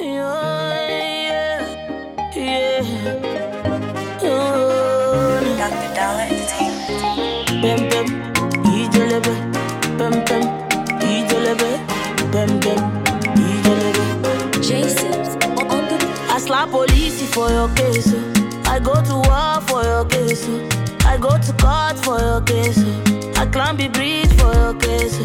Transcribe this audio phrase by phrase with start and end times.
[0.00, 2.82] Yeah, yeah, yeah.
[5.58, 5.88] Dr.
[5.96, 7.62] Dolor Entertainment.
[7.62, 8.06] Bem bem,
[8.72, 9.34] ijelebe.
[9.98, 10.44] Bem bem,
[11.02, 11.70] ijelebe.
[12.30, 12.80] Bem bem,
[13.34, 14.04] ijelebe.
[14.62, 15.34] J-Sips
[15.72, 15.96] on the
[16.30, 18.14] I slap police for your case.
[18.66, 20.46] I go to war for your case.
[21.04, 22.84] I go to court for your case.
[23.36, 25.18] I climb the bridge for your case.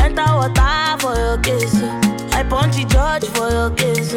[0.00, 2.03] Enter water for your case.
[2.36, 4.12] I punch the judge for your case.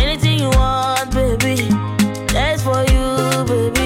[0.00, 1.68] Anything you want, baby.
[2.32, 3.79] That's for you, baby.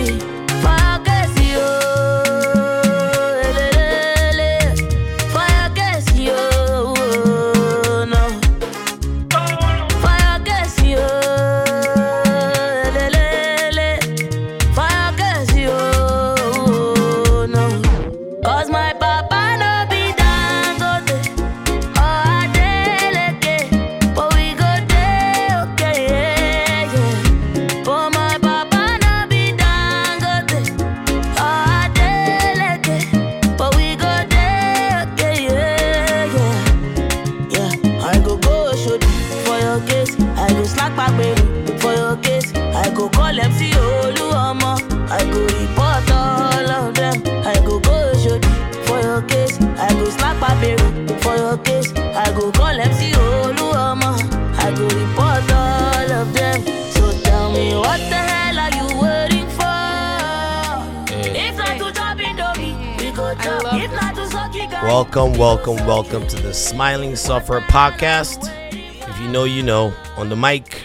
[64.84, 68.50] Welcome, welcome, welcome to the Smiling Sufferer podcast.
[68.72, 69.94] If you know, you know.
[70.16, 70.82] On the mic,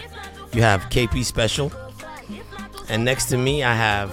[0.54, 1.70] you have KP Special.
[2.88, 4.10] And next to me, I have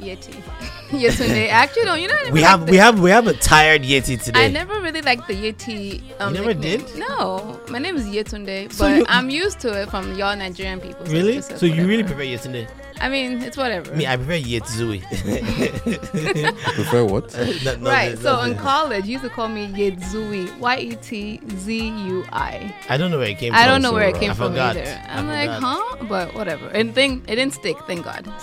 [0.00, 0.42] Yeti.
[0.88, 1.48] Yetunde.
[1.50, 2.14] Actually, no, you know.
[2.26, 4.46] I we have the- we have we have a tired Yeti today.
[4.46, 6.02] I never really liked the Yeti.
[6.20, 6.86] Um, You never nickname.
[6.86, 6.98] did?
[6.98, 10.80] No, my name is Yetunde, So but you- I'm used to it from y'all Nigerian
[10.80, 11.06] people.
[11.06, 11.36] so really?
[11.38, 12.68] it's So you really prefer Yetunde?
[13.00, 13.94] I mean, it's whatever.
[13.94, 15.00] Me, I prefer Yetzui.
[16.74, 17.32] Prefer what?
[17.64, 18.14] No, no, right.
[18.14, 18.62] no, So no, in no.
[18.62, 20.58] college, you used to call me Yedzui.
[20.58, 22.74] Y e t z u i.
[22.88, 23.62] I don't know where it came from.
[23.62, 24.76] I don't know where it so came I from forgot.
[24.76, 25.00] either.
[25.08, 25.78] I I'm like, forgot.
[25.98, 26.04] huh?
[26.08, 26.66] But whatever.
[26.68, 27.76] And thing, it didn't stick.
[27.86, 28.24] Thank God.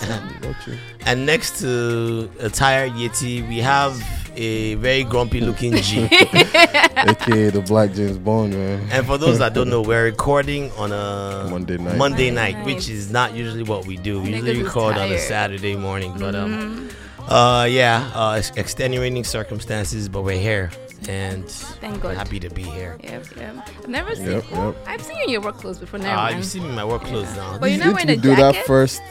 [0.64, 0.72] So,
[1.04, 3.92] And next to a tired Yeti, we have
[4.36, 6.04] a very grumpy looking G.
[6.12, 8.88] AKA the Black James Bond, man.
[8.90, 11.96] And for those that don't know, we're recording on a Monday night.
[11.96, 12.66] Monday Monday night, night.
[12.66, 14.20] which is not usually what we do.
[14.20, 15.18] We usually is record on a.
[15.18, 16.92] Saturday morning, but um, mm,
[17.28, 20.70] uh, yeah, uh, extenuating circumstances, but we're here
[21.08, 22.16] and thank God.
[22.16, 22.96] happy to be here.
[23.02, 23.68] Yep, yep.
[23.78, 24.26] I've never seen.
[24.30, 24.76] Yep, oh, yep.
[24.86, 25.98] I've seen you in your work clothes before.
[26.00, 26.36] Never Ah, mind.
[26.38, 27.58] you see me in my work clothes now.
[27.58, 29.02] But you're not Didn't wearing we a do that first?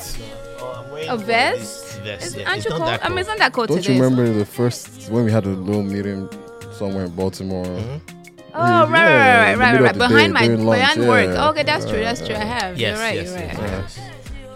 [0.60, 1.85] Oh, I'm A vest?
[2.06, 2.48] Vest, It's, yeah.
[2.48, 2.90] aren't It's you not cold?
[2.90, 3.94] that I mean, it's not that cold Don't today.
[3.94, 6.30] you so- remember the first when we had a little meeting
[6.78, 7.66] somewhere in Baltimore?
[7.66, 8.02] Mhm.
[8.58, 9.92] Oh, right, right, right, right, in the right, middle right.
[9.92, 11.28] of the Behind day my during lunch, behind work.
[11.36, 11.50] yeah.
[11.50, 12.00] Okay, that's true.
[12.00, 12.36] That's true.
[12.36, 12.78] I have.
[12.80, 13.16] Yes, You're right.
[13.16, 13.70] yes, you're yes, right.
[13.70, 14.00] yes.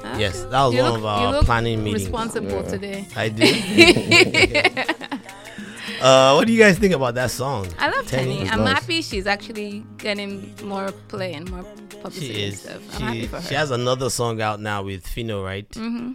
[0.04, 0.16] Huh?
[0.18, 2.04] Yes, that was You one look- of you our look planning meetings.
[2.04, 2.70] Responsible Yeah.
[2.76, 3.08] today.
[3.18, 4.90] I did.
[6.02, 7.68] uh, what do you guys think about that song?
[7.78, 8.40] I love Teni?
[8.40, 8.52] Teni.
[8.52, 8.74] I'm nice.
[8.80, 11.64] happy she's actually getting more play and more
[12.02, 12.62] publicity She and is.
[12.62, 12.96] stuff.
[12.96, 13.48] I'm happy She, for her.
[13.50, 15.68] she has another song out now with Fino, right?
[15.76, 16.14] hmm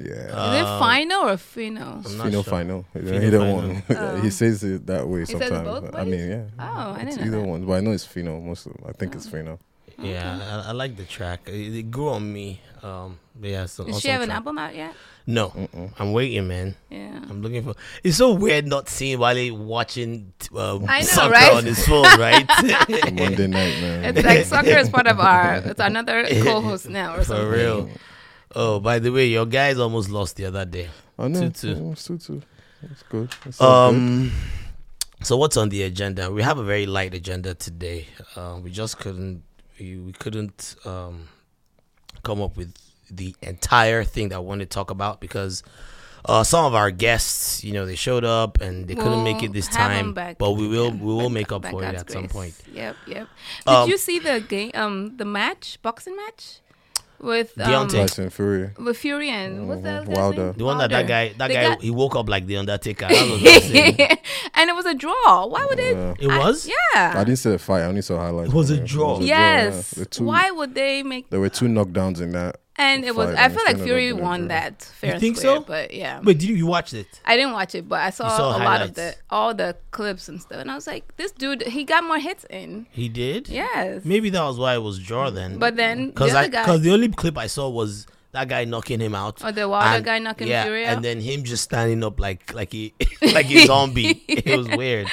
[0.00, 0.54] Yeah.
[0.54, 1.80] Is it final or Fino?
[1.96, 2.42] I'm Fino sure.
[2.44, 2.84] Final.
[2.92, 3.56] Fino Either Final.
[3.56, 3.82] one.
[3.90, 4.20] Oh.
[4.20, 5.94] he says it that way says sometimes.
[5.94, 6.42] I mean, yeah.
[6.58, 7.42] Oh, I It's didn't either know.
[7.42, 7.48] that.
[7.48, 8.40] one, but I know it's Fino.
[8.40, 9.58] Most of, I think it's Fino.
[9.96, 11.48] Yeah, I, I like the track.
[11.48, 12.60] It, it grew on me.
[12.82, 14.92] Um, but yeah, so Does she have an album out yet?
[15.26, 15.90] No, Mm-mm.
[15.98, 16.74] I'm waiting, man.
[16.90, 17.18] Yeah.
[17.30, 17.74] I'm looking for.
[18.02, 21.52] It's so weird not seeing Wale watching um, I know, soccer right?
[21.54, 22.44] on his phone, right?
[23.14, 24.04] Monday night, man.
[24.16, 25.54] It's like soccer is part of our.
[25.64, 27.48] It's another co-host now or For something.
[27.48, 27.88] real.
[28.56, 30.88] Oh, by the way, your guys almost lost the other day.
[31.18, 31.40] I know.
[31.48, 31.76] Two-two.
[31.80, 32.42] Oh, it's two two.
[32.82, 33.30] It's good.
[33.46, 33.96] It's all good.
[33.96, 34.32] Um,
[35.22, 36.30] so what's on the agenda?
[36.30, 38.06] We have a very light agenda today.
[38.36, 39.42] Uh, we just couldn't.
[39.80, 41.28] We, we couldn't um,
[42.22, 42.74] come up with
[43.10, 45.62] the entire thing that I wanted to talk about because
[46.26, 49.52] uh, some of our guests, you know, they showed up and they couldn't make it
[49.52, 50.12] this time.
[50.14, 50.38] back.
[50.38, 50.90] But we will.
[50.90, 52.54] We will make up by for it God's at some point.
[52.72, 53.28] Yep, yep.
[53.66, 54.70] Did Um, you see the game?
[54.74, 56.60] Um, the match, boxing match,
[57.24, 57.90] with um, Deontay.
[58.02, 58.70] Tyson Fury.
[58.78, 60.06] with Fury and what's that?
[60.06, 60.52] Wilder.
[60.52, 63.08] The one that that guy, that They guy, got- he woke up like the Undertaker.
[63.08, 63.96] That was what I'm saying.
[64.54, 65.46] and it was a draw.
[65.46, 65.92] Why would they?
[65.92, 66.14] Yeah.
[66.20, 66.68] It was.
[66.68, 67.14] Yeah.
[67.16, 67.80] I didn't see the fight.
[67.82, 68.50] I only saw highlights.
[68.52, 68.86] It was from a it.
[68.86, 69.18] draw.
[69.20, 69.64] yeah.
[69.64, 69.90] yes.
[69.92, 71.30] The two, Why would they make?
[71.30, 72.60] There were two knockdowns in that.
[72.76, 73.30] And it was.
[73.30, 75.60] I and feel like Fury won that fair and think square, so?
[75.62, 76.20] But yeah.
[76.20, 77.06] Wait, did you, you watched it?
[77.24, 80.28] I didn't watch it, but I saw, saw a lot of the all the clips
[80.28, 83.48] and stuff, and I was like, "This dude, he got more hits in." He did.
[83.48, 85.58] Yes, Maybe that was why it was draw then.
[85.58, 88.64] but then because other I guy, because the only clip I saw was that guy
[88.64, 89.44] knocking him out.
[89.44, 90.96] or the Wilder and- guy knocking yeah, Fury out.
[90.96, 92.92] and then him just standing up like like he
[93.22, 94.24] like a zombie.
[94.28, 95.06] it was weird.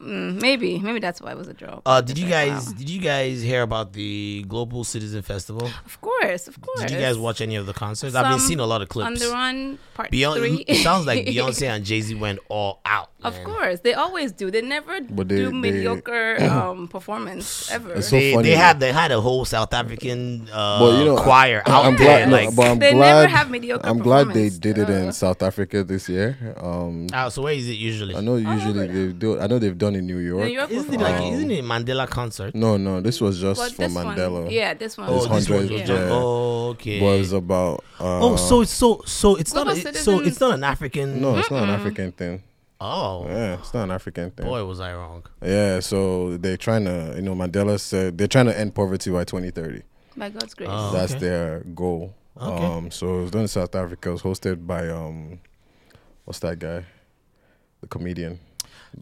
[0.00, 1.80] Mm, maybe, maybe that's why it was a draw.
[1.86, 2.72] Uh, did you like, guys wow.
[2.78, 5.66] did you guys hear about the Global Citizen Festival?
[5.86, 6.80] Of course, of course.
[6.80, 8.14] Did you guys watch any of the concerts?
[8.14, 9.20] I've been seeing a lot of On clips.
[9.20, 10.64] the Run Part Beyonce, Three?
[10.66, 13.10] it sounds like Beyonce and Jay Z went all out.
[13.22, 14.50] Of course, they always do.
[14.50, 17.94] They never But they- do they- mediocre um, performance ever.
[17.94, 18.48] It's so They, funny.
[18.50, 21.84] they had they had a whole South African uh, But you know, choir I- out
[21.86, 22.26] I'm there.
[22.26, 22.28] glad.
[22.28, 24.92] no, like, but I'm They never have mediocre I'm glad they did it Uh.
[24.92, 26.36] in South Africa this year.
[26.60, 28.14] Um, ah, so where is it usually?
[28.16, 29.40] I know usually they do.
[29.40, 30.44] I know they've done in New York.
[30.46, 32.54] New York Isn't it like Um, isn't it Mandela concert?
[32.54, 34.50] No, no, this was just But for this one- Mandela.
[34.50, 35.08] yeah, this one.
[35.10, 36.08] Oh, It's this one hundreds was of just- yeah.
[36.12, 37.00] oh, okay.
[37.00, 37.84] Was about.
[38.00, 41.20] Uh, oh, so it's so so it's not a, so it's not an African.
[41.20, 42.42] no, it's not an African thing.
[42.80, 44.46] Oh, Yeah, it's not an African thing.
[44.46, 45.22] boy, was I wrong.
[45.42, 49.24] Yeah, so they're trying to, you know, Mandela said they're trying to end poverty by
[49.24, 49.82] 2030.
[50.16, 50.68] By God's grace.
[50.72, 50.92] Oh.
[50.92, 51.20] That's okay.
[51.20, 52.14] their goal.
[52.40, 52.64] Okay.
[52.64, 54.08] Um, so it was done in South Africa.
[54.08, 55.38] It was hosted by um,
[56.24, 56.84] what's that guy?
[57.80, 58.40] The comedian.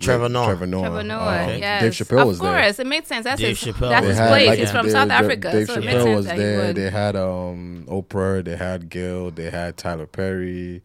[0.01, 0.47] Trevor Noah.
[0.47, 0.83] Trevor Noah.
[0.83, 1.83] Trevor Noah, Um, yes.
[1.83, 2.63] Dave Chappelle of was there.
[2.63, 3.25] course, it made sense.
[3.25, 4.29] That's Dave his, Chappelle that's was his there.
[4.29, 4.49] place.
[4.49, 6.37] like, He's from Dave- South Dave- Africa, Dave so it makes Chappelle sense was that
[6.37, 6.73] there.
[6.73, 8.45] They had um Oprah.
[8.45, 9.31] They had Gil.
[9.31, 10.83] They had Tyler Perry.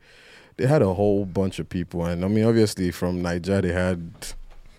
[0.57, 4.11] They had a whole bunch of people, and I mean, obviously from Nigeria they had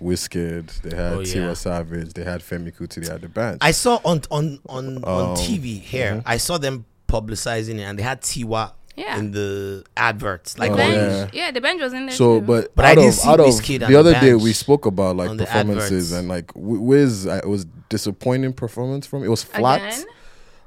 [0.02, 0.82] Wizkid.
[0.82, 1.34] They had Oh, yeah.
[1.34, 2.12] Tiwa Savage.
[2.14, 3.04] They had Femi Kuti.
[3.04, 3.58] They had the band.
[3.60, 6.16] I saw on on on on Um, TV here.
[6.16, 6.22] mhm.
[6.26, 9.19] I saw them publicizing it, and they had Tiwa Yeah.
[9.19, 10.59] in the adverts.
[10.59, 11.29] Like the Oh, on- yeah.
[11.33, 11.50] yeah.
[11.53, 12.15] the bench was in there.
[12.17, 12.47] So, too.
[12.47, 14.43] but But I out didn't of, see out of Wizkid on the other day, bench
[14.43, 16.12] we spoke about like on the performances adverts.
[16.19, 17.27] and like Wi- Wiz.
[17.27, 19.23] I- It was disappointing performance from.
[19.25, 19.81] It was flat.
[19.83, 20.05] Again?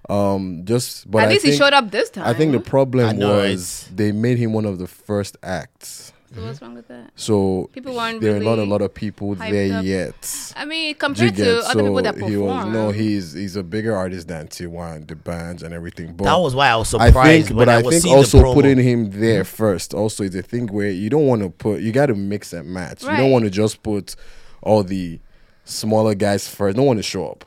[0.10, 2.26] Um, just but At I least think, he showed up this time.
[2.26, 6.11] I think the I problem know, was they made him one of the first acts.
[6.34, 7.12] So what's wrong with that?
[7.16, 9.84] So People weren't there are not a lot of people there up.
[9.84, 10.54] yet.
[10.56, 11.44] I mean, Do you compared get?
[11.44, 14.48] to other so people that perform, he was no, he's he's a bigger artist than
[14.48, 16.14] Tiwa and the bands and everything.
[16.14, 18.16] But that was why I was I surprised think, when but I, I, was think
[18.16, 18.54] also the promo.
[18.54, 19.20] putting him mm-hmm.
[19.20, 22.16] there first also is a thing where you don't want to put you got to
[22.16, 23.04] mix and match.
[23.04, 24.16] You don't want to just put
[24.62, 25.20] all the
[25.66, 26.78] smaller guys first.
[26.78, 27.44] No one to show up.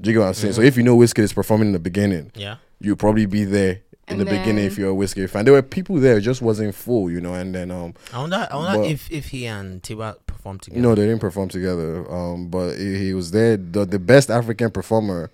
[0.00, 0.54] Do you get what I'm saying?
[0.54, 0.68] So mm-hmm.
[0.68, 2.56] if you know Whiskey is performing in the beginning, yeah.
[2.80, 5.44] you'll probably be there in And the beginning if you're a Whiskey fan.
[5.44, 7.34] There were people there, it just wasn't full, you know.
[7.34, 10.80] And then um, I wonder, I wonder But- if if he and Tiwa performed together.
[10.80, 12.10] no, they didn't perform together.
[12.12, 13.56] Um, but he, he was there.
[13.56, 15.30] The, the best African performer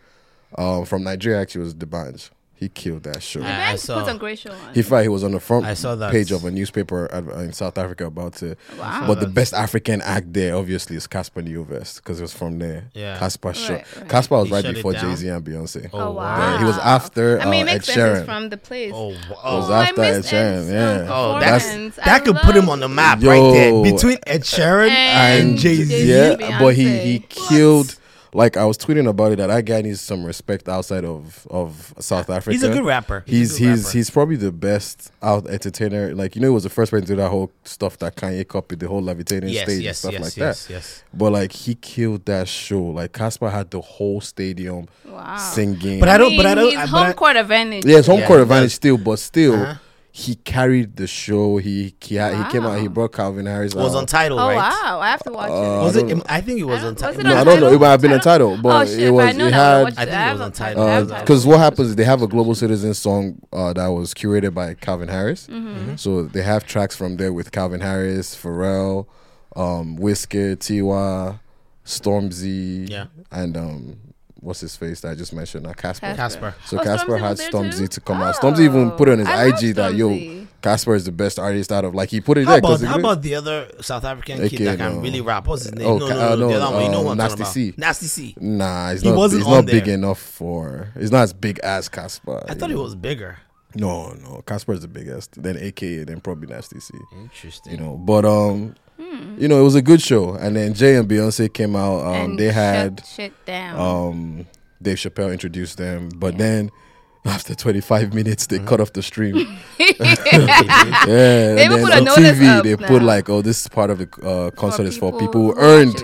[0.56, 2.30] um, from Nigeria actually was the D'banj.
[2.58, 3.38] He killed that show.
[3.38, 4.74] the I- I saw- puts on great show on.
[4.74, 6.10] He fact he was on the front I saw that.
[6.10, 8.58] page of a newspaper ad- in South Africa about it.
[8.76, 9.04] Wow.
[9.06, 12.86] But the best African act there, obviously, is Cassper Nyovest because it was from there.
[12.94, 13.16] Yeah.
[13.16, 13.44] Cassper.
[13.54, 14.08] Right, right.
[14.08, 14.92] Cassper was He right before?
[14.94, 15.88] Jay Z and Beyonce.
[15.92, 16.14] Oh, Oh wow.
[16.16, 16.52] wow!
[16.54, 18.24] Yeah, he was after, I mean, it uh, makes Ed sense.
[18.26, 18.92] From the place.
[18.94, 19.36] Oh, It was wow.
[19.44, 20.58] Oh, I after Ed missed Sheeran.
[20.58, 21.06] Ed's, Yeah.
[21.10, 25.50] Oh, That's- that could put him on the map right there between Ed Sheeran And
[25.50, 25.88] and Jay Z.
[25.88, 26.36] Jay-Z.
[26.40, 27.94] yeah, but he he killed.
[28.34, 31.94] Like I was tweeting about it, that that guy needs some respect outside of of
[31.98, 32.52] South Africa.
[32.52, 33.24] He's a good rapper.
[33.26, 33.92] He's a good he's rapper.
[33.98, 36.14] he's probably the best out entertainer.
[36.14, 38.46] Like you know, he was the first person to do that whole stuff that Kanye
[38.46, 40.72] copied, the whole levitating yes, stage yes, and stuff yes, like yes, that.
[40.74, 41.04] yes.
[41.14, 42.82] But like he killed that show.
[42.82, 45.36] Like Cassper had the whole stadium Wow.
[45.38, 46.00] singing.
[46.00, 47.84] But I don't- but I don't- He's I- home I- court advantage.
[47.86, 49.74] yeah, it's home Yeah, court advantage still, but still Uh-huh.
[50.18, 51.58] He carried the show.
[51.58, 52.80] He he, had, he came out.
[52.80, 53.72] He brought Calvin Harris.
[53.72, 53.98] was out.
[53.98, 54.56] on Tidal, Oh right?
[54.56, 54.98] wow!
[55.00, 55.84] I have to watch Uh, it.
[55.84, 56.22] Was I it?
[56.28, 57.22] I think it was I on Tidal.
[57.22, 57.52] No, I don't know.
[57.68, 57.74] Tidal?
[57.74, 58.98] It might have been a title, oh but shit!
[58.98, 59.26] it but was.
[59.26, 60.82] I know it I had watched I think I it was on a- Tidal.
[60.82, 61.24] I have Uh, Tidal.
[61.24, 64.74] because what happens is they have a global citizen song uh, that was curated by
[64.74, 65.46] Calvin Harris.
[65.46, 65.94] Mm-hmm.
[65.94, 69.06] So they have tracks from there with Calvin Harris, Pharrell,
[69.54, 71.38] um, Whisker, Tiwa,
[71.86, 73.06] Stormzy, Yeah.
[73.30, 73.96] and um,
[74.40, 76.14] what's his face that I just mentioned, uh, Cassper.
[76.16, 76.54] Cassper.
[76.64, 77.86] So Oh, Cassper Stormzy had was there Stormzy too?
[77.88, 78.34] to come out.
[78.36, 80.46] Stormzy even put on his Oh, I IG that yo, Stormzy.
[80.62, 82.88] Cassper is the best artist out of like he put it How there about because
[82.88, 85.46] how about the other South African Okay, kid that can really rap?
[85.46, 85.86] What's his name?
[85.86, 86.84] Oh, no, ca- no, uh, no, no, the other one.
[86.84, 87.52] You know what I'm Nasty talking about.
[87.52, 87.74] C.
[87.76, 88.34] Nasty C.
[88.40, 89.16] nah, he's He not.
[89.16, 89.94] wasn't He's not on big there.
[89.94, 90.88] enough for.
[90.98, 92.44] He's not as big as Cassper.
[92.48, 93.38] I you thought he was bigger.
[93.74, 95.40] No, no, Cassper is the biggest.
[95.40, 96.94] Then AKA, then probably Nasty C.
[97.20, 97.72] Interesting.
[97.74, 100.34] You know, but um, you know, it was a good show.
[100.34, 102.00] And then Jay and Beyonce came out.
[102.06, 103.78] Um, And they had shit down.
[103.78, 104.46] um,
[104.82, 106.70] Dave Chappelle introduced them, but then.
[107.24, 108.68] After 25 minutes, they Mm-hmm.
[108.68, 109.36] cut off the stream.
[109.78, 112.86] yeah, They and then put on notice TV, up they now.
[112.86, 115.60] put like, "Oh, this is part of the uh, concert is for people who who
[115.60, 115.94] earned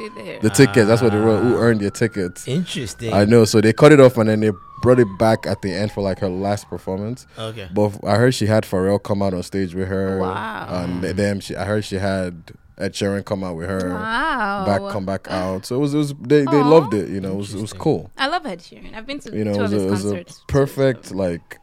[0.42, 1.42] the tickets." That's what they wrote.
[1.42, 2.46] Who earned their tickets?
[2.48, 3.12] Interesting.
[3.14, 3.44] I know.
[3.44, 4.50] So they cut it off and then they
[4.82, 7.26] brought it back at the end for like her last performance.
[7.38, 7.68] Okay.
[7.72, 10.18] But I heard she had Pharrell come out on stage with her.
[10.18, 10.66] Wow.
[10.70, 13.88] And th- then she, I heard she had Ed Sheeran come out with her.
[13.90, 14.64] Wow.
[14.66, 15.64] Back, come back out.
[15.66, 16.68] So it was, it was they, they Aw.
[16.68, 17.08] loved it.
[17.08, 18.10] You know, it was, it was cool.
[18.18, 18.94] I love Ed Sheeran.
[18.94, 21.12] I've been to You know, two it of was, his a, it was a perfect
[21.14, 21.60] like.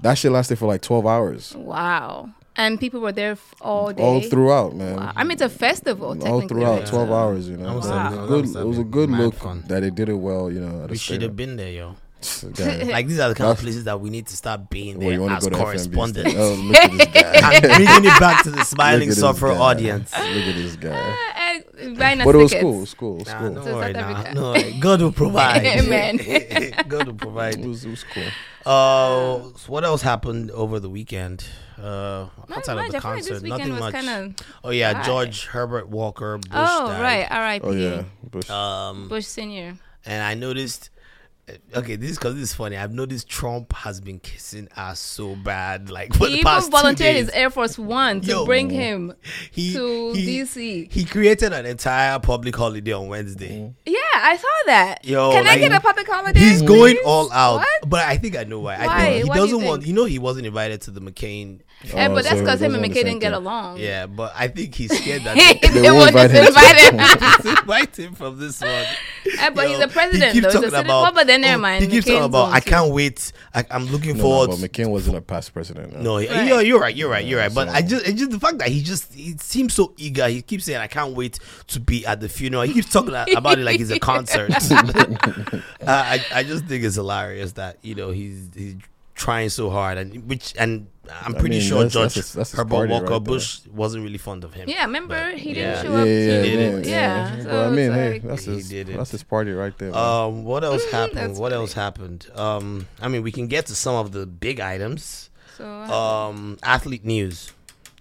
[0.00, 2.30] That shit lasted for like twelve hours, Wow.
[2.56, 4.02] And people were there all day.
[4.02, 4.96] all throughout, man.
[4.96, 5.12] Wow.
[5.14, 6.08] I mean, it's a festival.
[6.08, 6.86] all technically, throughout, right?
[6.88, 7.48] twelve hours.
[7.48, 8.62] You know, That it was, a good.
[8.62, 9.62] It was a good look fun.
[9.68, 10.50] that they did it well.
[10.50, 11.94] You know, at we should have been there, yo.
[12.54, 12.82] Guy.
[12.90, 15.10] Like these are the kind of places that we need to start being Well, you
[15.12, 16.34] there want as to go to FNB correspondents.
[16.34, 16.40] instead.
[16.40, 17.52] Oh, look at this guy.
[17.54, 20.12] and bringing it back to the smiling at sufferer audience.
[20.12, 21.16] Look at this guy.
[21.78, 22.62] And buying But it was tickets.
[22.62, 22.76] cool.
[22.76, 23.16] It was cool.
[23.18, 23.50] Nah, cool.
[23.54, 24.76] don't To worry, nah, no worry.
[24.80, 25.64] God will provide.
[25.64, 26.16] Amen.
[26.88, 27.64] God will It provide.
[27.64, 28.24] was, it was cool.
[28.66, 31.44] Uh, so what else happened over the weekend?
[31.80, 32.86] Uh, outside much.
[32.86, 33.94] of the I feel like concert, this nothing much.
[33.94, 34.08] kind
[34.40, 34.46] of.
[34.64, 35.02] oh yeah, dry.
[35.04, 37.00] George Herbert Walker Bush Oh died.
[37.02, 37.64] right, R.I.P.
[37.66, 38.50] Oh yeah, Bush.
[38.50, 39.76] Um, Bush Senior.
[40.04, 40.90] and I noticed.
[41.74, 42.76] Okay, this because this is funny.
[42.76, 46.66] I've noticed Trump has been kissing ass so bad, like for He the even past
[46.66, 47.26] two volunteered days.
[47.26, 48.44] his Air Force One to Yo.
[48.44, 49.14] bring him
[49.50, 50.92] He- to he- DC.
[50.92, 53.48] He created an entire public holiday on Wednesday.
[53.58, 53.72] Mm-hmm.
[53.86, 55.04] Yeah, I saw that.
[55.04, 56.38] Yo, Can I get a public holiday?
[56.40, 56.66] He's please?
[56.68, 57.88] going all out, What?
[57.90, 58.76] but I think I know why.
[58.76, 59.00] I Why?
[59.00, 59.82] think he Why do you doesn't want.
[59.82, 59.88] think?
[59.88, 61.60] You know, he wasn't invited to the McCain.
[61.94, 63.78] Oh, but that's because it him and wasn't the McCain same didn't get along.
[63.78, 66.46] Yeah, but I think he's scared that they, They won't won't invite him.
[66.46, 67.56] invite him.
[67.58, 68.70] invite him from this one.
[68.70, 71.60] Eh, but Yo, he's a president, he keeps He's a talking about- but then never
[71.62, 71.84] mind.
[71.84, 72.52] He keeps talking about.
[72.52, 73.30] I can't wait.
[73.54, 74.48] I, I'm looking No, forward.
[74.48, 75.92] but McCain wasn't a past president.
[75.94, 76.00] No.
[76.02, 76.94] No, you're, you're right.
[76.96, 77.24] You're right.
[77.24, 77.54] You're right.
[77.54, 80.26] But I just, it's just the fact that he just, he seems so eager.
[80.28, 83.58] He keeps saying, "I can't wait to be at the funeral." He keeps talking about
[83.58, 84.50] it like he's a concert.
[85.52, 88.76] uh, I, I just think it's hilarious that you know he's he's
[89.14, 90.86] trying so hard, and which, and
[91.24, 93.10] I'm I pretty mean, sure that's- George that's his- that's his Herbert party Walker right
[93.10, 93.20] there.
[93.20, 94.68] Bush wasn't really fond of him.
[94.68, 96.06] Yeah, remember But, he didn't show up.
[96.06, 96.86] yeah, to, yeah, did yeah, it.
[96.86, 97.36] yeah.
[97.36, 97.42] yeah.
[97.42, 98.96] So But I mean, it's hey, like- that's He his, did it.
[98.96, 99.90] that's his party right there.
[99.90, 99.98] man.
[99.98, 101.18] Um, what else happened?
[101.18, 102.26] That's What else happened?
[102.34, 105.30] Um, I mean, we can get to some of the big items.
[105.56, 107.50] So Um, athlete news.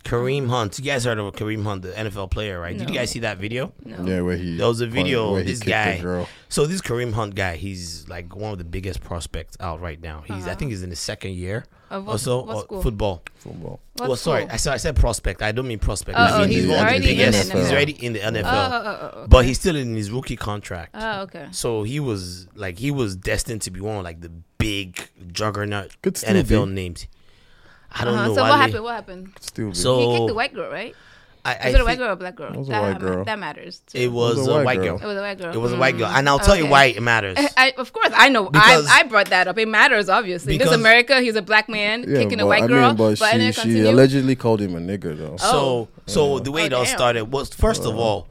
[0.07, 0.79] Kareem Hunt.
[0.79, 2.77] You guys heard of Kareem Hunt, the NFL player, right?
[2.77, 3.73] Did you guys see that video?
[3.83, 3.97] no.
[4.03, 5.97] yeah, where he There was a video where of he this guy.
[5.97, 6.29] the girl.
[6.49, 10.23] So this Kareem Hunt guy, he's like one of the biggest prospects out right now.
[10.25, 11.65] He's I think he's in his second year.
[11.89, 12.81] Of what- also, what uh, school?
[12.81, 13.23] football.
[13.35, 13.79] Football.
[13.97, 14.47] What well, sorry.
[14.49, 15.41] I said I said prospect.
[15.41, 16.17] I don't mean prospect.
[16.17, 17.37] Oh, I oh, mean he's one of the already in the.
[17.37, 17.59] NFL.
[17.59, 20.35] He's already in the NFL, Oh, oh, oh, oh, but he's still in his rookie
[20.35, 20.91] contract.
[20.93, 21.47] Oh, okay.
[21.51, 25.95] So he was like he was destined to be one of like the big juggernaut
[26.03, 26.71] NFL be.
[26.73, 27.07] names.
[27.91, 28.27] I don't Uh-huh.
[28.27, 28.35] know.
[28.35, 28.51] So Wale.
[28.51, 28.83] what happened?
[28.83, 29.29] What happened?
[29.39, 29.75] Still be.
[29.75, 30.95] So- he kicked the white girl, right?
[31.45, 32.51] I, I Is it a white girl or a black girl?
[32.51, 33.23] It was a that, white girl.
[33.23, 33.81] That matters.
[33.87, 33.97] Too.
[33.99, 34.97] It was, a white girl.
[35.01, 35.53] It was a white girl.
[35.53, 36.17] It was a white girl, Mm.
[36.19, 37.37] and I'll tell you why it matters.
[37.57, 38.49] I, of course, I know.
[38.53, 39.57] I, I brought that up.
[39.57, 40.57] It matters, obviously.
[40.57, 41.21] This Because- is America.
[41.21, 42.87] He's a black man yeah, kicking but, a white I girl.
[42.89, 45.37] mean, but, but she, she allegedly called him a nigger though.
[45.37, 45.87] So, Oh.
[46.05, 46.97] so the way it Oh, all damn.
[46.97, 48.27] started was first of all,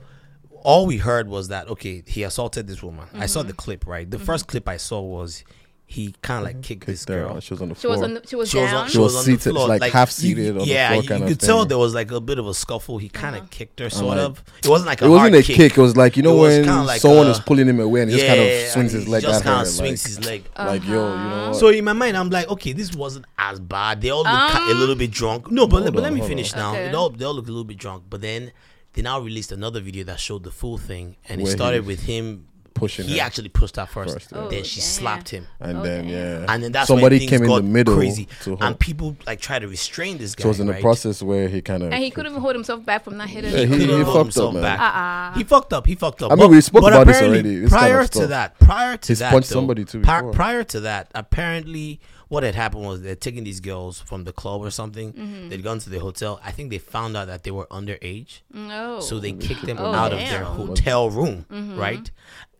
[0.62, 3.06] all we heard was that okay, he assaulted this woman.
[3.14, 3.26] I Mm-hmm.
[3.28, 3.86] saw the clip.
[3.86, 5.42] Right, the first clip I saw was
[5.88, 7.26] he kind of like kicked this Kicked her.
[7.28, 7.38] girl.
[7.40, 7.94] She was on the floor.
[7.94, 7.96] she floor.
[7.96, 8.14] was on.
[8.14, 8.82] The, she was She was down.
[8.84, 11.02] on, She was on seated, the floor, like half you- seated on the yeah, floor
[11.02, 12.98] you kind of could tell there was like a bit of a scuffle.
[12.98, 13.48] He kind of Uh-huh.
[13.52, 14.42] kicked her, sort like- of.
[14.64, 15.78] It wasn't like a it wasn't hard a kick.
[15.78, 18.16] It was like you know when like someone a- is pulling him away and he
[18.16, 19.50] just kind of swings his leg just at her.
[19.50, 20.44] kind of swings like, his leg.
[20.58, 20.96] like yo, you
[21.30, 21.56] know what?
[21.56, 24.00] So in my mind, I'm like, okay, this wasn't as bad.
[24.00, 25.52] They all look ki- a Um, little bit drunk.
[25.52, 26.72] No, but, but let me finish now.
[26.72, 26.88] Okay.
[26.88, 28.04] They all they all look a little bit drunk.
[28.10, 28.50] But then
[28.94, 32.48] they now released another video that showed the full thing, and it started with him
[32.76, 33.24] pushing He her.
[33.24, 34.12] actually pushed her first.
[34.14, 34.38] First, yeah.
[34.38, 34.84] Oh, then she damn.
[34.88, 35.46] slapped him.
[35.60, 36.12] and Oh, then damn.
[36.12, 39.16] yeah, And then that's somebody when things came in the middle crazy, to and people
[39.26, 40.42] like try to restrain this guy.
[40.42, 42.54] So it was in the process where he kind of and he couldn't even hold
[42.54, 43.50] himself back from not hitting.
[43.52, 43.76] Yeah, her.
[43.76, 44.62] he- he hold fucked himself up, man.
[44.62, 44.80] back.
[44.80, 45.38] Uh-uh.
[45.38, 45.86] He fucked up.
[45.86, 46.30] He fucked up.
[46.32, 48.58] I mean, we spoke but about this apparently, already, this kind prior of to that,
[48.60, 50.32] prior to He's that, punched though, somebody too pri- before.
[50.32, 54.60] prior to that, apparently, what had happened was they're taking these girls from the club
[54.60, 55.12] or something.
[55.12, 55.48] Mm-hmm.
[55.48, 56.40] They'd gone to the hotel.
[56.44, 58.98] I think they found out that they were underage, No.
[59.00, 61.78] so they kicked them Oh, out of their hotel room, Mm-hmm.
[61.78, 62.10] right?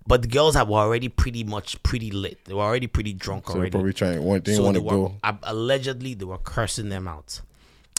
[0.07, 2.39] But the girls have- were already pretty much pretty lit.
[2.45, 3.71] They were already pretty drunk already.
[3.73, 3.93] so they already.
[3.93, 7.41] probably trying want didn't So want to go ab- allegedly they were cursing them out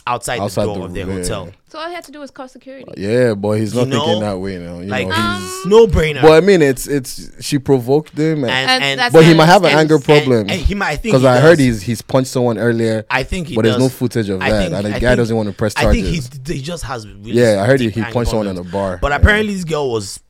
[0.05, 1.13] outside, outside the door the- of their yeah.
[1.15, 1.49] hotel.
[1.67, 2.85] so all he had to do was call security.
[2.89, 4.79] Uh, yeah, boy, he's You not thinking that way now.
[4.79, 6.21] You Like know, um, he's, it's no brainer.
[6.21, 9.47] but I mean, it's it's she provoked him, and, and, And and but he might
[9.47, 12.01] have an anger problem and he might I think because he I heard he's he's
[12.01, 14.85] punched someone earlier, I think he but there's no footage of I that, think- and
[14.85, 16.27] the I guy think- doesn't want to press I charges.
[16.29, 18.53] think he he just has really yeah, I heard he, deep he punched someone in
[18.55, 18.71] problems.
[18.71, 19.17] the bar, But Yeah.
[19.17, 20.21] apparently this girl was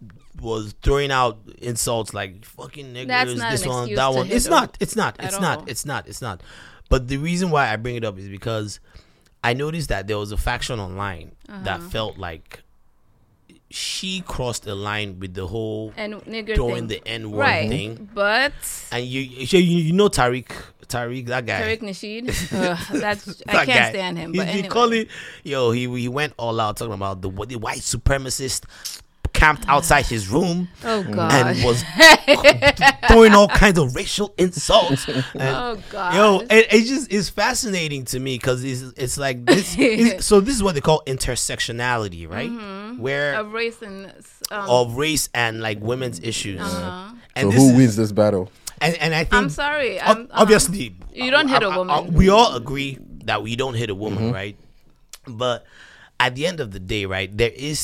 [0.41, 4.29] was throwing out insults like fucking niggers, That's not this one, that one.
[4.32, 4.77] It's not.
[4.79, 5.15] It's not.
[5.20, 5.70] at It's not.
[5.70, 6.08] It's not.
[6.08, 6.41] It's not.
[6.89, 8.79] But the reason why I bring it up is because
[9.44, 11.89] I noticed that there was a faction online that Uh-huh.
[11.89, 12.62] felt like
[13.70, 16.22] she crossed a line with the whole and
[16.56, 17.01] throwing thing.
[17.03, 17.70] the N word right.
[17.70, 18.10] thing.
[18.13, 18.53] But
[18.91, 20.50] And you, you, you know Tariq,
[20.88, 21.62] Tariq, that guy.
[21.62, 23.89] Tariq Nasheed, Ugh, that's I can't guy.
[23.89, 24.32] stand him.
[24.34, 24.67] He, But he anyway.
[24.70, 25.10] call it,
[25.44, 28.63] yo, he he went all out talking about the, the white supremacist
[29.38, 31.32] camped outside his room oh god.
[31.32, 31.84] and was
[33.08, 35.08] throwing all kinds of racial insults.
[35.08, 36.13] And, oh god.
[36.15, 39.77] Yo, it, it just is fascinating to me because it's, it's like this.
[39.77, 42.98] is- so this is what they call intersectionality, right?
[43.00, 44.08] Where of race and
[44.51, 46.60] um, of race and like women's issues.
[46.62, 47.13] uh-huh.
[47.36, 48.51] And so this who is- wins this battle?
[48.82, 50.00] And, and I think I'm sorry.
[50.00, 51.96] I'm, um, obviously you don't hit a I- I- woman.
[51.96, 54.34] I- we all agree that we don't hit a woman, Mm-hmm.
[54.34, 54.56] right?
[55.27, 55.65] But
[56.20, 57.79] at the end of the day, right, there is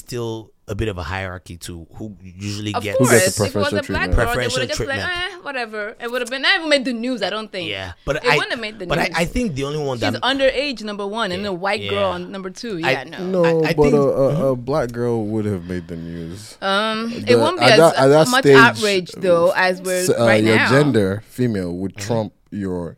[0.67, 3.89] a bit of a hierarchy to who usually of gets, who gets the preferential if
[3.89, 4.15] it was a black treatment.
[4.15, 5.01] Girl, they would have just treatment.
[5.01, 5.95] like, eh, whatever.
[5.99, 7.21] It would have been not even made the news.
[7.21, 7.69] I don't think.
[7.69, 9.09] Yeah, but it I wouldn't have made the but news.
[9.09, 11.37] But I, I, think the only one that's underage number one yeah.
[11.37, 11.89] and a white yeah.
[11.89, 12.77] girl number two.
[12.77, 14.41] Yeah, I, no, no, I, I but think, a, a, mm-hmm.
[14.43, 16.57] a, black girl would have made the news.
[16.61, 20.43] Um, the, it won't be as that, much stage, outrage though as we're uh, right
[20.43, 20.71] your now.
[20.71, 22.07] Your gender, female, would mm-hmm.
[22.07, 22.61] trump mm-hmm.
[22.61, 22.97] your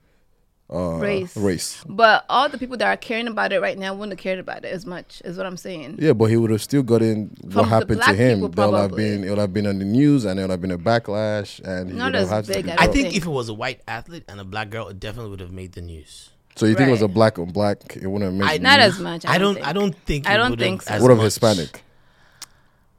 [0.74, 1.38] uh, race.
[1.38, 1.84] Race.
[1.88, 4.66] But all the people that are caring about it right now wouldn't have cared about
[4.66, 5.22] it as much.
[5.24, 5.98] Is what I'm saying.
[6.00, 8.40] Yeah, but he would have still gotten From what happened to him.
[8.40, 9.24] People, They'll have been.
[9.24, 11.92] It would have been on the news, and it would have been a backlash, and
[11.92, 12.68] he not as have big.
[12.70, 15.40] I think if it was a white athlete and a black girl, it definitely would
[15.40, 16.32] have made the news.
[16.56, 16.78] So you right.
[16.78, 17.98] think it was a black on black?
[17.98, 18.62] It wouldn't have made.
[18.62, 19.26] I, not as much.
[19.26, 19.56] I, I don't.
[19.56, 19.68] Think.
[19.68, 20.30] I don't think.
[20.30, 20.82] I don't think.
[20.82, 21.02] So.
[21.02, 21.84] What of Hispanic?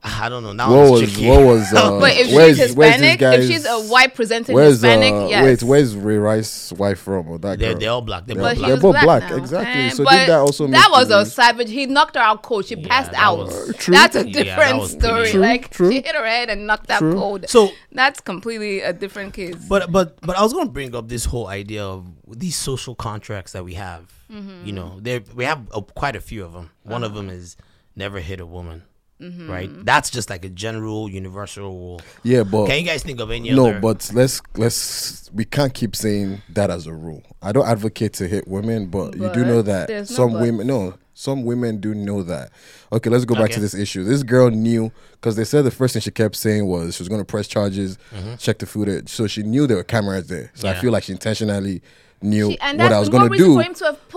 [0.06, 0.52] I don't know.
[0.52, 1.28] Now where was, tricky.
[1.28, 5.28] Was, uh, but if she's Hispanic, if she's a white presenting where's, uh, Hispanic, uh,
[5.28, 5.44] yes.
[5.44, 7.28] Wait, where's Ray Rice's wife from?
[7.28, 7.80] Or that they're, girl?
[7.80, 8.26] they're all black.
[8.26, 8.68] They're, they're, black.
[8.68, 9.30] they're both black.
[9.32, 9.82] Exactly.
[9.82, 11.70] And so that also that was a savage.
[11.70, 12.66] He knocked her out cold.
[12.66, 13.38] She yeah, passed that out.
[13.38, 15.30] Was, that's a different yeah, that story.
[15.30, 15.90] True, like true.
[15.90, 17.48] she hit her head and knocked out cold.
[17.48, 19.56] So that's completely a different case.
[19.68, 22.94] But but but I was going to bring up this whole idea of these social
[22.94, 24.12] contracts that we have.
[24.30, 24.66] Mm-hmm.
[24.66, 26.70] You know, there we have quite a few of them.
[26.82, 27.56] One of them is
[27.96, 28.82] never hit a woman.
[29.20, 29.50] Mm-hmm.
[29.50, 32.00] Right, that's just like a general universal rule.
[32.22, 33.50] Yeah, but can you guys think of any?
[33.50, 33.80] No, other?
[33.80, 37.22] but let's let's we can't keep saying that as a rule.
[37.40, 40.66] I don't advocate to hit women, but, but you do know that some no women
[40.66, 42.52] no some women do know that
[42.92, 44.04] okay, let's go back to this issue.
[44.04, 47.08] This girl knew because they said the first thing she kept saying was she was
[47.08, 48.36] going to press charges, mm-hmm.
[48.36, 49.08] check the footage.
[49.08, 50.50] So she knew there were cameras there.
[50.54, 50.74] So yeah.
[50.74, 51.82] I feel like she intentionally
[52.22, 53.62] knew she, what I was going to do.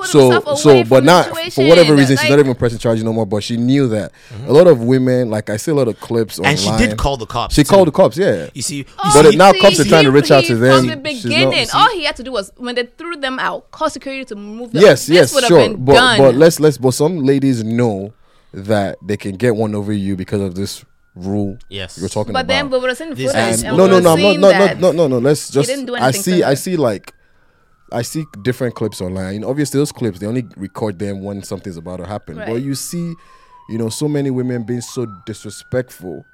[0.05, 3.25] so, so, but not for whatever reason, like, she's not even pressing charges no more.
[3.25, 4.47] But she knew that mm-hmm.
[4.47, 6.97] a lot of women, like I see a lot of clips, online, and she did
[6.97, 7.55] call the cops.
[7.55, 7.69] She too.
[7.69, 8.49] called the cops, yeah.
[8.53, 10.79] You see, oh, but see, now see, cops are trying to reach out to them.
[10.79, 13.69] From the beginning, not, all he had to do was when they threw them out,
[13.71, 14.71] call security to move.
[14.71, 14.81] Them.
[14.81, 15.75] Yes, yes, sure.
[15.75, 18.13] But, but let's let's but some ladies know
[18.53, 20.83] that they can get one over you because of this
[21.15, 22.47] rule yes you're talking but about.
[22.47, 25.17] then we were seeing footage and, and no no no I'm no no no no
[25.17, 27.13] let's just I see I see like
[27.91, 29.43] I see different clips online.
[29.43, 32.37] Obviously those clips they only record them when something's about to happen.
[32.37, 32.47] Right.
[32.47, 33.13] But you see,
[33.69, 36.25] you know, so many women being so disrespectful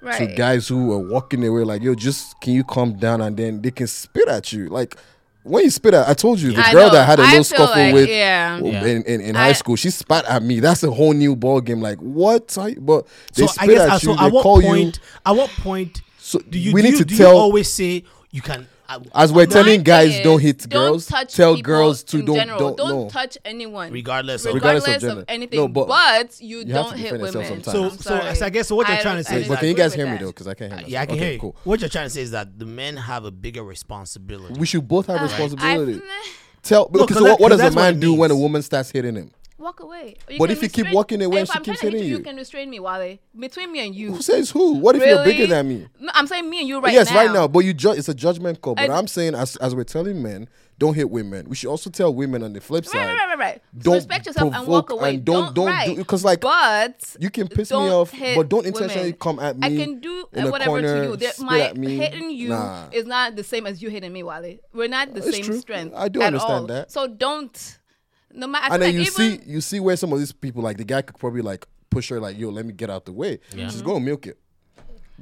[0.00, 0.18] right.
[0.18, 3.62] to guys who are walking away like, yo, just can you calm down and then
[3.62, 4.68] they can spit at you.
[4.68, 4.96] Like
[5.44, 6.94] when you spit at, I told you the I girl know.
[6.94, 8.58] that I had a I little scuffle like, with yeah.
[8.58, 10.60] in, in, in high school, she spat at me.
[10.60, 11.80] That's a whole new ball game.
[11.80, 12.56] Like what?
[12.58, 14.30] Are you, but they so spit I guess, at uh, you.
[14.30, 15.02] They call point, you.
[15.26, 16.02] At what point?
[16.18, 17.32] So do you, we do need you, to do tell.
[17.32, 18.68] You always say you can
[19.14, 21.06] as we're telling guys, is, don't hit girls.
[21.06, 22.58] Don't tell girls to don't general.
[22.58, 23.08] don't, don't no.
[23.08, 25.58] touch anyone, regardless of regardless, of, of anything.
[25.58, 27.62] No, but, but you, you don't hit women.
[27.62, 29.36] So, so, so I guess what you're I, trying to say.
[29.36, 30.28] I, is but can you guys hear me though?
[30.28, 30.82] Because I can't hear.
[30.84, 31.32] Uh, yeah, I can okay, hear.
[31.34, 31.40] You.
[31.40, 31.56] Cool.
[31.64, 34.58] What you're trying to say is that the men have a bigger responsibility.
[34.58, 36.00] We should both have uh, responsibility.
[36.04, 36.28] I,
[36.62, 39.30] tell because what, what does a man do when a woman starts hitting him?
[39.62, 40.16] walk away.
[40.28, 42.16] You what if you keep walking away and she I'm keeps hitting you?
[42.16, 43.18] You can restrain me, Wale.
[43.38, 44.12] Between me and you.
[44.12, 44.74] Who says who?
[44.74, 45.14] What if really?
[45.14, 45.86] you're bigger than me?
[45.98, 47.14] No, I'm saying me and you right yes, now.
[47.14, 47.48] Yes, right now.
[47.48, 48.74] But you ju- it's a judgment call.
[48.74, 50.48] But I, am saying as as we're telling men,
[50.78, 51.48] don't hit women.
[51.48, 52.98] We should also tell women on the flip side.
[52.98, 53.62] Right, right, right, right.
[53.78, 55.14] Don't respect yourself and walk away.
[55.14, 56.40] And don't don't because right.
[56.40, 59.18] do, like but you can piss me off, but don't intentionally women.
[59.18, 59.66] come at me.
[59.66, 61.16] I can do uh, whatever corner, to you.
[61.16, 62.88] There, my hitting you nah.
[62.90, 64.58] is not the same as you hitting me, Wale.
[64.72, 65.60] We're not the it's same true.
[65.60, 65.94] strength.
[65.96, 66.66] I do understand all.
[66.66, 66.90] that.
[66.90, 67.78] So don't
[68.34, 68.74] no matter.
[68.74, 71.02] And then like you see, you see where some of these people, like the guy,
[71.02, 73.68] could probably like push her, like, "Yo, let me get out the way." Yeah.
[73.68, 74.38] She's gonna milk it.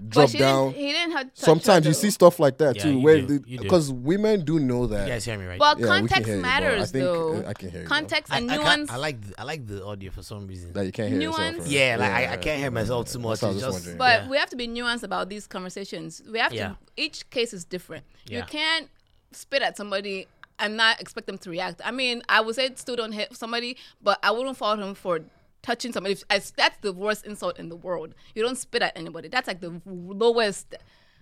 [0.08, 0.72] Drop down.
[0.72, 1.30] Didn't, he didn't have.
[1.34, 5.06] Sometimes you see stuff like that yeah, too, where because women do know that.
[5.06, 5.60] You guys hear me right?
[5.60, 7.44] Well, yeah, context matters, I think, uh, though.
[7.46, 7.86] I can hear you.
[7.86, 8.90] Context and I, nuance.
[8.90, 10.72] I, I, like the, I like the audio for some reason.
[10.72, 11.38] That you can't hear nuance.
[11.38, 11.70] Yourself, right?
[11.70, 13.40] Yeah, like I, I, can't hear myself too much.
[13.40, 16.22] Just, but we have to be nuanced about these conversations.
[16.30, 16.78] We have to.
[16.96, 18.04] Each case is different.
[18.28, 18.88] You can't
[19.32, 20.28] spit at somebody
[20.60, 21.80] and not expect them to react.
[21.84, 25.20] I mean, I would say still don't hit somebody, but I wouldn't fault him for
[25.62, 26.16] touching somebody.
[26.30, 28.14] If, that's the worst insult in the world.
[28.34, 29.28] You don't spit at anybody.
[29.28, 30.74] That's like the lowest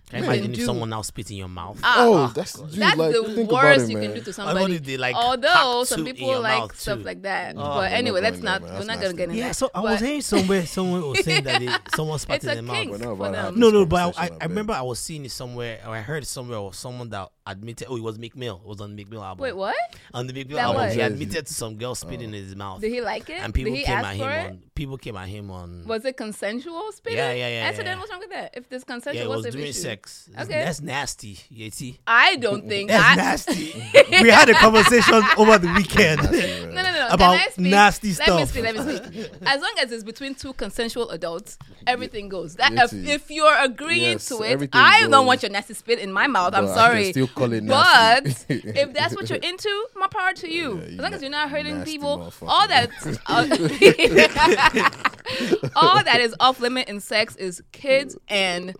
[0.09, 1.79] can you imagine if someone now spit in your mouth?
[1.83, 4.79] Ah, oh, ah, that's, dude, that's like, the worst it, you can do to somebody.
[4.79, 7.03] They, like, Although some people like stuff too.
[7.03, 8.63] like that, oh, but anyway, that's not.
[8.63, 9.37] We're not gonna get into that.
[9.37, 12.61] Yeah, so I was hearing somewhere someone was saying that they, someone spat in their
[12.63, 13.55] mouth.
[13.55, 16.57] No, no, but I, I, remember I was seeing it somewhere, or I heard somewhere,
[16.57, 17.87] or someone that admitted.
[17.89, 18.61] Oh, it was Meek Mill.
[18.63, 19.43] It was on the Meek Mill album.
[19.43, 19.75] Wait, what?
[20.15, 22.81] On the Meek Mill album, he admitted to some girl spitting in his mouth.
[22.81, 23.41] Did he like it?
[23.41, 25.83] And people came at him people came at him on.
[25.85, 27.17] Was it consensual spitting?
[27.17, 27.67] Yeah, yeah, yeah.
[27.67, 27.99] And so yeah, then yeah.
[27.99, 28.53] what's wrong with that?
[28.55, 29.73] If this consensual, yeah, it was during issue?
[29.73, 30.29] sex.
[30.39, 31.37] Okay, that's nasty.
[31.49, 33.15] You see, I don't think that's I...
[33.15, 33.73] nasty.
[34.23, 36.23] we had a conversation over the weekend.
[36.23, 37.07] no, no, no.
[37.11, 38.27] About nasty stuff.
[38.27, 38.63] Let me speak.
[38.63, 39.31] Let me speak.
[39.45, 42.55] As long as it's between two consensual adults, everything goes.
[42.55, 45.09] That if, if you're agreeing yes, to it, I goes.
[45.09, 46.53] don't want your nasty spit in my mouth.
[46.53, 47.11] But I'm sorry.
[47.11, 48.61] still call it nasty.
[48.61, 50.79] But if that's what you're into, my power to you.
[50.79, 52.89] as long as you're not hurting people, all that.
[53.25, 54.68] Uh,
[56.19, 58.75] is off limit in sex is kids and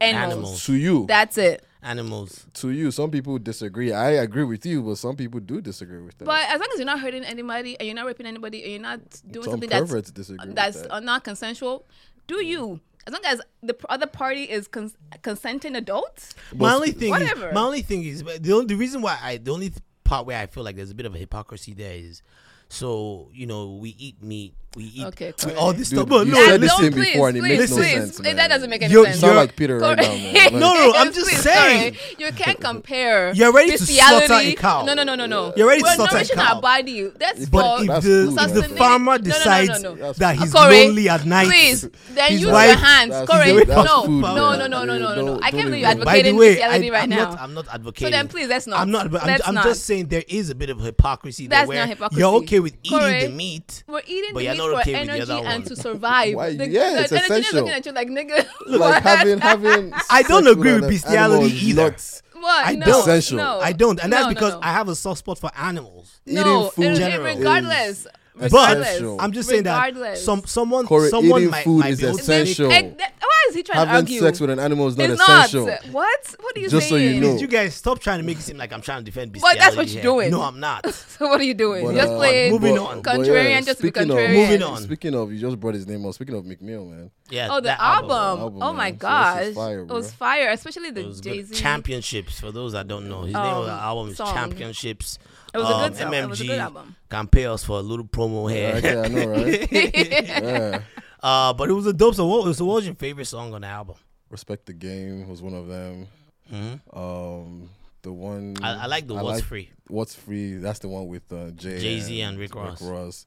[0.00, 0.32] animals.
[0.32, 0.64] Animals.
[0.66, 1.64] To you, That's it.
[1.82, 2.46] Animals.
[2.54, 3.92] to you, some people disagree.
[3.92, 6.26] I agree with you, but some people do disagree with that.
[6.26, 8.82] But as long as you're not hurting anybody and you're not raping anybody and you're
[8.82, 9.00] not
[9.30, 10.92] doing Some something that's disagree that's that.
[10.92, 11.86] uh, not consensual,
[12.26, 12.80] do you?
[13.06, 17.48] As long as the other party is cons- consenting adults, my only thing Whatever.
[17.48, 19.72] is my only thing is the only the reason why I the only
[20.04, 22.20] part where I feel like there's a bit of a hypocrisy there is
[22.68, 26.26] so you know we eat meat we eat Okay, we, all this Dude, stuff but
[26.28, 28.20] you no said And this don't thing please, before and it please, makes no sense,
[28.20, 28.36] man.
[28.36, 29.22] That doesn't make any You're- sense.
[29.22, 30.52] you're- like Peter right now, man.
[30.60, 31.94] No, no, I'm just please, saying.
[31.94, 32.14] Corey.
[32.18, 33.32] You can't compare.
[33.34, 34.84] You're ready to slaughter a cow.
[34.84, 35.52] No, no, no, no, no.
[35.56, 36.54] You're ready to We're slaughter a nourishing cow.
[36.54, 37.02] our body.
[37.18, 39.82] That's but for if That's the, food, if the farmer No, no, no, no, decides
[39.82, 40.12] no, no.
[40.12, 43.10] that he's Corey, lonely at night Please, then use your hands.
[43.10, 45.40] That's- Corey, no, no, no, no, no, no, no, no.
[45.42, 47.36] I can't believe you're even- by the advocating way bestiality right now.
[47.40, 48.78] I'm not advocating So then please, let's not.
[48.78, 51.70] I'm not but I'm, I'm just saying there is a bit of hypocrisy there That's
[51.72, 52.20] not hypocrisy.
[52.20, 55.32] you're okay with eating the meat We're eating the meat not for okay with energy
[55.32, 56.34] other and to survive.
[56.34, 57.54] Why- The, yeah, the it's energy is essential.
[57.60, 58.46] looking at you like nigga.
[58.66, 59.92] like having having.
[60.10, 61.94] I don't agree with bestiality either.
[62.34, 62.66] What?
[62.66, 63.00] I no, don't.
[63.00, 63.36] Essential.
[63.38, 64.60] No, I don't and that's No, no, because no.
[64.62, 67.98] I have a soft spot for animals Eating no, food it- it- regardless.
[68.00, 68.88] is regardless.
[68.88, 69.20] essential.
[69.20, 72.68] I'm just saying that some someone Corey, someone eating might, food might is be essential.
[72.68, 73.19] make- that- why
[73.50, 74.20] is he trying to Having argue?
[74.20, 75.66] sex with an animal is not it's essential.
[75.66, 75.84] not.
[75.92, 76.34] What?
[76.40, 77.32] What are you Just so you know.
[77.32, 79.40] Please, you guys stop trying to make it seem like I'm trying to defend But
[79.42, 79.60] bestiality.
[79.60, 80.30] that's what you're doing.
[80.30, 80.86] No, I'm not.
[81.20, 81.84] So what are you doing?
[81.84, 83.02] But, just uh, playing moving but- on.
[83.02, 84.34] but contrarian yeah, just to be speaking of- contrarian.
[84.34, 84.82] Moving on.
[84.82, 86.14] Speaking of, you just brought his name up.
[86.14, 87.10] Speaking of Meek Mill, man.
[87.28, 87.48] Yeah.
[87.50, 88.10] Oh, the that album.
[88.10, 88.76] album, Oh man.
[88.76, 89.42] my So this gosh.
[89.42, 92.40] is fire, it was fire, especially the Jay Z Championships.
[92.40, 94.32] For those that don't know, his name of the Um, album is song.
[94.34, 95.18] Championships.
[95.52, 96.14] It was a Um, good song.
[96.14, 96.96] It was a good MMG album.
[97.10, 98.72] Can pay us for a little promo here.
[98.74, 99.72] Right, yeah, I know, right?
[99.72, 100.80] yeah.
[101.22, 102.28] Uh, but it was a dope song.
[102.28, 103.96] What was, what was your favorite song on the album?
[104.30, 106.06] Respect the game was one of them.
[106.52, 106.80] Mhm.
[106.96, 107.70] Um,
[108.02, 109.70] the one I, I like the What's Free.
[109.88, 110.54] What's free?
[110.54, 113.26] That's the one with uh, Jay Jay-Z and Rick Ross.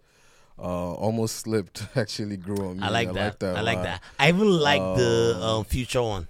[0.58, 0.62] Uh,
[0.93, 1.84] almost slipped.
[1.95, 2.84] Actually grew on me.
[2.84, 3.43] I like that.
[3.43, 4.01] I a like that.
[4.19, 6.27] I even like the Um, um, future one.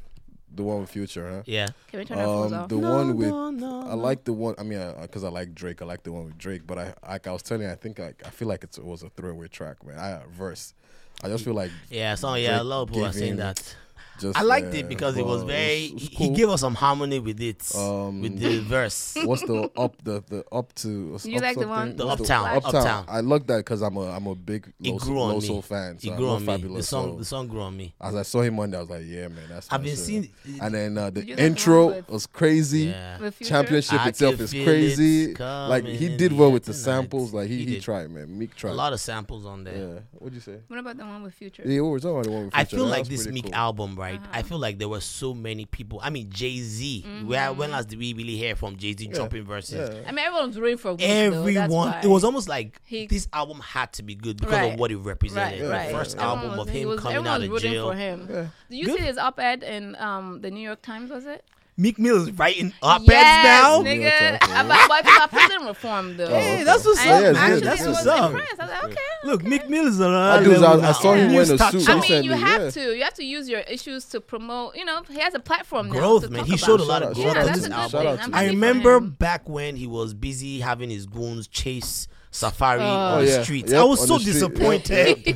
[0.55, 1.43] The one with Future, huh?
[1.47, 1.67] Yeah.
[1.89, 2.69] Can we turn our phones Um, off?
[2.69, 4.53] the one with no, no, I like the one.
[4.59, 6.67] I mean, because I like Drake, I like the one with Drake.
[6.67, 8.85] But I, like I was telling you, I think like I feel like it's, it
[8.85, 9.97] was a throwaway track, man.
[9.97, 10.75] I verse.
[11.23, 13.75] I just feel like Yeah, so yeah, a lot of people are saying that.
[14.19, 14.37] Just.
[14.37, 15.85] I liked uh, it because it was very.
[15.85, 18.59] it was- it was he, he gave us some harmony with it, Um, with the
[18.59, 19.15] verse.
[19.23, 21.17] What's the up the the up to?
[21.23, 22.75] You up like the one- The What's Uptown, Uptown.
[22.75, 23.05] Uptown.
[23.07, 25.47] I love that because I'm a I'm a big It Low, grew on Low me.
[25.47, 25.99] Soul fan.
[25.99, 26.53] So It grew on me.
[26.57, 26.77] Fabolous.
[26.77, 27.93] The song, so the song grew on me.
[27.99, 29.67] as I saw him one day, I was like, yeah, man, that's.
[29.71, 29.99] I've been shit.
[30.05, 30.29] seeing.
[30.61, 32.79] And then uh, the Did you like the one intro with- was crazy.
[32.85, 33.29] Yeah.
[33.43, 35.31] Championship I itself is crazy.
[35.31, 37.33] it Like he did well with the samples.
[37.33, 38.37] Like he He he, tried, man.
[38.37, 38.71] Meek tried.
[38.71, 39.75] A lot of samples on there.
[39.75, 39.99] Yeah.
[40.19, 40.57] What'd you say?
[40.67, 41.63] What about the one with Future?
[41.65, 42.61] Yeah, what was talking about the one with Future?
[42.61, 44.19] I feel like this Meek album, right?
[44.19, 44.29] Uh-huh.
[44.39, 45.99] I feel like there were so many people.
[46.03, 47.03] I mean, Jay Z.
[47.07, 47.27] Mm-hmm.
[47.27, 49.89] Where when last did we really hear from Jay Z dropping verses?
[49.89, 50.01] Yeah.
[50.07, 52.01] I mean, everyone was rooting for Meek, though, that's Everyone, why.
[52.03, 54.73] it was almost like He- this album had to be good because Right.
[54.73, 55.61] of what it represented.
[55.61, 55.91] right, The right.
[55.91, 56.23] first Yeah.
[56.23, 57.89] album Everyone of was- he him was- coming out of jail.
[57.89, 58.27] for him.
[58.29, 58.47] Yeah.
[58.69, 58.97] Did you Good.
[58.99, 61.09] see his op-ed in um, the New York Times?
[61.09, 61.43] Was it?
[61.75, 63.81] Meek Mill is writing op-eds yes, now.
[63.81, 64.37] New nigga.
[64.39, 64.61] Times, yeah.
[64.65, 66.27] about, but about prison reform, though.
[66.27, 66.63] Hey, oh, okay.
[66.63, 68.09] that's what's Oh, up, yeah, it's That's That's what's good.
[68.13, 68.59] I was up.
[68.59, 69.01] I was like, okay.
[69.23, 71.61] Look, Meek Mill is a I do- I- I saw him New wearing a suit
[71.61, 72.69] I mean, recently, you have yeah.
[72.69, 72.95] to.
[72.95, 74.75] You have to use your issues to promote.
[74.75, 75.93] You know, he has a platform now.
[75.93, 76.39] growth, to man.
[76.41, 76.65] talk He about.
[76.65, 78.01] showed a lot of growth Yeah, on that's this a good Shout album.
[78.01, 78.07] thing.
[78.07, 78.35] out to I'm him.
[78.35, 82.83] I happy for remember back when he was busy having his goons chase Safaree Oh.
[82.83, 83.43] on Oh, the yeah.
[83.43, 83.71] streets.
[83.71, 84.33] Yep, I was so street.
[84.33, 85.27] disappointed.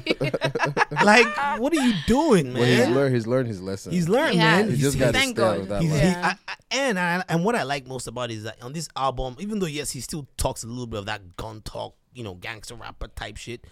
[1.03, 2.95] like, what are you doing, Well, he's man?
[2.95, 3.15] learned.
[3.15, 3.91] He's learned his lesson.
[3.91, 4.63] He's learned, He man.
[4.63, 4.71] has.
[4.71, 5.59] He He's- just got to Thank stay out God.
[5.61, 6.01] of that He's, life.
[6.01, 8.73] he, I, I, and I, and what I like most about it is that on
[8.73, 11.95] this album, even though yes, he still talks a little bit of that gun talk,
[12.13, 13.65] you know, gangster rapper type shit.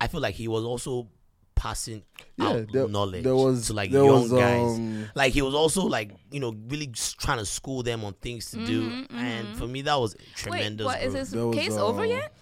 [0.00, 1.08] I feel like he was also
[1.56, 2.02] passing
[2.38, 4.76] Yeah, out there- knowledge there was- to like there young was, guys.
[4.78, 8.14] um, like he was also like you know really just trying to school them on
[8.14, 10.86] things to do, Mm-hmm, and for me that was Wait, tremendous.
[10.86, 11.18] what is growth.
[11.20, 12.32] his There was, case over uh, yet?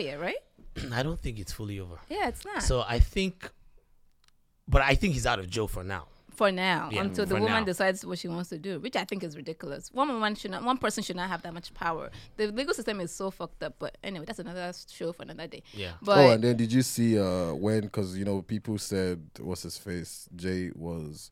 [0.00, 0.92] It's over yet, right?
[0.92, 1.98] I don't think it's fully over.
[2.08, 2.62] Yeah, it's not.
[2.62, 3.50] So I think,
[4.68, 6.06] but I think he's out of jail for now.
[6.34, 7.64] for now, Yeah, until the woman now.
[7.64, 9.92] decides what she wants to do, which I think is ridiculous.
[9.92, 12.10] One woman should not, one person should not have that much power.
[12.36, 13.74] The legal system is so fucked up.
[13.78, 15.62] But anyway, that's another show for another day.
[15.74, 15.92] Yeah.
[16.00, 17.82] But oh, and then did you see uh when?
[17.82, 20.28] Because you know people said what's his face?
[20.34, 21.30] Jay was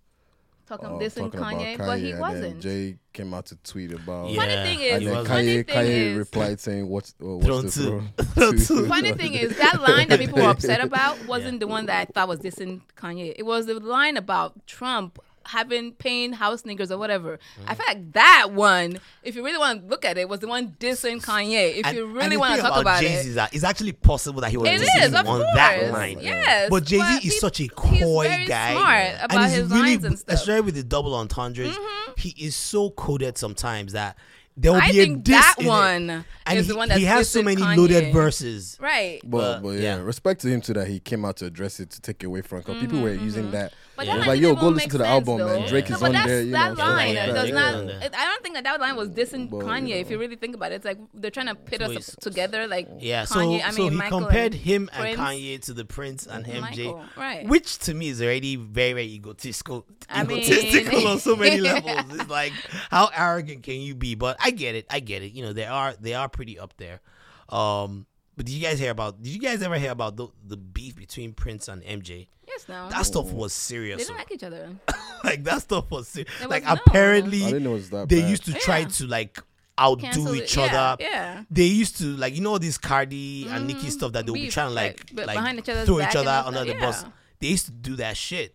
[0.68, 2.42] talking uh, this and talking Kanye, about Kanye, but he and wasn't.
[2.42, 4.30] then Jay came out to tweet about.
[4.30, 7.26] Yeah, Funny thing is- And then funny Kanye, thing Kanye is- replied saying, "What's uh,
[7.26, 7.88] what's the two.
[7.88, 8.86] throne?" Throne two.
[8.88, 12.04] Funny thing is that line that people were upset about wasn't the one that I
[12.12, 13.34] thought was dissing Kanye.
[13.36, 17.38] It was the line about Trump having paying house niggas or whatever.
[17.66, 20.46] I feel like that one, if you really want to look at it, was the
[20.48, 21.78] one dissing Kanye.
[21.78, 23.26] If And- you really want to talk about Jay-Z it.
[23.26, 25.46] is that it's actually possible that he was It dissing is, of on course.
[25.54, 26.18] that line.
[26.20, 29.44] Yes, But Jay Z is he- such a he's coy very guy, smart about and
[29.50, 30.26] he's his really, lines and stuff.
[30.28, 30.34] Mm-hmm.
[30.42, 31.76] especially with the double entendres.
[32.16, 34.16] He is so coded sometimes that
[34.60, 35.68] there will I be a think diss that in it.
[35.68, 37.76] one and is he, the one that's he has so many Kanye.
[37.76, 38.76] loaded verses.
[38.80, 39.20] Right.
[39.24, 40.02] But, But, but yeah, yeah.
[40.02, 42.42] respect to him too that he came out to address it to take it away
[42.42, 43.72] from because people were using that.
[43.98, 44.12] But Yeah.
[44.12, 45.58] It that was line like, yo, didn't go listen make to the sense, album, though.
[45.58, 45.68] man.
[45.68, 46.42] Drake no, is but on that's, there.
[46.42, 47.34] You that know, line like that.
[47.34, 47.74] does Yeah, not.
[47.74, 47.88] on.
[47.90, 49.88] It, I don't think that that line was dissing But, Kanye.
[49.88, 51.90] you If you really think about it, it's like they're trying to pit So us
[51.92, 52.68] he's- together.
[52.68, 53.26] Like Yeah, Kanye.
[53.26, 55.18] so I so mean, he Michael compared and him and Prince.
[55.20, 57.46] Kanye to the Prince and MJ, Michael, right.
[57.48, 59.84] which to me is already very very egotistical.
[60.08, 62.04] I mean- egotistical on so many levels.
[62.20, 62.52] It's like
[62.90, 64.14] how arrogant can you be?
[64.14, 65.32] But I get it, I get it.
[65.32, 67.00] You know, they are they are pretty up there.
[67.48, 68.06] Um,
[68.38, 69.20] but did you guys hear about?
[69.20, 72.28] Did you guys ever hear about the the beef between Prince and MJ?
[72.46, 72.88] Yes, no.
[72.88, 73.98] That stuff was serious.
[73.98, 74.08] they serious.
[74.08, 74.70] don't like each other.
[75.24, 76.32] like that stuff was serious.
[76.38, 78.30] There Like was no- apparently I didn't know it was that they bad.
[78.30, 78.88] used to try Yeah.
[78.88, 79.38] to like
[79.78, 80.44] outdo Cancel it.
[80.44, 81.02] each Yeah, other.
[81.02, 81.42] yeah.
[81.50, 84.38] They used to like you know this Cardi and Nicki mm, stuff that they would
[84.38, 84.44] be.
[84.46, 86.40] Beef, trying to like like, but like behind each other's throw back each and other
[86.42, 87.02] stuff, under the bus.
[87.02, 87.10] yeah.
[87.40, 88.44] They used to do that shit.
[88.46, 88.54] It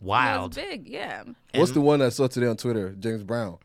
[0.00, 0.54] was Wild.
[0.56, 1.22] big, yeah.
[1.54, 2.90] What's the one I saw today on Twitter?
[2.98, 3.56] James Brown.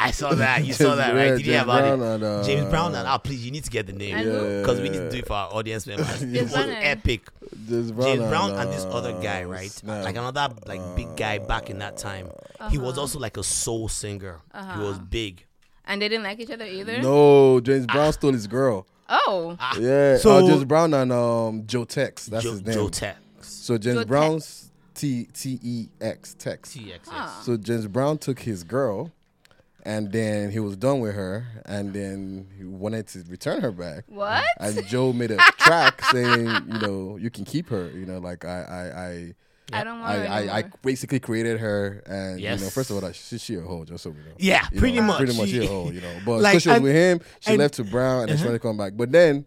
[0.00, 0.64] I saw that.
[0.64, 1.30] You saw that, right?
[1.36, 2.14] Did you hear James about Brown it?
[2.14, 4.60] and, uh, James Brown and ah, please, you need to get the name And who?
[4.60, 6.22] because we need to do it for our audience members.
[6.22, 7.28] it was epic.
[7.68, 9.70] James Brown, James Brown and this uh, other guy, right?
[9.70, 10.04] Snap.
[10.04, 12.28] Like another like big guy back in that time.
[12.70, 13.00] He was Uh-huh.
[13.02, 14.40] also like a soul singer.
[14.54, 15.44] He was big.
[15.86, 17.02] And they didn't like each other either.
[17.02, 18.86] No, James Brown stole his girl.
[19.08, 22.26] Oh, Yeah, So- so James Brown and um Joe Tex.
[22.26, 22.74] That's Joe, his name.
[22.74, 23.18] Joe Tex.
[23.40, 26.76] So James Joe Brown's T T E X Tex.
[26.76, 27.42] TXS.
[27.42, 29.10] So James Brown took his girl,
[29.84, 34.04] and then he was done with her, and then he wanted to return her back.
[34.08, 34.44] what?
[34.58, 37.90] And Joe made a track saying, you know, you can keep her.
[37.90, 39.34] You know, like I
[39.72, 40.16] I don't I want I,
[40.46, 42.74] her I, I basically created her, and you know, Yes.
[42.74, 44.32] first of all, that she, she a hoe, just so we know.
[44.38, 45.18] Yeah, You pretty know, much.
[45.18, 46.12] pretty much she a hoe, you know.
[46.26, 48.48] But Like, she was with him, she and- left to Brown, and then she uh-huh.
[48.50, 48.92] wanted to come back.
[48.96, 49.44] But then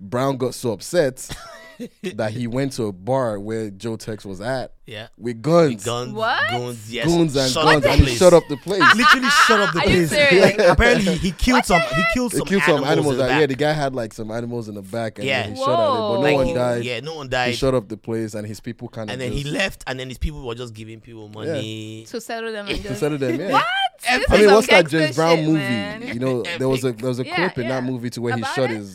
[0.00, 1.28] Brown got so upset
[2.14, 5.08] that he went to a bar where Joe Tex was at Yeah.
[5.16, 6.12] with guns, Guns.
[6.12, 6.50] What?
[6.50, 6.92] Guns.
[6.92, 7.06] Yes.
[7.06, 8.80] goons and Shut guns, and he shut up the place.
[8.96, 10.10] Literally shut up the Are you place.
[10.10, 10.44] serious?
[10.44, 11.80] Like, apparently he killed some.
[11.80, 12.80] He killed They some killed animals.
[12.84, 13.12] some animals.
[13.14, 15.42] in the That, yeah, the guy had like some animals in the back, and Yeah.
[15.44, 16.84] then he shot at it, but no Like, one he- died.
[16.84, 17.50] Yeah, no one died.
[17.50, 19.98] He shut up the place, and his people kind of and then he left, and
[20.00, 22.04] then his people were just giving people money.
[22.08, 23.38] to settle them and to settle them.
[23.40, 23.50] Yeah.
[23.52, 23.64] what?
[24.08, 25.58] I This I mean, what's that James Brown shit, movie?
[25.58, 26.02] man.
[26.06, 27.80] You know, there was a there was a Yeah, clip in yeah.
[27.80, 28.86] that movie to where he About shot it?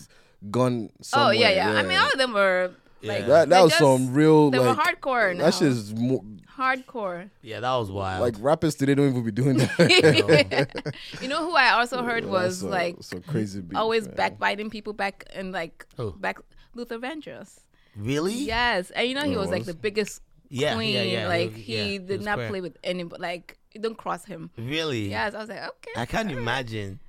[0.44, 0.90] His gun.
[0.92, 1.34] Oh Somewhere.
[1.36, 3.28] yeah, yeah, I mean, all of them were like Yeah.
[3.28, 5.36] that that was just- some real They like were hardcore.
[5.36, 5.46] Now.
[5.46, 6.24] that shit is mo-
[6.58, 7.30] hardcore.
[7.42, 8.22] Yeah, that was wild.
[8.22, 10.96] like rappers today don't even be doing that.
[11.22, 13.62] you know who I also heard was so, like so crazy.
[13.62, 14.16] Beef, always man.
[14.16, 16.12] backbiting people back and like Who?
[16.14, 16.38] back
[16.76, 17.60] Luther Vandross.
[17.96, 18.34] really?
[18.34, 20.94] Yes, and you know he Oh, was like the biggest Yeah, queen.
[20.96, 22.50] yeah, yeah, Like he- he yeah, he did not square.
[22.50, 23.22] play with anybody.
[23.22, 24.52] Like don't cross him.
[24.56, 25.10] Really?
[25.10, 27.00] Yes, I was like, okay, I can't imagine.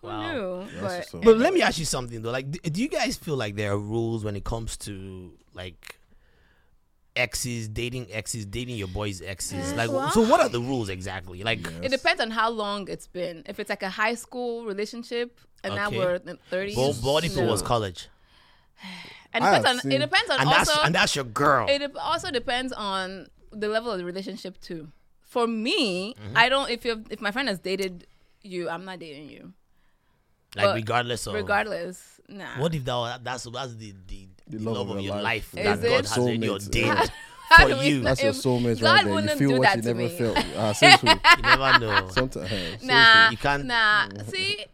[0.00, 0.32] Who Wow.
[0.32, 0.68] knew?
[0.80, 1.24] That's But what's.
[1.26, 2.30] But let me ask you something though.
[2.30, 5.98] Like, d- do you guys feel like there are rules when it comes to like
[7.16, 9.72] exes, dating exes, dating your boys' exes?
[9.74, 11.42] Like, well- so what are the rules exactly?
[11.42, 13.42] Like, it depends on how long it's been.
[13.46, 17.24] If it's like a high school relationship and now we're in the thirties, well, what
[17.24, 18.08] if it was college?
[19.32, 21.66] And I depends on it depends on And also that's and that's your girl.
[21.68, 24.88] it also depends on the level of the relationship too.
[25.20, 26.36] For me, Mm-hmm.
[26.36, 28.06] I don't if you if my friend has dated
[28.42, 29.52] you, I'm not dating you.
[30.58, 32.44] Like, but regardless of Regardless, nah.
[32.58, 35.74] What if that that's that's the the, the love, of your life, yeah.
[35.76, 37.10] that Is God has already Soulmates, ordained
[37.48, 38.00] for you?
[38.02, 39.08] That's your If soulmates God right there.
[39.08, 40.08] You wouldn't feel what you never me.
[40.08, 40.36] felt.
[40.76, 41.10] Seriously.
[41.10, 42.08] You never know.
[42.10, 42.52] Sometimes.
[42.52, 44.64] Uh, nah, You can't- Nah, see,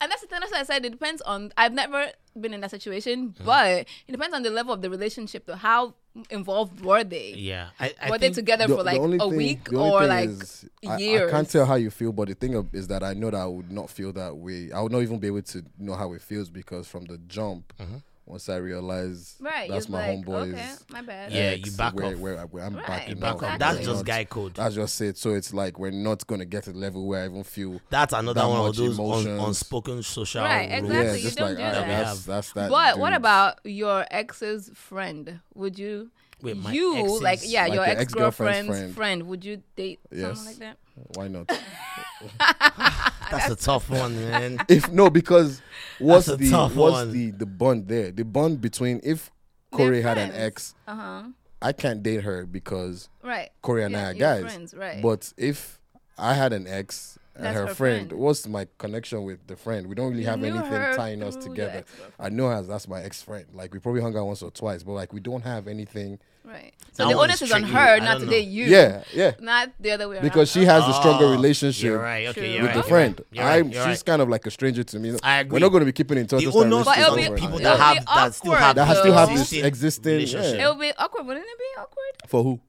[0.00, 0.40] and that's the thing.
[0.40, 1.52] That's why I said it depends on.
[1.56, 2.10] I've never
[2.40, 3.44] been in that situation, Mm-hmm.
[3.44, 5.46] but it depends on the level of the relationship.
[5.46, 5.94] Though, how
[6.30, 7.34] involved were they?
[7.36, 10.64] Yeah, I, I Were they together The- for like a thing- week or like is,
[10.86, 11.28] I- years?
[11.28, 13.46] I, can't tell how you feel, but the thing is that I know that I
[13.46, 14.70] would not feel that way.
[14.72, 17.72] I would not even be able to know how it feels because from the jump,
[17.78, 17.96] Mm-hmm.
[18.30, 20.54] Once I realize Right, that's my like, homeboy's.
[20.54, 21.32] okay, my bad.
[21.32, 22.14] Yeah, ex, you back where, off.
[22.18, 23.42] Where, where I'm Right, backing back off.
[23.42, 23.54] off.
[23.54, 23.58] Exactly.
[23.58, 24.54] That's We're just not- guy code.
[24.54, 25.18] That's just it.
[25.18, 27.80] So it's like we're not gonna get to the level where I even feel.
[27.90, 30.90] That's another that one of much those un- unspoken social Right, rules.
[30.90, 31.06] exactly.
[31.06, 32.04] Yeah, you don't like do alright, that.
[32.06, 32.70] that's that's that.
[32.70, 35.40] But what about your ex's friend?
[35.54, 36.10] Would you?
[36.42, 38.94] Wait, my you ex's- like yeah, Like your your ex ex-girlfriend's girlfriend's friend.
[38.94, 39.22] friend.
[39.28, 40.38] Would you date Yes.
[40.38, 40.76] someone like that?
[41.16, 41.50] Why not?
[43.30, 44.64] That's a tough one, man.
[44.68, 45.62] if no, because
[45.98, 47.12] what's That's a the tough what's one.
[47.12, 48.10] the the bond there?
[48.10, 49.30] The bond between if
[49.70, 51.22] Corey had an ex, Uh huh.
[51.62, 53.50] I can't date her because Right.
[53.62, 54.42] Corey and Yeah, I are you're guys.
[54.42, 55.02] friends, right.
[55.02, 55.78] But if
[56.18, 58.20] I had an ex and That's her, her friend, friend.
[58.20, 59.86] what's my connection with the friend?
[59.86, 61.78] We don't really have knew anything tying us through your together.
[61.78, 62.12] ex-girlfriend.
[62.18, 63.46] I know her as that's my ex friend.
[63.54, 66.18] Like we probably hung out once or twice, but like we don't have anything.
[66.44, 66.72] Right.
[66.92, 68.64] So That the onus is is on her, not to date you.
[68.64, 69.32] Yeah, yeah.
[69.40, 70.24] Not the other way around.
[70.24, 72.26] Because she has a stronger Oh, relationship You're right.
[72.28, 72.48] Okay, True.
[72.50, 73.18] you're with right, the you're friend.
[73.20, 75.16] Right, you're I'm you're she's kind of like a stranger to me.
[75.22, 75.52] I agree.
[75.56, 76.40] We're not going to be keeping in touch.
[76.40, 78.74] The just onus But is it'll on be- people that be have that still have
[78.76, 79.00] That though.
[79.00, 80.40] still have this existing existing.
[80.58, 80.62] Yeah.
[80.62, 82.28] It'll be awkward, wouldn't it be awkward?
[82.28, 82.60] For who?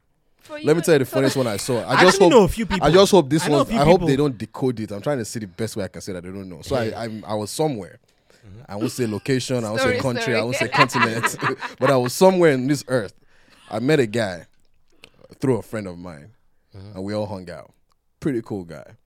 [0.41, 1.79] For Let me tell you the funniest one I saw.
[1.81, 2.31] I, I just actually hope.
[2.31, 2.85] know a few people.
[2.87, 3.73] I just hope this I know a one.
[3.73, 4.91] I hope people- they don't decode it.
[4.91, 6.61] I'm trying to see the best way I can say that they don't know.
[6.61, 7.99] So I, I'm, I was somewhere.
[8.45, 8.61] Mm-hmm.
[8.71, 9.63] I won't say location.
[9.63, 10.21] I won't say country.
[10.23, 10.37] story.
[10.37, 11.37] I won't say continent.
[11.79, 13.13] but I was somewhere in this earth.
[13.71, 14.47] I met a guy
[15.39, 16.31] through a friend of mine,
[16.73, 17.71] and we all hung out.
[18.19, 18.97] Pretty cool guy.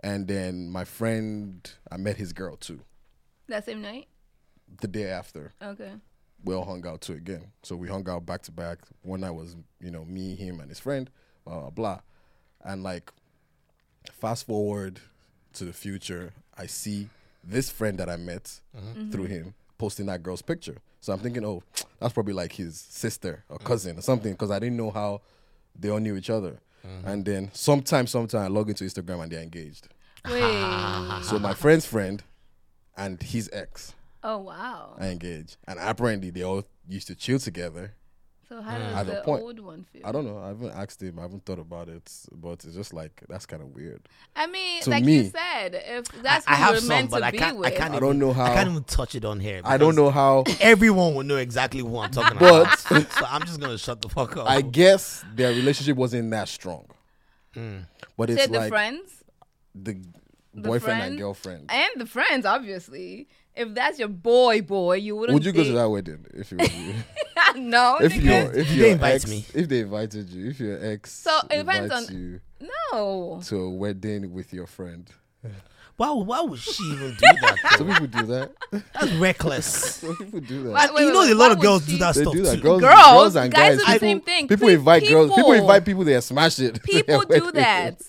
[0.00, 2.80] And then my friend, I met his girl too.
[3.48, 4.08] that same night.
[4.80, 5.92] The day after, Okay.
[6.44, 7.52] we all hung out too again.
[7.62, 8.78] So we hung out back to back.
[9.02, 11.08] One night was, you know, me, him, and his friend,
[11.44, 12.00] blah, blah, blah.
[12.62, 13.10] And like,
[14.12, 15.00] fast forward
[15.54, 17.08] to the future, I see
[17.44, 19.10] this friend that I met mm-hmm.
[19.10, 20.78] through him posting that girl's picture.
[21.02, 21.62] So I'm thinking, oh,
[22.00, 25.20] that's probably like his sister or cousin or something, because I didn't know how
[25.78, 26.60] they all knew each other.
[26.86, 27.08] Mm-hmm.
[27.08, 29.88] And then sometime, sometime I log into Instagram and they're engaged.
[30.24, 31.22] Wait.
[31.24, 32.22] So my friend's friend
[32.96, 34.94] and his ex oh wow.
[34.98, 35.56] I engaged.
[35.66, 37.94] And apparently they all used to chill together.
[38.52, 38.94] So how mm.
[38.94, 40.02] At does a the point- old one feel?
[40.04, 40.36] I don't know.
[40.38, 41.18] I haven't asked him.
[41.18, 42.12] I haven't thought about it.
[42.32, 44.02] But it's just like that's kind of weird.
[44.36, 47.10] I mean, To like me- you said, if that's I who have you're some, meant
[47.10, 47.56] but to I can't.
[47.56, 47.94] with, I can't.
[47.94, 49.62] I don't know how- I can't even touch it on here.
[49.64, 50.44] I don't know how.
[50.60, 53.08] Everyone will know exactly who I'm talking But- about.
[53.10, 54.46] so I'm just gonna shut the fuck up.
[54.50, 56.84] I guess their relationship wasn't that strong.
[57.56, 57.86] Mm.
[58.18, 59.24] But it's said the like friends
[59.74, 59.94] the
[60.54, 61.02] boyfriend friend?
[61.04, 61.70] and girlfriend.
[61.70, 63.28] and the friends, obviously.
[63.54, 65.34] If that's your boy, boy, you wouldn't.
[65.34, 66.94] Would you go to that wedding if it was you?
[67.56, 67.98] no.
[68.00, 69.46] if you your if Did your they invite ex, me?
[69.54, 72.40] if they invited you, if your ex So, it depends invites on- you
[72.92, 73.40] no.
[73.44, 75.08] to a wedding with your friend.
[75.96, 76.10] why?
[76.12, 77.56] Why would she even do that?
[77.78, 78.52] Some people do that.
[78.70, 79.66] That's reckless.
[79.96, 80.72] Some people do that.
[80.72, 82.60] Wait, wait, you know, wait, a lot of girls do that They stuff do that.
[82.62, 83.78] Girls, Girls, girls and guys guys.
[83.78, 84.48] do the people, same thing.
[84.48, 85.28] People Pe- invite girls.
[85.30, 86.04] People people- invite people.
[86.04, 86.74] They smash it.
[86.76, 88.00] to their People do that.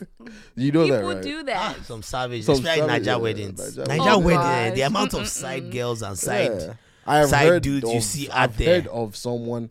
[0.56, 1.24] You know that, People right?
[1.24, 1.44] do Ah,
[1.78, 1.86] that.
[1.86, 3.60] some savage, Some especially savage, Naija yeah, weddings.
[3.60, 4.08] Naija Naija weddings.
[4.08, 6.52] Oh, wedding, eh, the amount of side girls and side.
[6.60, 6.74] Yeah.
[7.06, 8.76] I have side heard dudes you of- see out I've there.
[8.82, 9.70] heard of someone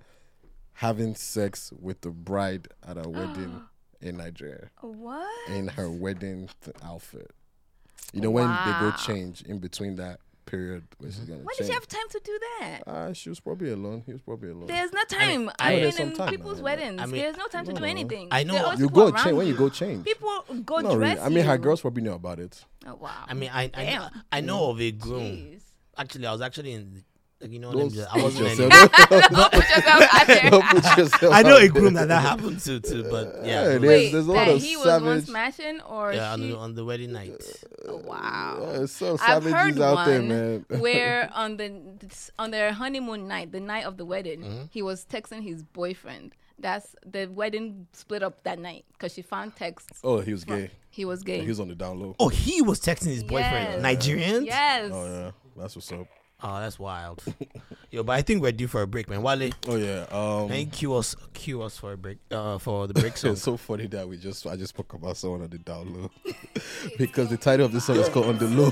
[0.75, 3.63] having sex with the bride at a wedding
[4.01, 5.51] in Nigeria What?
[5.51, 7.31] in her wedding th- outfit.
[8.13, 11.67] You know when they go change in between that period where she's gonna When did
[11.69, 12.81] she have time to do that?
[12.87, 14.03] uh, she was probably alone.
[14.05, 14.67] He was probably alone.
[14.67, 15.49] There's no time.
[15.51, 16.65] I I, mean, there's some in time, people's man.
[16.65, 17.87] weddings, I mean- there's no time to do no.
[17.87, 18.29] anything.
[18.33, 19.59] I know- There are always you go change when you you.
[19.59, 20.05] go change.
[20.05, 21.27] People go No, dress really.
[21.27, 22.65] I mean, her girls probably know about it.
[22.87, 23.25] Oh wow.
[23.27, 25.23] I mean, I I know, I know of a groom.
[25.23, 25.63] Jeez.
[25.97, 27.05] Actually, I was actually in.
[27.43, 30.27] Like, you know, Don't them just, I wasn't put yourself- any- Don't put yourself out
[30.29, 30.51] there.
[30.51, 33.71] Don't put yourself I know a groom that that happened to too, but yeah, Yeah,
[33.71, 33.89] it it was- is.
[33.89, 36.57] Wait, there's a lot that of he was one savage- smashing or yeah, on the,
[36.57, 37.43] on the wedding night.
[37.89, 38.59] Oh, wow.
[38.61, 40.65] Yeah, there's some I've heard out one there, man.
[40.81, 41.73] where on the
[42.39, 44.63] on their honeymoon night, the night of the wedding, Mm-hmm.
[44.71, 46.35] he was texting his boyfriend.
[46.61, 49.99] That's the wedding split up that night because she found texts.
[50.05, 50.71] oh, he was gay.
[50.91, 51.41] He was gay.
[51.41, 52.15] He was on the down low.
[52.21, 53.83] Oh, he was texting his boyfriend, Yes.
[53.83, 54.45] Nigerian.
[54.45, 54.91] Yes.
[54.95, 56.07] Oh yeah, that's what's up.
[56.45, 57.23] Oh, that's wild.
[57.93, 59.23] Yo, but I think we're due for a break, man.
[59.23, 60.07] Wale, Oh yeah.
[60.11, 63.33] Um, can you cue us, cue us for a break, uh, for the break song?
[63.33, 66.11] it's so funny that we just I just spoke about someone on the down low
[66.99, 68.71] because the title of the song is called On the Low.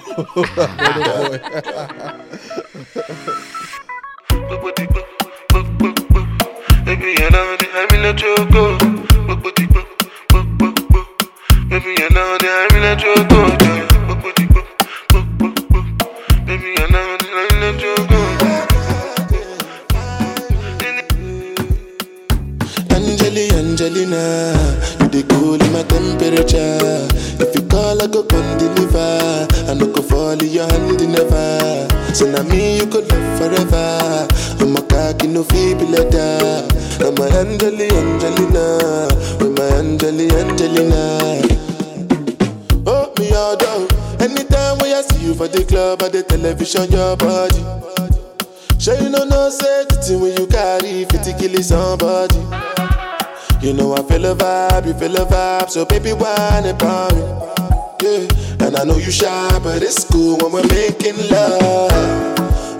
[6.84, 8.04] Baby, you know that I'm in
[12.84, 13.89] a choco.
[22.90, 24.52] Angeli, Angelina,
[24.98, 27.06] you the cool in my temperature.
[27.38, 29.46] If you call, I go come deliver.
[29.70, 31.86] I no go fall in your hand never.
[32.14, 34.26] So now me you could love forever.
[34.58, 36.66] I'm a cocky no feeble letter.
[36.98, 39.06] I'm my Angeli, Angelina,
[39.38, 41.46] with my Angeli, Angelina.
[42.86, 43.99] Oh, me all down.
[44.20, 47.64] Anytime when I see you for the club or the television, your body.
[48.78, 52.36] Sure you know no thing when you carry 50 kill somebody.
[53.64, 57.22] You know I feel a vibe, you feel a vibe, so baby whine about me.
[58.02, 61.92] Yeah, and I know you shy, but it's cool when we're making love.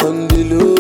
[0.05, 0.80] On the low,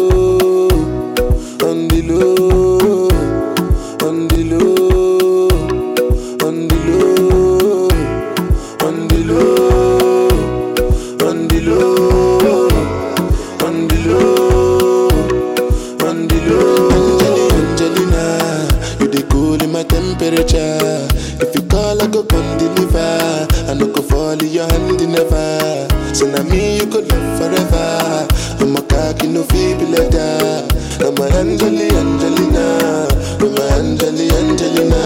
[31.35, 33.09] Angeli Angelina,
[33.41, 35.03] I'm Angeli Angelina.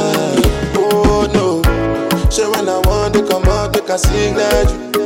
[0.76, 1.62] Oh no,
[2.30, 5.03] so when I want to come out, make I signal you.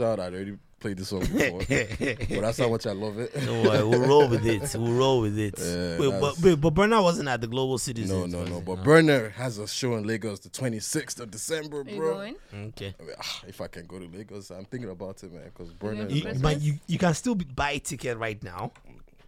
[0.00, 3.34] Turns out I'd already played this song before, but that's how much I love it.
[3.34, 4.74] Don't worry, we'll roll with it.
[4.80, 5.54] We'll roll with it.
[5.58, 8.10] Yeah, wait, but, wait, but Burna wasn't at the Global Citizens.
[8.10, 8.60] No, no, no.
[8.62, 12.14] But Oh, Burna has a show in Lagos the 26th of December, Are you bro.
[12.14, 12.36] going?
[12.68, 12.94] Okay.
[12.98, 15.44] I mean, ah, if I can go to Lagos, I'm thinking about it, man.
[15.54, 16.10] Because Burna.
[16.10, 18.72] You, but you, you can still buy a ticket right now.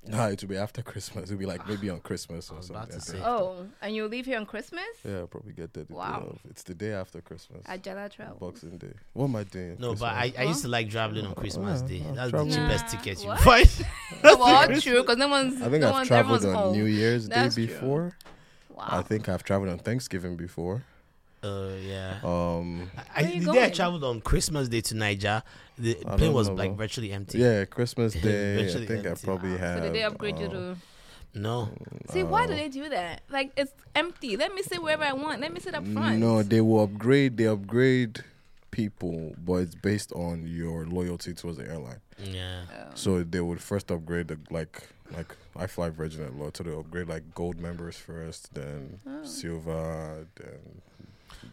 [0.07, 1.31] Nah, it will be after Christmas.
[1.31, 2.77] It'll be like maybe on Christmas or something.
[2.77, 3.19] about to I say.
[3.25, 4.83] Oh, and you'll leave here on Christmas?
[5.05, 5.85] Yeah, I'll probably get there.
[5.85, 6.29] the Wow.
[6.31, 6.39] of.
[6.51, 7.65] It's the day after Christmas.
[7.67, 8.37] Ajala travel.
[8.41, 8.93] Boxing Day.
[9.13, 9.77] What am I doing?
[9.79, 12.05] No, but I, I used to like traveling on uh, Christmas yeah, Day.
[12.09, 12.51] I've That's traveled.
[12.53, 13.41] the cheapest Nah, ticket you what?
[13.41, 13.85] find.
[14.25, 15.61] well, true, because no one's.
[15.63, 16.73] I think no I've one's, traveled on home.
[16.73, 17.75] New Year's That's Day true.
[17.75, 18.17] before.
[18.71, 18.87] Wow.
[18.89, 20.83] I think I've traveled on Thanksgiving before.
[21.43, 22.18] Uh, yeah.
[22.22, 25.43] Um, I, Where you the day I traveled on Christmas Day to Naija,
[25.78, 26.76] the I plane was know, like bro.
[26.76, 27.38] virtually empty.
[27.38, 28.53] yeah, Christmas Day.
[28.55, 29.24] I Eventually think I empty.
[29.26, 29.82] probably so have.
[29.82, 30.76] did they upgrade you uh, to?
[31.34, 31.70] No.
[32.11, 33.22] See, why do they do that?
[33.30, 34.36] Like it's empty.
[34.36, 35.40] Let me sit wherever I want.
[35.40, 36.18] Let me sit up front.
[36.18, 37.38] No, they will upgrade.
[37.38, 38.22] They upgrade
[38.70, 42.01] people, but it's based on your loyalty towards the airline.
[42.22, 42.64] Yeah.
[42.95, 44.82] So they would first upgrade the like
[45.16, 49.24] like I fly Virgin a lot, so they upgrade like gold members first, then Oh.
[49.24, 50.82] silver, then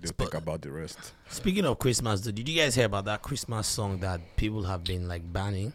[0.01, 1.13] they'll think about the rest.
[1.29, 4.83] Speaking of Christmas, though, did you guys hear about that Christmas song that people have
[4.83, 5.73] been like banning?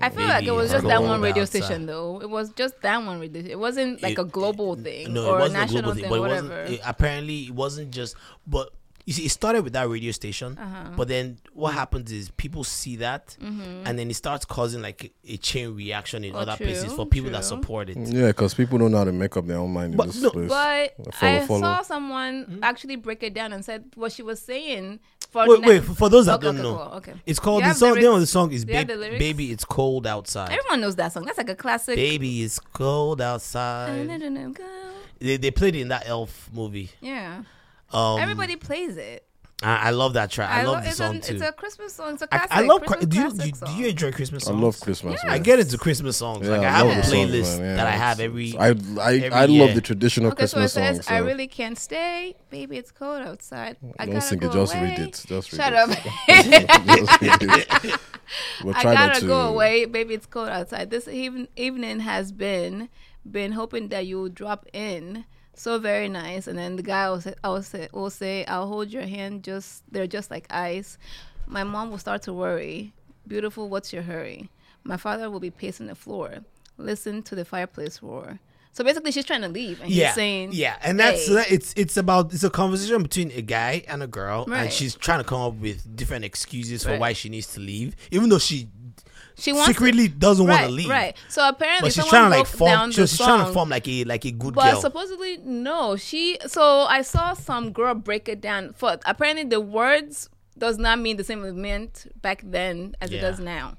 [0.00, 1.64] I feel like it was just that one radio outside.
[1.64, 2.20] station, though.
[2.20, 3.42] It was just that one radio.
[3.42, 5.94] It wasn't like It- a global thing No, or it a wasn't a national global
[5.94, 6.48] thing, thing, but it whatever.
[6.60, 6.70] wasn't.
[6.74, 8.14] It, apparently, it wasn't just.
[8.46, 8.72] But
[9.06, 10.56] you see, it started with that radio station.
[10.58, 10.90] Uh-huh.
[10.96, 13.86] But then what happens is people see that, Mm-hmm.
[13.86, 17.04] and then it starts causing like a, a chain reaction in Oh, other places for
[17.06, 17.96] people that support it.
[17.98, 20.22] Yeah, because people don't know how to make up their own mind in But this
[20.22, 20.48] no, place.
[20.48, 21.60] But Follow, I follow.
[21.60, 25.00] saw someone actually break it down and said what she was saying.
[25.30, 25.82] For Wait, na- wait.
[25.84, 27.14] For, for those that Okay, don't okay, know, cool, okay.
[27.26, 27.94] it's called the song.
[27.94, 29.18] The name of the song is Do "Baby, the?
[29.18, 31.24] Baby It's Cold Outside." Everyone knows that song.
[31.24, 31.96] That's like a classic.
[31.96, 34.08] Baby, it's cold outside.
[35.18, 36.90] They, they played it in that Elf movie.
[37.00, 37.42] Yeah.
[37.94, 39.26] Um, Everybody plays it.
[39.62, 40.50] I, I love that track.
[40.50, 41.34] I, love the it's song a, too.
[41.34, 42.14] It's a Christmas song.
[42.14, 42.52] It's a I, classic.
[42.52, 42.82] I love.
[42.82, 44.58] Christmas Do you, classic do, do you enjoy Christmas songs?
[44.60, 45.20] I love Christmas.
[45.20, 45.32] Songs.
[45.32, 46.48] I get into Christmas songs.
[46.48, 47.76] like I, have a the songs, playlist yeah.
[47.76, 48.56] that I have every.
[48.58, 49.66] I I, every I year.
[49.66, 51.08] love the traditional Okay, so it Christmas says, songs.
[51.08, 52.76] "I really can't stay, baby.
[52.76, 53.76] It's cold outside.
[53.98, 54.52] I don't gotta sing go it.
[54.52, 54.82] Just away.
[54.82, 55.24] read it.
[55.26, 55.78] Just read Shut it.
[55.78, 55.88] up.
[57.08, 57.42] Just read
[57.84, 58.00] it.
[58.64, 59.26] We'll I try not gotta to.
[59.26, 60.14] go away, baby.
[60.14, 60.90] It's cold outside.
[60.90, 62.88] This even, evening has been
[63.30, 65.24] been hoping that you'll drop in.
[65.56, 66.46] So very nice.
[66.46, 69.42] And then the guy will say, I will say, will say, I'll hold your hand.
[69.44, 70.98] Just they're just like ice.
[71.46, 72.92] My mom will start to worry.
[73.26, 74.48] Beautiful, what's your hurry?
[74.82, 76.38] My father will be pacing the floor.
[76.76, 78.38] Listen to the fireplace roar.
[78.72, 81.72] So basically, she's trying to leave, and yeah, he's saying, yeah, and that's "Hey." it's
[81.76, 84.64] it's about it's a conversation between a guy and a girl, Right.
[84.64, 87.00] and she's trying to come up with different excuses for Right.
[87.00, 88.66] why she needs to leave, even though she
[89.36, 90.88] She wants secretly doesn't want to leave.
[90.88, 91.16] right.
[91.28, 92.68] So apparently, But she's someone trying to like form.
[92.70, 94.72] down She's, the trying to form like a like a good But girl.
[94.74, 95.96] But supposedly no.
[95.96, 98.72] She so I saw some girl break it down.
[98.74, 103.20] For apparently the words does not mean the same it meant back then as it
[103.20, 103.76] does now.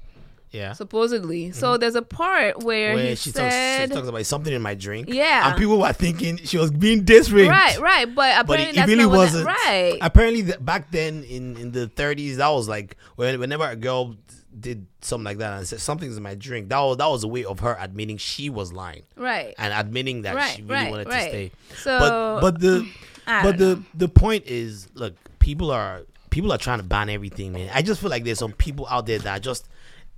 [0.50, 0.72] yeah.
[0.74, 1.52] Supposedly.
[1.52, 1.80] So mm-hmm.
[1.80, 5.08] there's a part where, Where he she talks, she talks about something in my drink.
[5.10, 5.48] Yeah.
[5.48, 7.50] And people were thinking she was being disraped.
[7.50, 8.14] Right, right.
[8.14, 9.44] But But apparently it, it that's really not wasn't.
[9.46, 9.98] That, right.
[10.00, 14.16] Apparently, that back then in, in the 30s, that was like whenever a girl
[14.58, 17.28] did something like that and said something's in my drink, that was that was a
[17.28, 19.54] way of her admitting she was lying right.
[19.58, 21.22] and admitting that Right, she really right, wanted right.
[21.24, 21.50] to stay.
[21.76, 22.88] So but but the
[23.26, 23.84] but the know.
[23.94, 27.70] the point is, look, people are people are trying to ban everything, man.
[27.74, 29.68] I just feel like there's some people out there that just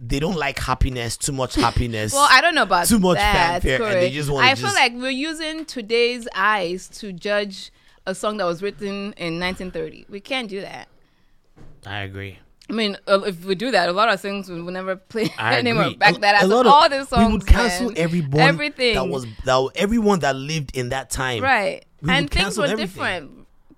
[0.01, 2.13] they don't like happiness, too much happiness.
[2.13, 4.63] Well, I don't know about Too much that, fanfare, and they just wanna I just-
[4.63, 7.73] feel like we're using today's eyes to judge
[8.07, 10.07] a song that was written in 1930.
[10.09, 10.87] We can't do that.
[11.85, 12.39] I agree.
[12.71, 15.33] I mean, uh, if we do that, a lot of things we will never play
[15.39, 15.85] I anymore.
[15.85, 15.97] agree.
[15.97, 17.27] Back A- that a as lot of- all these songs.
[17.27, 17.99] we would cancel man.
[17.99, 21.43] everyone everything that was that everyone that lived in that time.
[21.43, 22.87] right, We and things were everything.
[22.87, 23.31] different.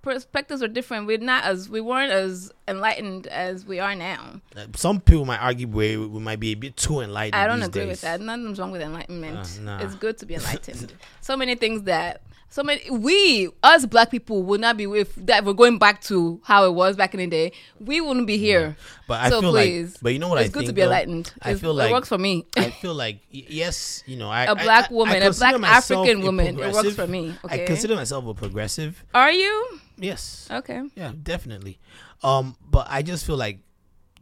[0.03, 1.07] Perspectives were different.
[1.07, 4.41] We're not as we weren't as enlightened as we are now.
[4.75, 7.35] Some people might argue we, we might be a bit too enlightened.
[7.41, 7.89] I don't agree days.
[7.91, 8.19] with that.
[8.23, 9.59] Nothing's wrong with enlightenment.
[9.59, 9.79] Uh, nah.
[9.85, 10.95] It's good to be enlightened.
[11.21, 12.23] so many things that
[12.53, 15.39] so many we us black people would not be with that.
[15.41, 18.37] If we're going back to how it was back in the day, we wouldn't be
[18.39, 18.77] here.
[19.07, 20.67] But I so feel please, like, but you know what I think it's I good
[20.67, 20.69] think?
[20.69, 20.87] to be though?
[20.87, 21.33] enlightened.
[21.43, 22.45] I feel like it works for me.
[22.57, 26.21] I feel like yes, you know, I A black I- I woman, a black African
[26.21, 27.63] a woman, it works for me, okay?
[27.63, 29.05] I consider myself a progressive.
[29.15, 30.49] Are you Yes.
[30.51, 30.83] okay?
[30.97, 31.79] Yeah, definitely.
[32.23, 33.61] Um, but I just feel like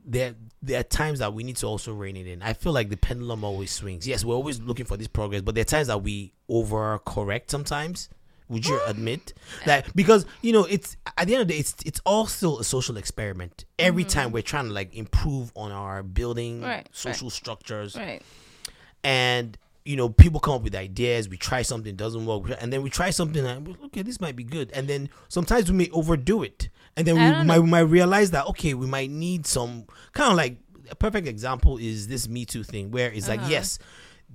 [0.05, 2.43] there there are times that we need to also rein it in.
[2.43, 4.07] I feel like the pendulum always swings.
[4.09, 8.09] Yes, we're always looking for this progress, but there are times that we overcorrect sometimes.
[8.49, 9.35] Would you admit
[9.67, 9.95] that?
[9.95, 12.65] Because you know, it's at the end of the day, it's it's all still a
[12.65, 13.65] social experiment.
[13.79, 16.89] Every time we're trying to like improve on our building Right, right.
[16.93, 18.23] social structures, Right.
[19.05, 22.83] and you know people come up with ideas we try something doesn't work and then
[22.83, 26.43] we try something and okay this might be good and then sometimes we may overdo
[26.43, 30.31] it and then we might, we might realize that okay we might need some kind
[30.31, 30.59] of like
[30.91, 33.79] a perfect example is this me too thing where it's like yes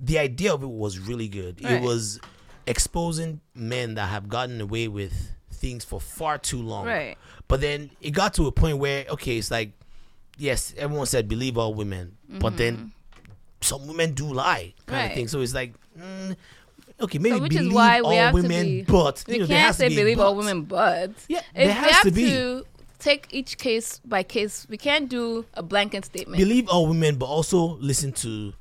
[0.00, 1.84] the idea of it was really good it Uh-huh.
[1.84, 2.18] Was
[2.66, 7.16] exposing men that have gotten away with things for far too long Right.
[7.48, 9.72] but then it got to a point where okay it's like
[10.36, 12.92] yes everyone said believe all women but then
[13.60, 15.14] some women do lie kind of Mm-hmm.
[15.14, 15.28] Thing.
[15.28, 16.36] So it's like, mm,
[17.00, 18.82] okay, maybe So which believe is why all we have women, to be.
[18.82, 22.26] but we know, can't say be believe all women, but Yeah, there has to be.
[22.26, 22.66] to
[22.98, 24.66] take each case by case.
[24.68, 26.38] We can't do a blanket statement.
[26.38, 28.52] Believe all women, but also listen to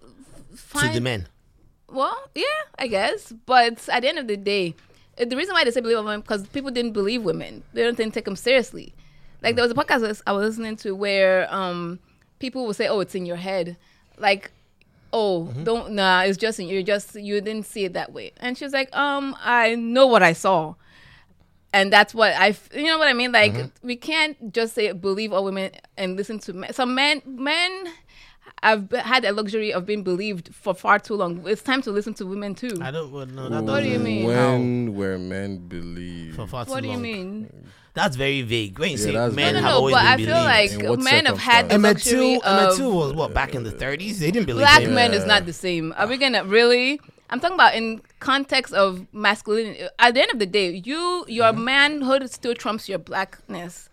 [0.80, 1.28] to the men.
[1.94, 2.44] Well, yeah,
[2.80, 3.32] I guess.
[3.46, 4.76] But at the end of the day,
[5.20, 7.64] uh, the reason why they say believe women because people didn't believe women.
[7.74, 8.94] They don't think take them seriously.
[9.42, 12.00] Like there was a podcast I was- listening to where um
[12.40, 13.78] people will say, "Oh, it's in your head,"
[14.18, 14.52] like.
[15.16, 15.64] Oh, Mm-hmm.
[15.64, 16.22] don't nah.
[16.24, 18.32] It's just in- you're just you didn't see it that way.
[18.38, 20.74] And she was like, um, I know what I saw,
[21.72, 23.32] and that's what I, you know what I mean.
[23.32, 23.88] Like Mm-hmm.
[23.88, 26.74] we can't just say believe all women and listen to men.
[26.74, 27.86] Some men, men
[28.64, 31.44] have had the luxury of being believed for far too long.
[31.48, 32.80] It's time to listen to women too.
[32.82, 34.26] I don't well, no, that What do you mean?
[34.26, 36.36] When were men believe?
[36.36, 36.78] For far too long.
[36.78, 37.02] What do you long.
[37.02, 37.70] mean?
[37.94, 38.80] That's very vague.
[38.80, 39.78] When you Yeah, say that's men No, very no, have no.
[39.78, 40.82] always But been I feel believed.
[40.82, 43.54] like what men have had the Emmett luxury Till, Emmett of Till was what back
[43.54, 44.18] in the 30s.
[44.18, 44.96] They didn't believe black him.
[44.96, 45.94] men is not the same.
[45.98, 47.00] Are we gonna really?
[47.30, 49.88] I'm talking about in context of masculinity.
[50.00, 51.64] At the end of the day, you your Mm-hmm.
[51.66, 53.90] manhood still trumps your blackness.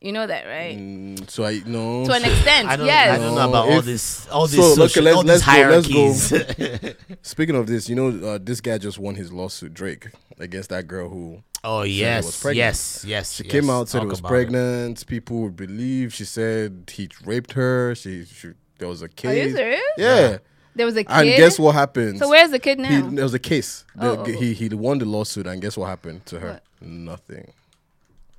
[0.00, 0.78] You know that, right?
[0.78, 3.18] Mm, so I know To an extent, I don't, yes.
[3.18, 5.88] I don't know about No, all this, all this, So, social, okay, let's- all let's
[5.88, 6.38] go, let's go.
[6.38, 6.96] hierarchies.
[7.22, 10.86] Speaking of this, you know, uh, this guy just won his lawsuit, Drake, against that
[10.86, 12.56] girl who oh was yes, pregnant.
[12.56, 13.32] yes, yes.
[13.34, 13.52] she yes.
[13.52, 15.06] came out said Talk it was about pregnant.
[15.06, 17.94] People would believe she said he raped her.
[17.94, 19.30] She, she there was a case.
[19.30, 19.82] Are you serious?
[19.98, 20.38] Yeah.
[20.74, 21.12] There was a kid.
[21.12, 22.18] And guess what happened?
[22.20, 23.10] So where's the kid He, now?
[23.10, 23.84] there was a case.
[23.94, 24.24] The- Oh, oh, oh.
[24.24, 26.52] He he won the lawsuit, and guess what happened to her?
[26.52, 26.62] What?
[26.80, 27.52] Nothing.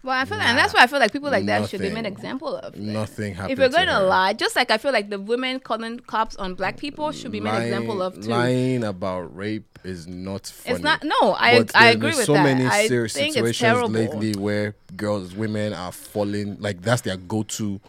[0.03, 1.89] Well, I feel, like, and that's why I feel like people like that should be
[1.89, 2.13] made Nothing.
[2.13, 2.75] example of.
[2.75, 3.51] Nothing happened.
[3.51, 4.03] If you're going to her.
[4.03, 7.39] lie, just like I feel like the women calling cops on black people should be
[7.39, 8.29] made Lying- example of too.
[8.29, 10.75] Lying about rape is not funny.
[10.75, 11.03] It's not.
[11.03, 12.43] No, I But I agree with so that.
[12.43, 17.17] many I serious think it's situations lately where girls, women are falling like that's their
[17.17, 17.79] go-to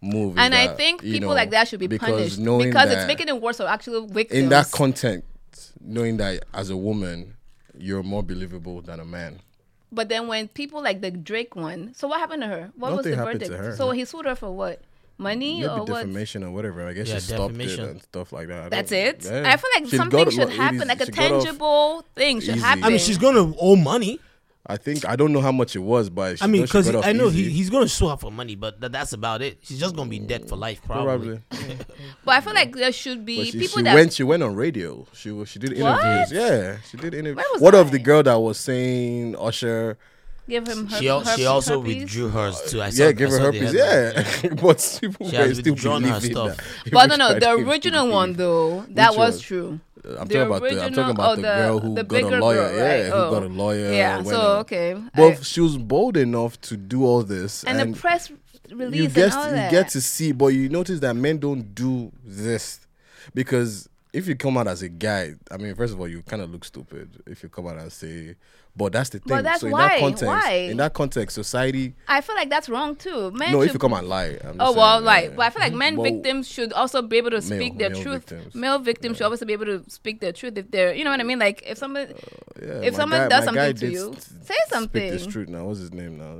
[0.00, 0.36] move.
[0.38, 3.40] and I think people know, like that should be because punished because it's making it
[3.40, 4.42] worse for actual victims.
[4.42, 5.26] in that context,
[5.80, 7.34] knowing that as a woman
[7.78, 9.40] you're more believable than a man.
[9.92, 12.70] But then when people like the Drake one, so what happened to her?
[12.74, 13.64] What was the happened to verdict?
[13.64, 13.76] her.
[13.76, 14.80] So he sued her for what?
[15.18, 15.98] Money or Maybe what?
[16.06, 16.88] defamation or whatever.
[16.88, 17.84] I guess Yeah, she stopped defamation.
[17.84, 18.64] it and stuff like that.
[18.64, 19.24] I That's it.
[19.24, 19.42] yeah.
[19.46, 22.40] I feel like She something should it happen, like a she got off- tangible thing
[22.40, 22.64] should easy.
[22.64, 22.84] happen.
[22.84, 24.18] I mean, she's gonna owe money.
[24.64, 27.12] I think I don't know how much it was, but she I mean, because I
[27.12, 29.58] know he, he's gonna sue her for money, but th- that's about it.
[29.62, 31.40] She's just gonna be dead for life, probably.
[31.50, 31.76] probably.
[32.24, 34.12] but I feel like there should be But she, people she that went.
[34.12, 35.04] She went on radio.
[35.14, 35.48] She was.
[35.48, 36.04] She did What?
[36.04, 36.30] interviews.
[36.32, 37.36] Yeah, she did interviews.
[37.38, 39.98] Where was What of the girl that was saying Usher?
[40.48, 40.98] give him her.
[40.98, 42.02] She, al- she her- also herpes.
[42.02, 42.82] withdrew hers too.
[42.82, 43.74] I saw, yeah, give I her saw the herpes.
[43.74, 46.56] Yeah, but people She were has still withdrawn her stuff.
[46.56, 46.64] that.
[46.92, 49.80] But no, no, the original one though, that Which was true.
[50.04, 50.84] I'm The talking about the.
[50.84, 52.56] I'm talking about oh, the, the- girl who the got a lawyer.
[52.68, 53.04] girl, Yeah, right?
[53.06, 53.30] who Oh.
[53.30, 53.92] got a lawyer.
[53.92, 54.96] Yeah, so, okay.
[55.14, 58.38] But I- she was bold enough to do all this, and, and, the press you
[58.76, 59.70] release get and all you that.
[59.70, 60.32] get to see.
[60.32, 62.80] But you notice that men don't do this
[63.34, 66.42] because if you come out as a guy, I mean, first of all, you kind
[66.42, 68.36] of look stupid if you come out and say.
[68.74, 69.28] But that's the thing.
[69.28, 70.50] But that's so in why- that context, why?
[70.52, 71.94] in that context, society.
[72.08, 73.30] I feel like that's wrong too.
[73.32, 74.38] Men No, if you come and lie.
[74.42, 75.24] I'm Oh well, saying, right.
[75.30, 75.36] yeah.
[75.36, 78.28] But I feel like men victims should also be able to speak their male truth.
[78.30, 78.54] victims.
[78.54, 81.20] Male victims should also be able to speak their truth if they're, you know what
[81.20, 81.38] I mean.
[81.38, 82.16] Like if somebody, uh,
[82.62, 85.10] Yeah, if someone guy- does something to you, say Speak something.
[85.10, 85.64] this truth now.
[85.66, 86.38] What's his name now?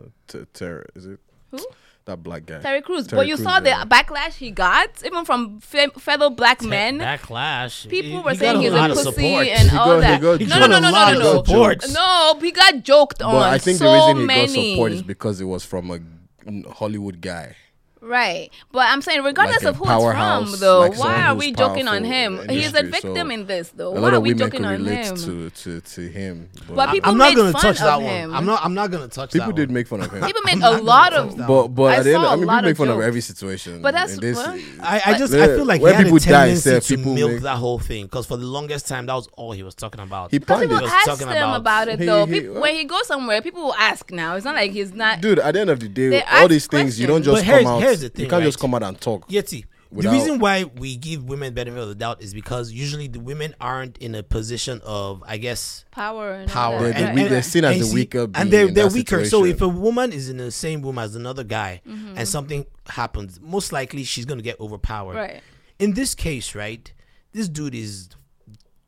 [0.55, 0.87] Terror.
[0.95, 1.21] Is it?
[1.51, 1.59] Who?
[2.05, 2.59] That black guy.
[2.61, 3.07] Terry Crews.
[3.07, 3.85] Terry but you Crews, saw the yeah.
[3.85, 6.99] backlash he got, even from fe- fellow black men.
[6.99, 7.89] Backlash.
[7.89, 9.47] People He- were he saying he's lot a pussy support.
[9.47, 10.21] and He all got- he that.
[10.21, 10.51] got no, joked.
[10.51, 11.45] no, no, no, no, no, no.
[11.45, 11.85] support.
[11.93, 13.35] No, he got joked on.
[13.35, 14.47] But I think so the reason he many.
[14.47, 17.55] got support is because it was from a Hollywood guy.
[18.03, 18.51] Right.
[18.73, 21.87] But I'm saying, regardless Like of who it's from, though, like why are we joking
[21.87, 22.41] on him?
[22.41, 23.97] in the He's a victim so in this, though.
[23.97, 25.17] A Why are we women joking could on him?
[25.17, 26.51] to, to, to him.
[26.69, 28.31] But people I'm not made gonna fun touch of that him.
[28.31, 28.37] one.
[28.39, 28.65] I'm not.
[28.65, 29.75] I'm not gonna touch people that did one.
[29.75, 30.25] make fun of him.
[30.25, 31.37] People made a lot of.
[31.47, 33.01] but but I the end, saw I a mean, lot people make of fun of
[33.01, 33.83] every situation.
[33.83, 36.17] But that's in this, what- I, I just Yeah, I feel like he had people
[36.17, 39.07] a die, tendency sir, to people milk that whole thing because for the longest time
[39.07, 40.33] that was all he was talking about.
[40.33, 42.27] He Because planned people was ask talking him about- about it though.
[42.61, 44.35] when he goes somewhere, people will ask now.
[44.35, 45.21] It's not like he's not.
[45.21, 47.65] Dude, at the end of the day, They all these things you don't just come
[47.67, 47.81] out.
[47.93, 49.29] Here's here's the thing, You can't just come out and talk.
[49.29, 49.65] Yeti.
[49.95, 53.55] The reason why we give women benefit of the doubt is because usually the women
[53.61, 56.79] aren't in a position of, I guess, Power and all power.
[56.81, 56.95] that.
[56.97, 59.27] They're the weak- they're seen as the weaker being and they're they're that weaker.
[59.27, 62.15] So if a woman is in the same room as another guy Mm-hmm.
[62.17, 65.15] and something happens, most likely she's gonna get overpowered.
[65.17, 65.43] Right.
[65.79, 66.91] In this case, right,
[67.33, 68.09] this dude is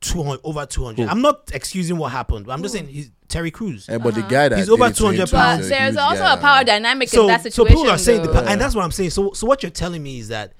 [0.05, 1.09] two hundred over two hundred.
[1.09, 2.45] I'm not excusing what happened.
[2.45, 3.89] But I'm just saying he's Terry Crews.
[3.89, 5.67] Eh, but the guy that He's over 200 pounds.
[5.67, 7.77] there's also guy a power dynamic so, in that so situation.
[7.77, 8.41] people are saying, the, though.
[8.41, 9.09] pa- and that's what I'm saying.
[9.09, 10.53] So, so what you're telling me is that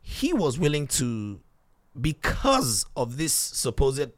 [0.00, 1.40] he was willing to,
[2.00, 4.10] because of this supposed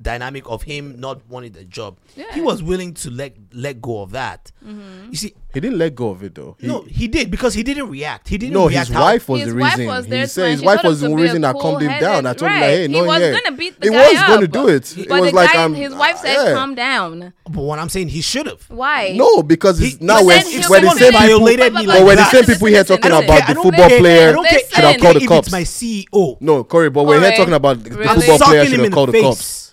[0.00, 1.98] dynamic of him not wanting the job,
[2.32, 4.52] he was willing to let let go of that.
[4.64, 5.10] Mm-hmm.
[5.10, 6.56] You see, He didn't let go of it though.
[6.60, 8.28] He, no, he did because he didn't react.
[8.28, 8.88] He didn't no, react.
[8.88, 9.86] his wife was His the reason.
[9.86, 12.26] was he said his wife was the to be a reason that calmed him down.
[12.26, 12.90] I told him like, hey, right.
[12.90, 13.32] no, he was yeah.
[13.40, 14.98] gonna beat the he guy was gonna do it.
[14.98, 16.54] It But was like guy, um, his wife said, yeah.
[16.54, 18.62] "Calm down." But what I'm saying, he should have.
[18.70, 19.14] Why?
[19.16, 21.26] No, because it's He- now But we're, then we're he'll the same people.
[21.26, 24.32] violated me But- like the same listen, people here talking about the football player I
[24.32, 24.52] don't care.
[24.58, 24.70] Listen.
[24.74, 25.50] should have called the cops.
[25.52, 26.36] My CEO.
[26.40, 29.12] No, Corey, but we're here talking about the football player should in have the called
[29.12, 29.67] the cops.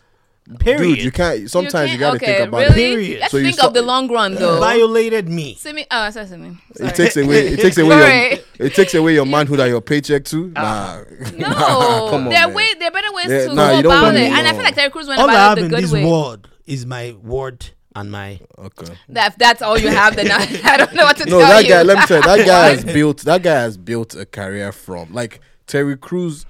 [0.60, 0.80] Period.
[0.96, 1.50] Dude, you can't.
[1.50, 2.70] Sometimes you, can't- got to okay, think about really?
[2.70, 2.76] it.
[2.96, 3.20] Period.
[3.22, 4.60] Let's So you think saw- of the long run, though.
[4.60, 5.56] violated me.
[5.56, 5.88] See me?
[5.90, 6.58] Oh, sorry, sorry.
[6.76, 6.90] sorry.
[6.92, 7.48] It takes away.
[7.48, 8.68] It takes away your.
[8.68, 10.54] It takes away your manhood and your paycheck too.
[10.56, 11.02] Ah.
[11.36, 13.78] Nah, No, come on, there are way there are better ways Yeah, to nah, go
[13.78, 15.34] you don't about want it, to- and I feel like Terry Crews went All I
[15.34, 16.06] about have it in the good this way.
[16.06, 17.66] world is my word
[17.96, 18.40] and my.
[18.60, 18.94] Okay.
[19.10, 21.50] That if that's all you have, then I, I don't know what to No, tell
[21.50, 21.70] that you.
[21.72, 21.82] guy.
[21.82, 23.22] Let me tell you, that guy has built.
[23.22, 26.46] That guy has built a career from like Terry Crews.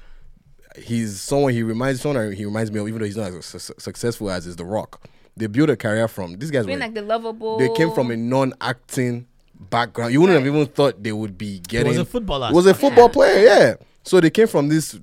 [0.78, 3.73] He's someone he reminds someone he reminds me of, even though he's not as su-
[3.78, 5.01] successful as is The Rock.
[5.38, 6.65] They built a career from these guys.
[6.65, 7.57] being Were, like the lovable.
[7.57, 9.28] they came from a non-acting
[9.69, 10.13] background.
[10.13, 11.88] You wouldn't have even thought they would be getting.
[11.89, 12.53] Was a footballer.
[12.53, 13.11] Was a football Yeah.
[13.13, 13.73] player, yeah.
[14.03, 14.97] So they came from this.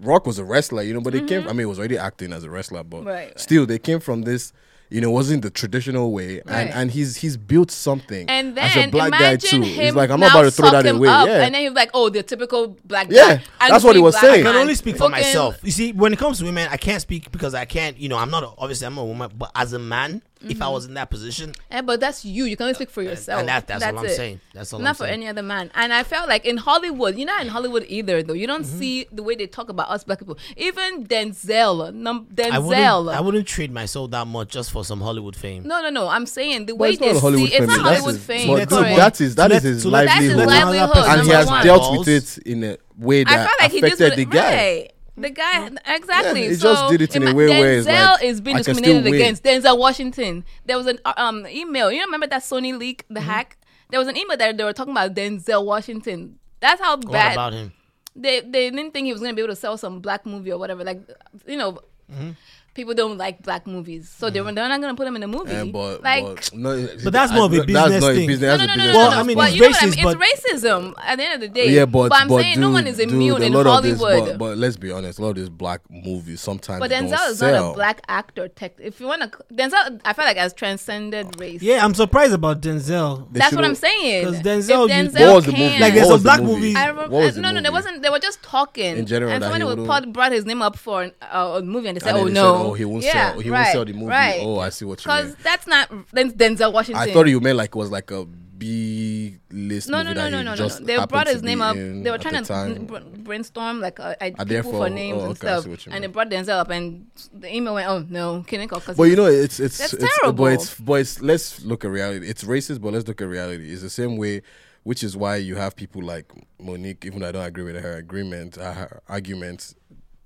[0.00, 1.42] Rock was a wrestler, you know, but they came.
[1.44, 3.08] I mean, he was already acting as a wrestler, but Mm-hmm.
[3.08, 3.40] Right, right.
[3.40, 4.52] still, they came from this.
[4.90, 6.70] You know, wasn't the traditional way, and Right.
[6.74, 8.28] and he's he's built something.
[8.28, 9.56] And as then a black guy too.
[9.56, 11.08] him He's like, I'm now not about to throw that away.
[11.08, 13.68] Up, Yeah, And then he was like, oh, the typical black Yeah, guy.
[13.68, 14.46] that's what he was saying.
[14.46, 15.58] I can only speak for myself.
[15.62, 17.98] You see, when it comes to women, I can't speak because I can't.
[17.98, 20.62] You know, I'm not a, obviously I'm a woman, but as a man, if Mm-hmm.
[20.62, 22.44] I was in that position, Yeah, but that's you.
[22.44, 23.40] You can only speak for yourself.
[23.40, 24.10] and that, that's, all I'm it.
[24.16, 24.40] saying.
[24.54, 25.14] That's all Not I'm for saying.
[25.14, 25.70] any other man.
[25.74, 28.34] And I felt like in Hollywood, you're not in Hollywood either, though.
[28.34, 28.78] You don't Mm-hmm.
[28.78, 30.38] see the way they talk about us black people.
[30.56, 32.52] Even Denzel, num- Denzel.
[32.52, 35.64] I wouldn't, I wouldn't trade my soul that much just for some Hollywood fame.
[35.64, 36.08] no, no, no.
[36.08, 38.46] I'm saying the But way they not Hollywood see it's not That's Hollywood his- fame.
[38.48, 38.96] but Let's dude, move on.
[38.98, 41.28] that is that To is let- his to let- That's his livelihood, livelihood, and he
[41.32, 41.64] has one.
[41.64, 44.54] dealt with it in a way that felt like affected the guy.
[44.56, 44.92] Right.
[45.20, 46.48] The guy exactly.
[46.48, 48.56] he so just did it in a ima- way where it's Denzel like, is being
[48.56, 49.14] I can still discriminated win.
[49.20, 49.42] against.
[49.44, 50.44] Denzel Washington.
[50.64, 51.90] There was an uh, um email.
[51.90, 53.28] You remember that Sony leak, the Mm-hmm.
[53.28, 53.56] hack?
[53.90, 56.38] There was an email that they were talking about Denzel Washington.
[56.60, 57.72] That's how What bad about him?
[58.14, 60.58] they they didn't think he was gonna be able to sell some black movie or
[60.58, 60.84] whatever.
[60.84, 61.00] Like
[61.46, 61.78] you know,
[62.10, 62.30] Mm-hmm.
[62.78, 65.28] People don't like black movies, so they were they're not gonna put them in a
[65.28, 65.52] movie.
[65.52, 66.24] Eh, but, like.
[66.24, 68.26] but, no, But that's more of a that's business not a thing.
[68.28, 68.40] business.
[68.40, 69.16] no, That's no, no, no, business no, Well, no.
[69.18, 69.98] I mean, but it's you know what I mean?
[69.98, 71.68] It's racism at the end of the day.
[71.70, 74.28] Yeah, but I'm but saying no one is immune a in lot of this- Hollywood.
[74.30, 77.30] but, but let's be honest, a lot of these black movies sometimes But don't Denzel
[77.30, 77.62] is sell.
[77.64, 78.48] not a black actor.
[78.48, 81.60] Tech, if you want to, Denzel, I feel like has transcended race.
[81.62, 83.30] Yeah, I'm surprised about Denzel.
[83.32, 84.24] They that's what I'm saying.
[84.24, 86.40] 'Cause If Denzel, you- Denzel was the can- Like, there's What some was the black
[86.42, 86.54] movie?
[86.54, 88.02] movies- I remember, What was the no, no, there wasn't.
[88.02, 90.46] They were just talking In general, and that somebody he would wouldn't- put- brought his
[90.46, 93.04] name up for uh, a movie, and they said, "Oh no, said, oh, he won't
[93.04, 93.40] yeah, sell.
[93.40, 94.06] He right, won't sell the movie.
[94.06, 94.40] Right.
[94.42, 95.26] Oh, I see what you mean.
[95.26, 97.08] Because that's not Denzel Washington.
[97.08, 98.26] I thought you meant like it was like a
[98.58, 100.68] B list No, no, no, no, no, no.
[100.68, 101.76] They brought his name up.
[101.76, 104.14] They were trying to brainstorm like uh,
[104.44, 107.06] people for names oh, and okay, I see stuff, and they brought Denzel up, and
[107.32, 110.44] the email went, "Oh no, because But you know, it's it's That's it's terrible.
[110.44, 112.26] but it's but it's let's look at reality.
[112.26, 113.70] It's racist, but let's look at reality.
[113.70, 114.42] It's the same way,
[114.82, 117.96] which is why you have people like Mo'Nique, even though I don't agree with her
[117.96, 119.74] agreement, uh, her arguments,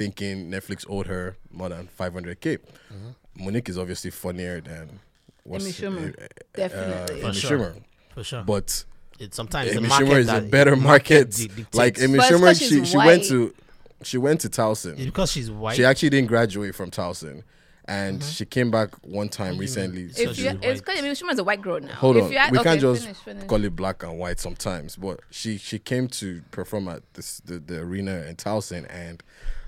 [0.07, 2.59] thinking Netflix owed her more than 500k.
[2.59, 3.45] Mm-hmm.
[3.45, 5.01] Mo'Nique is obviously funnier than
[5.45, 6.21] what's Amy Schumer.
[6.21, 7.21] uh, uh, Definitely.
[7.21, 7.59] Amy For sure.
[7.59, 7.83] Schumer.
[8.15, 8.43] For sure.
[8.45, 8.85] But
[9.19, 11.31] it's sometimes the Amy market Schumer is a better market.
[11.31, 13.55] di- like Amy But it's Schumer, 'cause she she's she went to
[14.03, 14.95] she went to Towson.
[14.95, 15.77] It's because she's white.
[15.77, 17.45] She actually didn't graduate from Towson,
[17.87, 20.11] and she came back one time recently.
[20.13, 20.65] So if she's you, white.
[20.65, 21.95] it's because Amy Schumer's a white girl now.
[21.95, 23.45] Hold if on, You had, we okay, can't just finish, finish.
[23.45, 24.97] call it black and white sometimes.
[24.97, 29.23] But she she came to perform at this the, the arena in Towson, and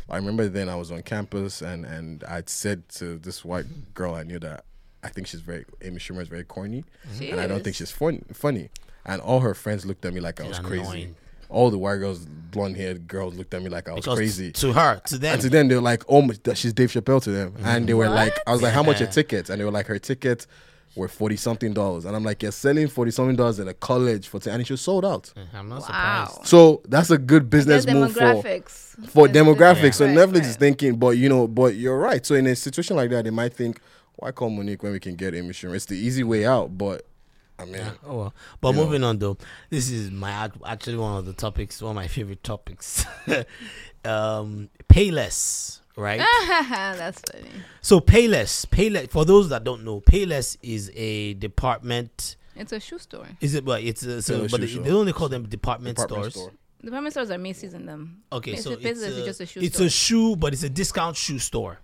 [0.08, 4.14] I remember then I was on campus, and and I'd said to this white girl
[4.14, 4.64] I knew that
[5.02, 6.84] I think she's very Amy Schumer is very corny,
[7.18, 8.70] She and I don't think she's fun, funny.
[9.06, 11.14] And all her friends looked at me like I was She's crazy.
[11.50, 14.50] All the white girls, blonde haired girls, looked at me like I was because crazy.
[14.52, 15.34] to her, to them.
[15.34, 17.94] And to them, they were like, "Oh, my, she's Dave Chappelle." To them, and they
[17.94, 19.04] were like, "I was like, how much Yeah.
[19.04, 20.46] your tickets?" And they were like, "Her tickets
[20.96, 24.28] were forty something dollars." And I'm like, "You're selling forty something dollars at a college
[24.28, 25.32] for," t-, and it was sold out.
[25.52, 26.26] I'm not Wow.
[26.28, 26.46] surprised.
[26.48, 29.08] So that's a good business move for demographics.
[29.10, 29.94] for There's- demographics.
[29.94, 30.46] So right, Netflix right.
[30.46, 32.24] is thinking, but you know, but you're right.
[32.24, 33.80] So in a situation like that, they might think,
[34.16, 37.04] "Why call Mo'Nique when we can get Amy Schumer?" It's the easy way out, but
[37.58, 38.34] I mean, Oh well.
[38.60, 38.84] But You know.
[38.84, 39.36] moving on though,
[39.70, 43.04] this is my actually one of the topics, one of my favorite topics.
[44.04, 46.18] um, Payless, right?
[46.48, 47.48] That's funny.
[47.80, 49.10] so Payless, Payless.
[49.10, 52.36] For those that don't know, Payless is a department.
[52.56, 53.26] It's a shoe store.
[53.40, 53.64] Is it?
[53.64, 56.34] Well, it's a, so, Yeah, but shoe they, they only call them department, department stores.
[56.34, 56.58] store.
[56.84, 58.22] Department stores are Macy's in them.
[58.30, 59.86] Okay, Macy's- so it's, Macy's is a, just a shoe it's store.
[59.86, 61.78] a shoe, but it's a discount shoe store.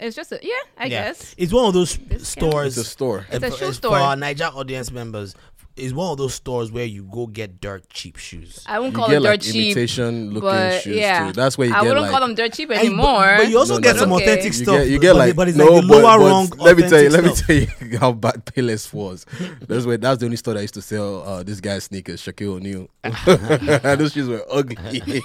[0.00, 1.34] It's just a yeah, I yeah, guess.
[1.36, 2.22] it's one of those Discount.
[2.52, 2.78] stores.
[2.78, 3.26] It's a store.
[3.30, 3.90] It's a And shoe and store.
[3.90, 5.34] For our Naija audience members,
[5.78, 8.64] it's one of those stores where you go get dirt cheap shoes.
[8.66, 11.32] I won't You call get it dirt like cheap, imitation looking but shoes yeah, too.
[11.32, 13.26] That's where you I get I wouldn't like call them dirt cheap And- anymore.
[13.36, 14.16] but, but you also No, get no, some no.
[14.16, 14.76] authentic you stuff.
[14.78, 16.48] get you get but, like but it's no, like the but, lower but rung.
[16.58, 19.24] let me tell you, let me tell you how bad Payless was.
[19.66, 22.56] That's where that's the only store that used to sell uh, this guy's sneakers, Shaquille
[22.56, 22.88] O'Neal.
[23.98, 24.76] Those shoes were ugly.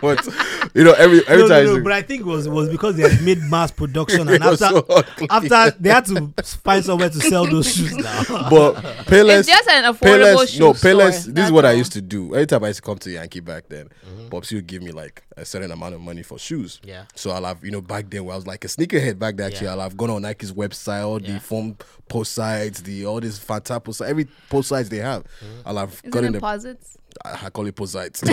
[0.00, 0.26] but
[0.74, 2.68] you know, every every no, time no, no, but I think it was it was
[2.68, 4.86] because they had made mass production and after so
[5.30, 6.32] after they had to
[6.64, 8.22] find somewhere to sell those shoes now.
[8.50, 8.74] But
[9.06, 11.06] Payless, It's just an affordable Payless, shoe no, store, Payless.
[11.10, 12.34] This is that's what I used to do.
[12.34, 14.28] Anytime I used to come to Yankee back then, Mm-hmm.
[14.28, 16.80] Pops would give me like a certain amount of money for shoes.
[16.82, 17.04] Yeah.
[17.14, 19.48] So I'll have, you know, back then where I was like a sneakerhead back then.
[19.50, 19.72] Actually, Yeah.
[19.74, 21.34] I'll have gone on Nike's website, all Yeah.
[21.34, 21.76] the foam
[22.08, 25.24] post sites, the all these Fanta post every post sites they have.
[25.24, 25.60] Mm-hmm.
[25.68, 26.38] I'll have Is got it in the.
[26.38, 26.96] deposits?
[27.24, 28.22] I I call it post sites.
[28.24, 28.30] we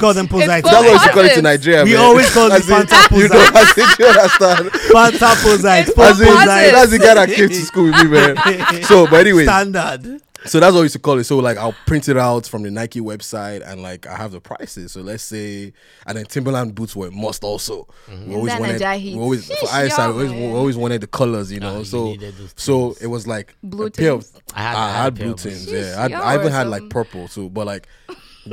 [0.00, 0.68] call them It's posites.
[0.68, 1.84] That's what we call it in Nigeria.
[1.84, 2.00] We man.
[2.00, 3.54] always call it As in, Fanta You know, Posite.
[3.62, 4.70] as in, you understand?
[4.70, 5.88] Fanta posites.
[5.90, 8.82] It's As that's the guy that came to school with me, man.
[8.84, 10.20] So, but anyways, Standard.
[10.44, 11.24] So that's what we used to call it.
[11.24, 14.40] So like I'll print it out from the Nike website and like I have the
[14.40, 14.92] prices.
[14.92, 15.72] So let's say
[16.06, 17.88] and then Timberland boots were a must also.
[18.08, 18.34] We mm-hmm.
[18.34, 21.06] always That wanted Naija we always for Sheesh, ISI we always, we always wanted the
[21.06, 21.78] colors, you know.
[21.78, 24.86] You so needed so it was like Blue a pair of- I had- I I
[24.90, 26.08] had had a pair blue of Tims, yeah.
[26.22, 27.88] I, I even had like purple too, but like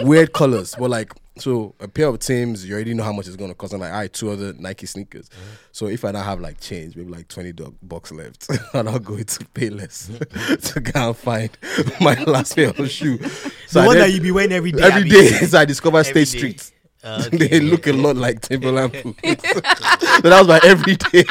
[0.04, 0.76] weird colors.
[0.78, 3.74] But like so a pair of Tims, you already know how much it's gonna cost.
[3.74, 5.30] I'm like, all right, two other Nike sneakers.
[5.72, 9.00] So if I don't have like change, maybe like twenty do- bucks left, and I'll
[9.00, 10.08] go into Payless
[10.74, 11.50] to go and find
[12.02, 13.18] my last pair of shoe.
[13.18, 14.84] The I one then- that you be wearing every day.
[14.84, 15.10] every abi?
[15.10, 15.28] day.
[15.46, 16.38] So I discovered Every State day.
[16.58, 16.72] Street.
[17.04, 17.60] Uh, they okay.
[17.60, 19.48] look a lot like Timberland boots.
[19.48, 21.24] so that was my everyday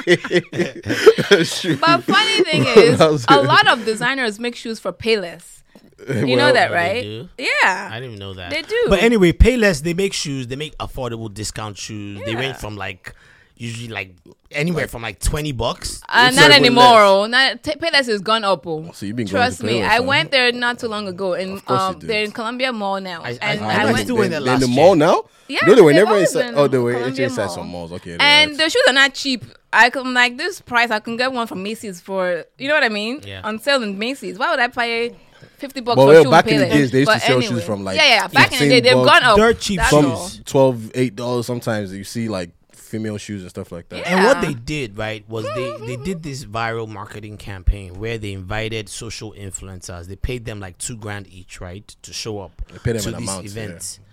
[1.44, 1.76] shoe.
[1.78, 5.63] But funny thing is, a lot of designers make shoes for Payless.
[6.08, 7.28] You know Well, that, they right?
[7.38, 7.88] Yeah.
[7.92, 8.50] I didn't know that.
[8.50, 8.86] they do.
[8.88, 10.46] But anyway, Payless they make shoes.
[10.48, 12.20] They make affordable discount shoes.
[12.24, 12.38] They Yeah.
[12.40, 13.14] range from like
[13.56, 14.16] usually like
[14.50, 16.02] anywhere from like twenty bucks.
[16.08, 16.84] Uh, not even anymore.
[16.84, 17.00] less.
[17.02, 18.66] Oh, not, t- Payless has gone up.
[18.66, 18.90] Oh.
[18.92, 20.02] So you've been going Trust to me, Payless, I huh?
[20.02, 23.00] went there not too long ago, and Of course you um, they're in Columbia Mall
[23.00, 23.22] now.
[23.22, 24.74] I- I- and I I, went went to in the They're in the year.
[24.76, 25.24] mall now.
[25.46, 26.54] Yeah, no, they were they've never always inside.
[26.56, 27.92] Oh, in they were Columbia inside some malls.
[27.92, 29.44] Okay, and the shoes are not cheap.
[29.72, 30.90] I come like this price.
[30.90, 33.20] I can get one from Macy's for you know what I mean.
[33.24, 33.42] Yeah.
[33.44, 34.36] On sale in Macy's.
[34.38, 35.14] Why would I pay
[35.58, 37.54] fifty bucks But for well, shoe back in the days, they used to sell anyway.
[37.54, 38.26] shoes from, like, yeah, yeah.
[38.28, 39.10] Back in the day, they've bucks.
[39.10, 39.36] gone up.
[39.36, 43.72] Dirt cheap That's some 12 8 dollars sometimes you see like female shoes and stuff
[43.72, 44.16] like that Yeah.
[44.16, 48.32] And what they did, right, was they they did this viral marketing campaign where they
[48.32, 50.06] invited social influencers.
[50.06, 52.52] They paid them like two grand each, right, to show up
[52.84, 54.04] paid them to an these amount, yeah.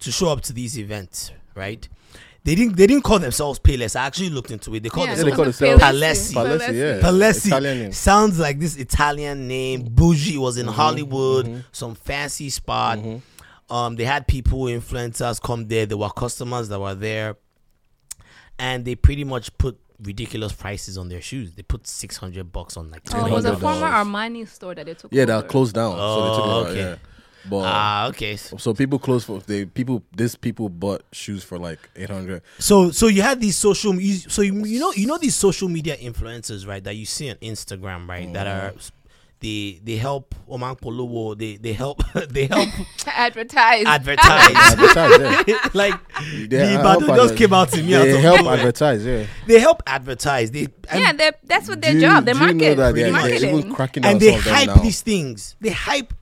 [0.00, 1.88] to show up to these events, right?
[2.44, 3.96] They didn't they didn't call themselves Payless.
[3.96, 4.82] I actually looked into it.
[4.82, 6.34] They called Yeah, they themselves call themselves Palessi.
[6.34, 7.00] Palessi, yeah.
[7.00, 7.92] Palessi Italian name.
[7.92, 9.84] sounds like this Italian name.
[9.90, 12.98] Bougie was Mm-hmm, in Hollywood, some fancy spot.
[13.70, 15.86] Um, they had people, influencers, come there.
[15.86, 17.36] There were customers that were there,
[18.58, 21.52] and they pretty much put ridiculous prices on their shoes.
[21.54, 24.74] They put six hundred bucks on like two Oh, it was a former Armani store
[24.74, 25.10] that they took.
[25.14, 25.48] yeah that over.
[25.48, 26.78] closed down so they took it Oh, out, okay.
[26.80, 26.96] yeah.
[27.48, 28.36] But Ah, okay.
[28.36, 32.90] So, so people close for they people this people bought shoes for like 800 so
[32.90, 35.96] so you had these social, you, so you, you know you know these social media
[35.96, 36.82] influencers, right?
[36.82, 38.32] That you see on Instagram, right?
[38.32, 38.72] That are
[39.40, 41.36] they they help Oman Polowo.
[41.36, 42.68] They they help they help
[43.06, 43.84] advertise.
[43.84, 44.54] advertise.
[44.56, 45.58] advertise yeah.
[45.74, 45.94] like
[46.32, 47.94] They the help Ibadan just adver- came out to me.
[47.94, 48.54] out they help nowhere.
[48.58, 50.50] advertise yeah They help advertise.
[50.50, 51.12] They yeah,
[51.44, 52.24] that's what their Do you- job.
[52.24, 52.58] They do you market.
[52.58, 53.58] know that they're, they're marketing.
[53.58, 54.82] even cracking and they some of them hype now.
[54.82, 55.56] these things.
[55.60, 56.14] They hype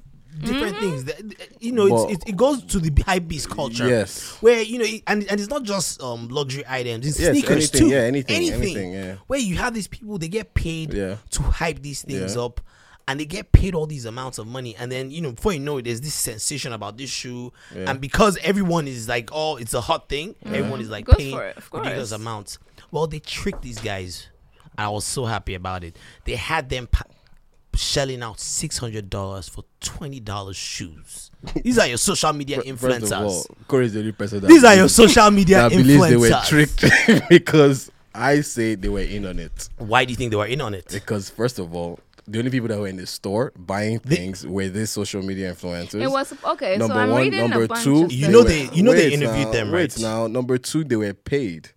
[0.43, 0.91] different Mm-hmm.
[0.91, 1.05] things.
[1.05, 3.89] They- You know, But- it's, it, it goes to the hype beast culture.
[3.89, 4.37] Yes.
[4.41, 7.07] where you know, it- and and it's not just um luxury items.
[7.07, 7.89] It's Yes, sneakers anything, too.
[7.95, 9.15] yeah, anything, anything, yeah.
[9.27, 11.17] Where you have these people, they get paid Yeah.
[11.31, 12.43] to hype these things Yeah.
[12.43, 12.61] up.
[13.09, 15.59] And they get paid all these amounts of money, and then you know, before you
[15.59, 17.91] know it, there's this sensation about this shoe, Yeah.
[17.91, 21.35] and because everyone is like, "Oh, it's a hot thing," everyone is like Goes paying
[21.37, 22.59] for it, ridiculous amounts.
[22.93, 24.29] Well, they tricked these guys.
[24.79, 25.97] I was so happy about it.
[26.27, 27.03] They had them pa-
[27.75, 31.31] shelling out six hundred dollars for twenty dollars shoes.
[31.63, 33.13] These are your social media First of influencers.
[33.13, 35.71] all, Corey is the only person that These are your social media influencers.
[35.71, 39.69] that believes they were tricked because I say they were in on it.
[39.79, 40.89] Why do you think they were in on it?
[40.93, 41.99] Because first of all,
[42.29, 46.01] the only people that were in the store buying things were these social media influencers.
[46.03, 46.77] It was okay.
[46.77, 48.07] number so I'm one, number a bunch two.
[48.11, 49.99] You know they they- you know they interviewed now, them, right?
[49.99, 51.71] now, number two, they were paid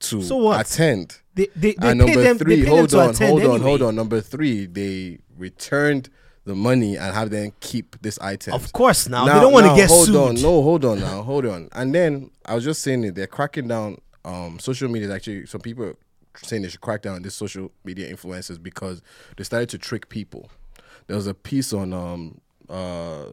[0.00, 0.60] to So what?
[0.66, 1.18] attend.
[1.34, 2.38] They they, they and paid number them.
[2.38, 3.60] three, they paid them hold on, attend hold on, anyway.
[3.68, 3.94] hold on.
[3.94, 6.08] Number three, they returned
[6.44, 8.54] the money and have them keep this item.
[8.54, 10.16] Of course, now, they don't want to get hold sued.
[10.16, 11.68] on, no, hold on now, hold on.
[11.72, 14.00] And then I was just saying it, they're cracking down.
[14.24, 15.96] Um, social media is actually some people are
[16.42, 19.02] saying they should crack down on these social media influencers because
[19.36, 20.50] they started to trick people.
[21.06, 23.26] There was a piece on um uh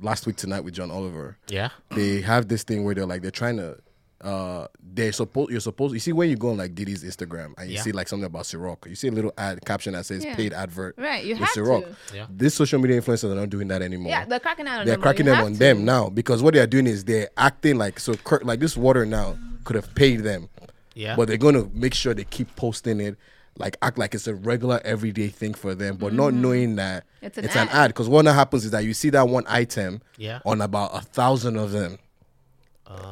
[0.00, 1.70] last week tonight with John Oliver Yeah.
[1.90, 3.78] they have this thing where they're like they're trying to
[4.20, 7.68] uh they're supposed you're supposed you see when you go on like Diddy's Instagram and
[7.70, 7.82] you Yeah.
[7.82, 10.34] see like something about Ciroc, you see a little ad caption that says Yeah.
[10.34, 10.96] paid advert.
[10.98, 11.84] Right, you with have Ciroc.
[12.10, 12.16] to.
[12.16, 12.26] Yeah.
[12.28, 14.10] These social media influencers are not doing that anymore.
[14.10, 15.02] Yeah, they're cracking down on They're them.
[15.02, 15.58] cracking them on to.
[15.58, 18.76] them now because what they are doing is they're acting like so Kurt like this
[18.76, 20.48] water now could have paid them.
[20.94, 21.14] Yeah.
[21.14, 23.16] But they're gonna make sure they keep posting it,
[23.56, 27.38] like act like it's a regular everyday thing for them, but not knowing that It's
[27.38, 27.74] it's an an, ad.
[27.76, 27.88] ad.
[27.90, 30.40] Because what happens is that you see that one item Yeah.
[30.44, 31.98] on about a thousand of them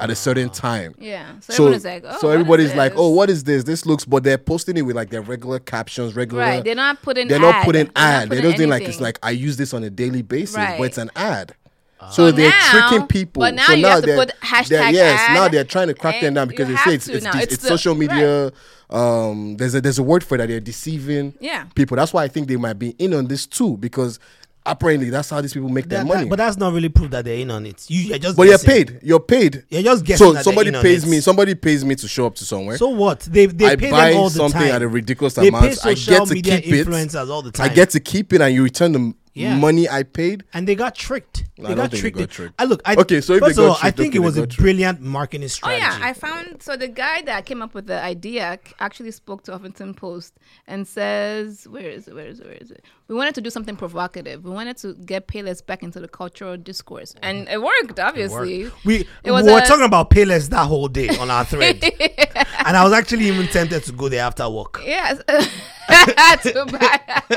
[0.01, 0.95] at a certain time.
[0.99, 1.39] Yeah.
[1.41, 3.65] So, So, everyone's like, oh, so everybody's like, oh, what is this?
[3.65, 6.43] This looks, but they're posting it with like their regular captions, regular.
[6.43, 8.29] Right, they're not putting They're not putting They're not ad.
[8.31, 10.79] They're just doing like it's like I use this on a daily basis, Right.
[10.79, 11.55] but it's an ad.
[11.99, 13.41] Uh, So they're now- tricking people.
[13.41, 15.89] but now so you now have to they're- put hashtag Yes, ad, now they're trying
[15.89, 18.53] to crack them down because they say it's, it's, de- It's it's the- social media.
[18.91, 20.47] Um, there's a there's a word for that.
[20.49, 21.65] They're deceiving Yeah.
[21.75, 21.97] people.
[21.97, 24.19] That's why I think they might be in on this too because
[24.67, 26.21] apparently that's how these people make their That- money.
[26.25, 27.85] that- but that's not really proof that they're in on it.
[27.89, 28.99] You, you're just But you're paid.
[29.03, 29.65] You're paid.
[29.71, 31.09] You're just guessing So that they're somebody in on pays it.
[31.11, 31.21] me.
[31.21, 32.77] Somebody pays me to show up to somewhere.
[32.79, 33.21] So what?
[33.21, 34.71] They they I pay buy them all the something time.
[34.75, 35.65] at a ridiculous they amount.
[35.65, 36.87] Pay I social get to media keep it.
[36.87, 37.71] influencers all the time.
[37.71, 39.55] I get to keep it, and you return the Yeah.
[39.55, 40.45] money I paid.
[40.55, 41.45] and they got tricked.
[41.59, 42.19] I They don't got think they tricked.
[42.19, 42.55] got tricked.
[42.59, 42.81] I look.
[42.87, 44.47] I, Okay, so if they first of got all, I think okay, it was a
[44.47, 44.57] tricked.
[44.59, 45.83] brilliant marketing oh, strategy.
[45.85, 46.03] Oh strategy.
[46.03, 49.53] yeah, I found so the guy that came up with the idea actually spoke to
[49.53, 50.33] Huffington Post
[50.67, 52.15] and says, "Where is it?
[52.15, 52.47] Where is it?
[52.47, 52.83] Where is it?
[53.09, 54.43] We wanted to do something provocative.
[54.45, 58.01] We wanted to get Payless back into the cultural discourse, and it worked.
[58.01, 61.45] Obviously, we It was we were a- talking about Payless that whole day on our
[61.45, 61.83] thread,
[62.65, 65.19] and I was actually even tempted to go there after work, yes,
[66.43, 67.35] too bad.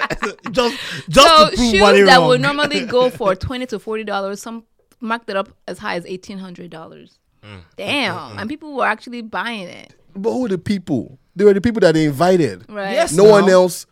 [0.52, 0.76] just
[1.10, 2.28] just so to prove shoes that wrong.
[2.30, 4.64] would normally go for twenty to forty dollars, some
[5.02, 7.20] marked it up as high as eighteen hundred dollars.
[7.44, 7.58] Mm.
[7.58, 8.42] mm Damn, mm, mm.
[8.42, 11.20] and people were actually buying it, But who are the people?
[11.36, 12.66] They were the people that they invited.
[12.70, 12.92] right?
[12.94, 13.14] Yes.
[13.14, 13.86] No one else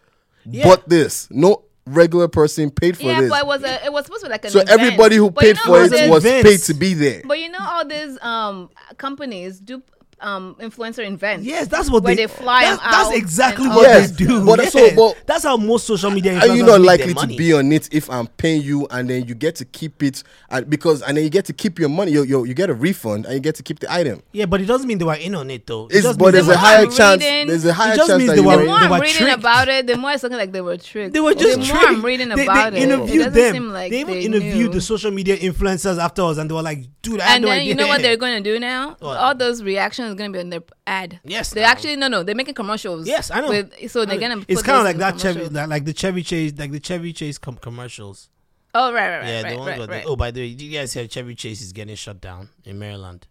[0.43, 0.65] Yeah.
[0.65, 1.27] but this.
[1.31, 3.29] No regular person paid for yeah, this.
[3.29, 4.79] but it was a, it was supposed to be like an so event.
[4.79, 6.49] everybody who But you paid know for it was Events.
[6.49, 7.21] paid to be there.
[7.25, 9.81] But you know all these um companies do
[10.19, 11.45] um influencer events.
[11.45, 14.11] Yes, that's what where they, they, fly that's, them that's out exactly and what Yes,
[14.11, 14.45] they do.
[14.45, 14.73] but yes.
[14.73, 16.39] so- but- that's how most social media.
[16.39, 19.25] Are you influencers not likely to be on it if I'm paying you and then
[19.27, 22.11] you get to keep it and because and then you get to keep your money?
[22.11, 24.23] You, you, you get a refund and you get to keep the item.
[24.31, 25.85] Yeah, but it doesn't mean they were in on it though.
[25.87, 27.21] It It's, just but means there's a higher I'm chance.
[27.21, 29.39] reading- There's a higher chance means that they were- The more they I'm reading tricked.
[29.39, 31.13] about it, the more it's looking like they were tricked.
[31.13, 31.83] They were just the more.
[31.85, 33.53] I'm reading they, about they it, interviewed it doesn't them.
[33.53, 34.73] seem like they even they interviewed knew.
[34.73, 37.75] the social media influencers afterwards, and they were like, "Dude, I had And then you
[37.75, 38.97] know what they're going to do now?
[39.01, 41.19] All those reactions are going to be on their ad.
[41.23, 41.67] Yes, they now.
[41.69, 43.07] actually no no they're making commercials.
[43.07, 43.49] Yes, I know.
[43.49, 44.45] With, so they're I going to.
[44.51, 47.37] It's kind of like that Chevy, like, like the Chevy Chase, like the Chevy Chase
[47.37, 48.29] com- commercials.
[48.73, 49.89] Oh right right right yeah, right, the ones right, right.
[49.89, 52.49] they, oh, by the way, did you guys hear Chevy Chase is getting shut down
[52.65, 53.25] in Maryland?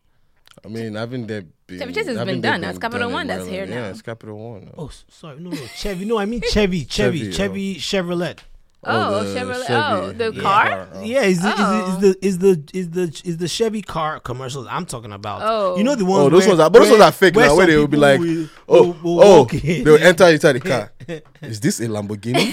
[0.64, 1.78] I mean, haven't there been?
[1.78, 2.60] Chevy Chase has haven't been there done.
[2.62, 3.68] That's Capital done One that's Maryland?
[3.68, 3.90] here Yeah, now.
[3.90, 4.70] it's Capital One.
[4.76, 6.04] Oh, s- sorry, no, no, Chevy.
[6.06, 8.38] No, I mean Chevy, Chevy, Chevy, Chevy, Chevrolet.
[8.84, 9.54] Oh, oh, the Chevrolet.
[9.54, 10.42] Oh, Chevy, Oh, the yeah.
[10.42, 10.88] car.
[10.94, 11.02] Oh.
[11.02, 11.88] Yeah, is the, Oh.
[11.94, 15.12] is, the, is the is the is the is the Chevy car commercials I'm talking
[15.12, 15.40] about?
[15.44, 15.76] Oh.
[15.76, 16.26] you know the ones.
[16.26, 17.56] Oh, those where- ones are, but those where- ones are fake where now.
[17.56, 19.82] Where they will be like, will- oh, will- will oh, walk in.
[19.84, 20.92] they'll enter inside the car.
[21.42, 22.50] Is this a Lamborghini?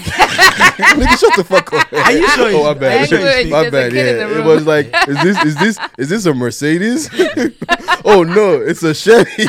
[0.74, 1.92] Nigga, shut the fuck up.
[1.92, 3.02] Are you sure Oh, my it's- bad.
[3.02, 3.92] are sure my bad.
[3.92, 7.08] Yeah, it was like, is this is this is this a Mercedes?
[8.04, 9.48] oh no, it's a Chevy.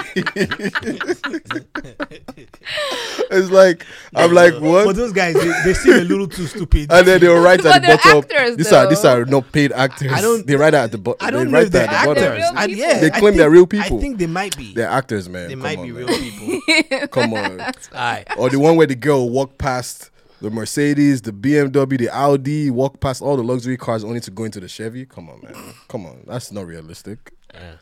[3.32, 4.62] it's like I'm like what?
[4.62, 4.96] But what?
[4.96, 6.92] those guys, they, they seem a little too stupid.
[6.92, 8.18] And then they'll write But at the bottom.
[8.32, 10.12] actors, these are these are not paid actors.
[10.12, 11.26] I don't- They write that at the bottom.
[11.26, 12.24] I don't they know write if they're that at the actors.
[12.50, 12.56] bottom.
[12.56, 13.00] They're I, yeah.
[13.00, 13.98] They claim think- they're real people.
[13.98, 14.74] I think they might be.
[14.74, 15.48] They're actors, man.
[15.48, 16.06] They Come might on, be man.
[16.06, 17.08] real people.
[17.10, 17.62] Come on.
[17.62, 18.26] All right.
[18.38, 23.00] or the one where the girl walk past the Mercedes, the BMW, the Audi, walk
[23.00, 25.06] past all the luxury cars only to go into the Chevy.
[25.06, 25.56] Come on, man.
[25.88, 26.24] Come on.
[26.28, 27.32] That's not realistic.
[27.54, 27.76] Yeah.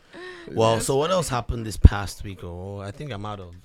[0.52, 2.44] Well, so what else happened this past week?
[2.44, 3.56] Oh, I think I'm out of.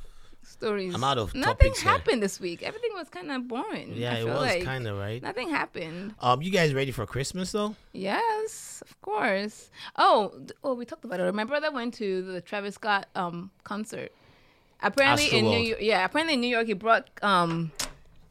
[0.42, 0.94] Stories.
[0.94, 1.90] I'm out of Nothing topics here.
[1.92, 2.62] happened this week.
[2.62, 3.92] Everything was kind of boring.
[3.94, 5.22] Yeah, I it was like kind of right.
[5.22, 6.14] Nothing happened.
[6.20, 7.76] Um, you guys ready for Christmas though?
[7.92, 9.70] Yes, of course.
[9.96, 11.32] Oh, d- oh, we talked about it.
[11.34, 14.10] My brother went to the Travis Scott um concert.
[14.82, 17.72] Apparently in New York, yeah, apparently in New York he brought um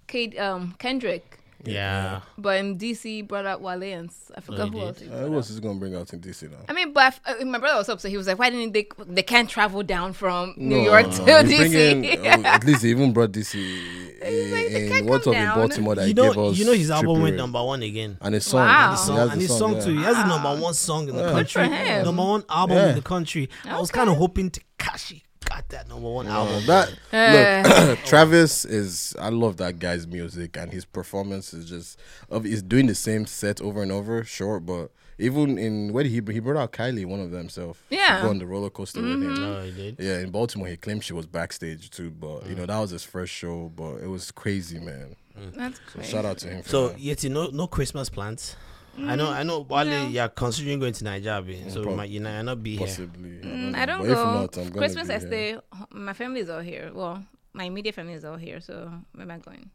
[0.07, 2.21] Kate um Kendrick, Yeah.
[2.37, 4.97] but in DC brought out Wale and s- I forgot he who else.
[4.99, 5.07] did?
[5.09, 5.51] he Uh, brought who else out.
[5.51, 6.57] is gonna bring out in DC now?
[6.69, 8.09] I mean, but I f- uh, my brother was upset.
[8.11, 8.87] He was like, "Why didn't they?
[9.07, 11.43] They can't travel down from New No, York no, to no.
[11.43, 15.07] He's DC." bringing- oh, at least he even brought DC like, they in, can't in
[15.07, 15.57] what's come up in down.
[15.57, 16.57] Baltimore that You he know, gave us.
[16.57, 17.37] you know his album Triple went Red.
[17.41, 18.17] number one again.
[18.21, 18.65] and his song.
[18.65, 18.91] Wow.
[18.91, 19.81] He Song, has and the his song, yeah.
[19.83, 19.97] too.
[19.97, 21.31] He has the number one song in the Yeah.
[21.31, 22.05] country, him.
[22.05, 22.89] number one album Yeah.
[22.89, 23.49] in the country.
[23.65, 26.65] I was kind of hoping Tekashi got that number one Um, album.
[26.67, 27.85] that Eh.
[27.87, 29.15] look, Travis is.
[29.19, 31.99] I love that guy's music and his performance is just.
[32.29, 34.23] Of he's doing the same set over and over.
[34.23, 37.81] Sure, but even in where did he he brought out Kylie, one of them himself.
[37.89, 38.21] to Yeah.
[38.21, 39.33] go on the roller coaster with him.
[39.35, 39.95] no, he did.
[39.99, 43.03] Yeah, in Baltimore, he claimed she was backstage too, but you know that was his
[43.03, 43.71] first show.
[43.75, 45.15] But it was crazy, man.
[45.55, 46.63] That's So shout out to him.
[46.63, 46.97] For So that.
[46.99, 48.55] Yeti, no no Christmas plans.
[48.99, 49.59] I know, I know.
[49.61, 50.07] Wale, no.
[50.07, 52.87] you're considering going to Nigeria, so prob- you might you might not be here.
[52.87, 53.29] possibly.
[53.41, 53.75] Mm.
[53.75, 54.23] I don't But if go.
[54.33, 55.51] not, I'm Christmas, be I stay.
[55.71, 56.91] ho- My family is all here.
[56.93, 57.23] Well,
[57.53, 58.59] my immediate family is all here.
[58.59, 59.69] So where am I going?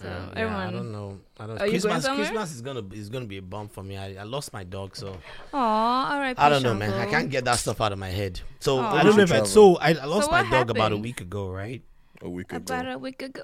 [0.00, 0.66] So Uh, yeah, everyone.
[0.66, 1.18] I don't know.
[1.38, 1.60] I don't.
[1.60, 2.16] Are you going Christmas.
[2.16, 3.96] Christmas is gonna is gonna be a bump for me.
[3.98, 5.16] I, I lost my dog, so
[5.52, 6.38] Aw, all right.
[6.38, 6.92] I don't know, man.
[6.94, 8.40] I can't get that stuff out of my head.
[8.60, 8.94] So Aw.
[8.96, 9.42] I don't know if I.
[9.44, 11.82] So I, I lost So my what dog about a week ago, right?
[12.22, 12.74] A week ago.
[12.74, 13.42] About a week ago.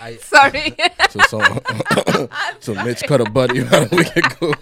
[0.00, 0.76] I Sorry.
[1.10, 1.38] So, so,
[2.60, 4.52] so Mitch cut a buddy about a week ago.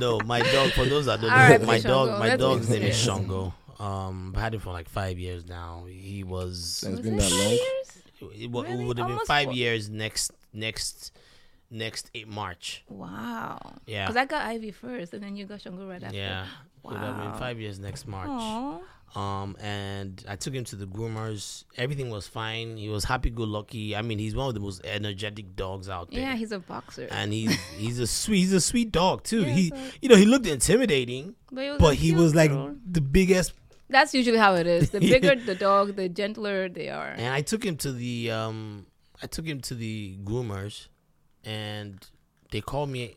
[0.00, 0.70] no, my dog.
[0.72, 2.18] For those that don't All know, right, my Shango, dog.
[2.18, 3.20] My let's dog's name is on.
[3.20, 3.54] Shango.
[3.78, 5.84] Um, I've had him for like five years now.
[5.88, 6.82] He was.
[6.86, 7.40] it's Was been it that long.
[7.50, 8.42] years?
[8.42, 9.54] It, wa- it would have been five four.
[9.54, 11.12] years next next
[11.70, 12.82] next eight March.
[12.88, 13.76] Wow.
[13.86, 14.04] Yeah.
[14.06, 16.16] Because I got Ivy first, and then you got Shango right after.
[16.16, 16.48] Yeah, it
[16.82, 17.38] would have been Wow.
[17.38, 18.28] five years next March.
[18.28, 18.78] Aw.
[19.16, 21.64] Um, and I took him to the groomers.
[21.76, 22.76] Everything was fine.
[22.76, 23.96] He was happy go lucky.
[23.96, 26.20] I mean, he's one of the most energetic dogs out there.
[26.20, 27.08] Yeah, he's a boxer.
[27.10, 29.42] and he's he's a sweet he's a sweet dog too.
[29.42, 32.52] Yeah, he you know he looked intimidating, but he was, but he was like
[32.88, 33.52] the biggest.
[33.88, 34.90] That's usually how it is.
[34.94, 37.08] The bigger the dog, the gentler they are.
[37.16, 38.86] And I took him to the um
[39.20, 40.86] I took him to the groomers,
[41.44, 41.98] and
[42.52, 43.16] they called me.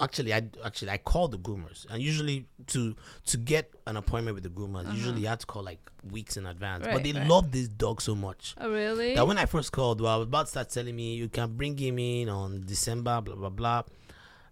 [0.00, 2.94] Actually, I actually I called the groomers, and usually to
[3.26, 5.78] to get an appointment with the groomers, usually you have to call like
[6.10, 6.84] weeks in advance.
[6.84, 7.00] but Uh-huh.
[7.02, 7.26] They right.
[7.28, 8.54] love this dog so much.
[8.60, 9.14] Oh, really?
[9.14, 11.56] that when I first called, well, I was about to start telling me you can
[11.56, 13.82] bring him in on December, blah blah blah,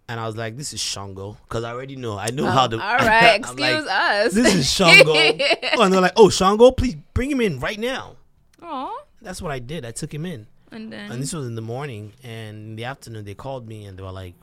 [0.09, 2.17] and I was like, "This is Shango," because I already know.
[2.17, 2.77] I know how to.
[2.77, 4.33] Oh, All right, excuse like, us.
[4.33, 8.15] This is Shango, oh, and they're like, "Oh, Shango, please bring him in right now."
[8.63, 8.91] Aw.
[9.21, 9.85] That's what I did.
[9.85, 11.11] I took him in, And then.
[11.11, 14.03] and this was in the morning, and in the afternoon they called me and they
[14.03, 14.33] were like,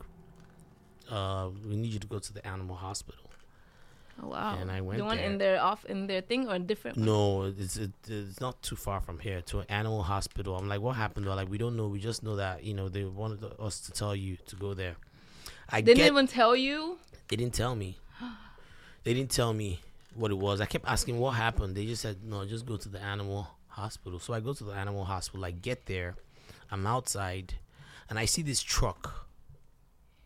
[1.17, 3.27] uh, "We need you to go to the animal hospital."
[4.23, 4.59] oh, wow.
[4.61, 5.27] and I went the one there.
[5.27, 6.97] in their off in their thing or different.
[6.97, 10.57] No, it's it, it's not too far from here to an animal hospital.
[10.57, 11.27] I'm like, what happened?
[11.27, 11.89] They're like, we don't know.
[11.89, 14.97] We just know that you know they wanted us to tell you to go there.
[15.69, 16.99] I They didn't even tell you.
[17.29, 17.99] they didn't tell me.
[19.05, 19.81] They didn't tell me
[20.15, 20.61] what it was.
[20.61, 21.75] I kept asking what happened.
[21.77, 24.21] They just said no, just go to the animal hospital.
[24.21, 25.45] So I go to the animal hospital.
[25.45, 26.15] I get there,
[26.71, 27.55] I'm outside,
[28.09, 29.27] and I see this truck,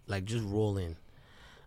[0.06, 0.96] like just rolling.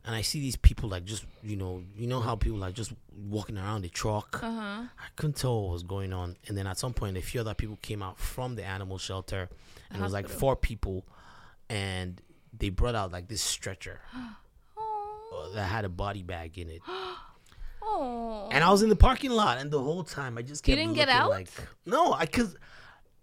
[0.05, 2.93] And I see these people like just you know you know how people are just
[3.29, 4.39] walking around the truck.
[4.41, 4.81] Uh huh.
[4.97, 6.37] I couldn't tell what was going on.
[6.47, 9.49] And then at some point, a few other people came out from the animal shelter,
[9.91, 11.05] and it was like four people,
[11.69, 12.21] and
[12.57, 13.99] they brought out like this stretcher
[14.77, 15.51] Oh.
[15.53, 16.81] that had a body bag in it.
[17.81, 18.49] Oh.
[18.51, 20.83] And I was in the parking lot, and the whole time I just You kept
[20.85, 21.29] didn't get looking out?
[21.29, 21.49] Like,
[21.85, 22.55] no, I cause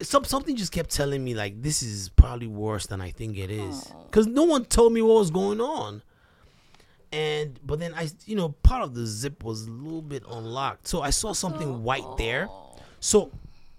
[0.03, 3.51] some something just kept telling me like this is probably worse than I think it
[3.51, 3.91] is.
[3.95, 4.05] Oh.
[4.11, 6.03] Cause no one told me what was going on.
[7.13, 10.89] And but then I, you know, part of the zip was a little bit unlocked,
[10.89, 12.49] so I saw something white there.
[13.01, 13.31] So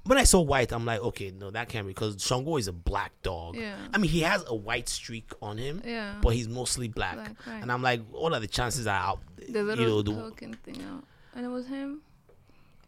[0.06, 2.74] when I saw white, I'm like, okay, no, that can't be because Shango is a
[2.74, 3.58] black dog.
[3.58, 3.76] Yeah.
[3.94, 6.16] I mean, he has a white streak on him, Yeah.
[6.22, 7.16] but he's mostly black.
[7.16, 7.62] Black, right.
[7.62, 9.20] And I'm like, what are the chances are out?
[9.50, 11.04] the you know, the, token thing out,
[11.36, 12.02] and it was him.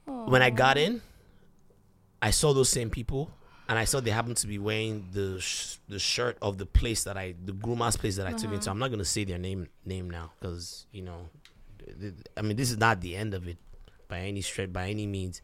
[0.05, 1.01] when I got in,
[2.21, 3.31] I saw those same people,
[3.67, 7.03] and I saw they happened to be wearing the sh- the shirt of the place
[7.05, 8.55] that I, the groomer's place that I took Uh-huh.
[8.55, 8.69] into.
[8.71, 11.29] I'm not gonna say their name name now because you know,
[11.85, 13.57] th- th- I mean this is not the end of it
[14.07, 15.41] by any stretch by any means.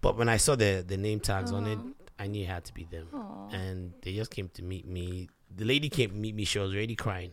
[0.00, 1.78] But when I saw the the name tags on it,
[2.18, 3.48] I knew it had to be them, Aw.
[3.50, 5.28] and they just came to meet me.
[5.56, 6.44] The lady came to meet me.
[6.44, 7.32] She was already crying.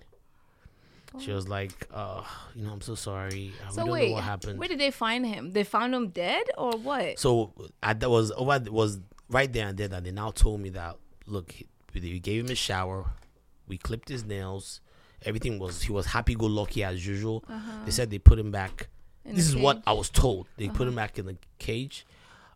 [1.20, 2.24] She was like, uh,
[2.55, 3.51] you know, I'm so sorry.
[3.68, 4.59] Uh, So we don't wait, know what happened.
[4.59, 5.51] where did they find him?
[5.51, 7.20] They found him dead or what?
[7.20, 7.53] So
[7.84, 8.99] I, that was over was
[9.30, 10.95] right there and there that they now told me that
[11.26, 11.53] look,
[11.93, 13.05] we gave him a shower,
[13.68, 14.80] we clipped his nails,
[15.26, 17.43] everything was he was happy go lucky as usual.
[17.86, 18.72] They said they put him back.
[19.26, 19.30] Uh-huh.
[19.32, 19.84] In this is what?
[19.86, 20.47] I was told.
[20.57, 22.05] They put him back in the cage.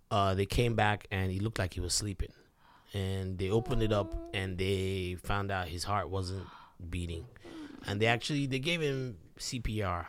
[0.10, 2.32] Uh, they came back and he looked like he was sleeping,
[2.94, 6.46] and they opened it up and they found out his heart wasn't
[6.90, 7.26] beating,
[7.88, 10.08] and they actually they gave him CPR.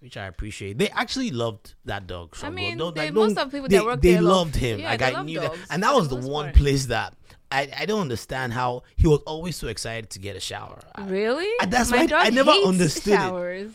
[0.00, 0.76] Which I appreciate.
[0.78, 2.32] They actually loved that dog.
[2.32, 2.46] Mm-hmm.
[2.46, 4.56] I mean, Don't- they- like, most don't- of people they, that work they there loved
[4.56, 4.80] him.
[4.80, 6.56] yeah, like they I knew dogs that, and that was the one part.
[6.56, 7.14] place that
[7.50, 10.80] I, I don't understand how he was always so excited to get a shower.
[10.96, 11.46] I- Really?
[11.60, 13.70] I- that's My why I- I never understood it.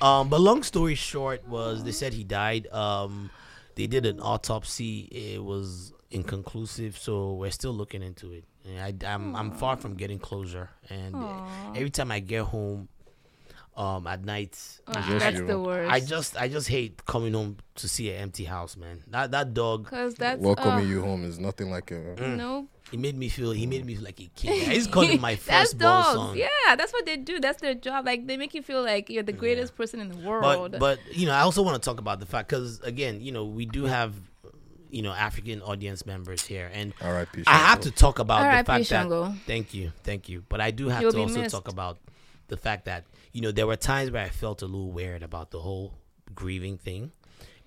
[0.00, 2.68] Um, but long story short was they said he died.
[2.68, 3.30] Um,
[3.74, 5.00] they did an autopsy.
[5.10, 8.44] It was inconclusive, so we're still looking into it.
[8.66, 11.40] And I, I'm I'm far from getting closure, and uh,
[11.74, 12.88] every time I get home,
[13.76, 14.58] um at night.
[14.88, 15.46] Oh, Just that's you.
[15.46, 15.92] the worst.
[15.92, 19.02] I just I just hate coming home to see an empty house, man.
[19.08, 22.16] That that dog because that's Welcoming uh, you home is nothing like a.
[22.18, 24.50] No, he made me feel he made me feel like a kid.
[24.68, 26.14] I used to call him my first born dogs.
[26.14, 26.36] son.
[26.36, 27.38] Yeah, that's what they do.
[27.38, 28.06] That's their job.
[28.06, 30.72] Like they make you feel like you're the greatest person in the world.
[30.72, 33.32] But but you know, I also want to talk about the fact because again, you
[33.32, 34.14] know, we do have
[34.90, 37.44] you know African audience members here, and R.I.P.
[37.46, 39.24] I have to talk about the fact Shango.
[39.26, 40.44] that thank you, thank you.
[40.48, 41.54] But I do have You'll to also missed.
[41.54, 41.98] talk about
[42.48, 45.50] the fact that you know there were times where I felt a little weird about
[45.50, 45.94] the whole
[46.34, 47.12] grieving thing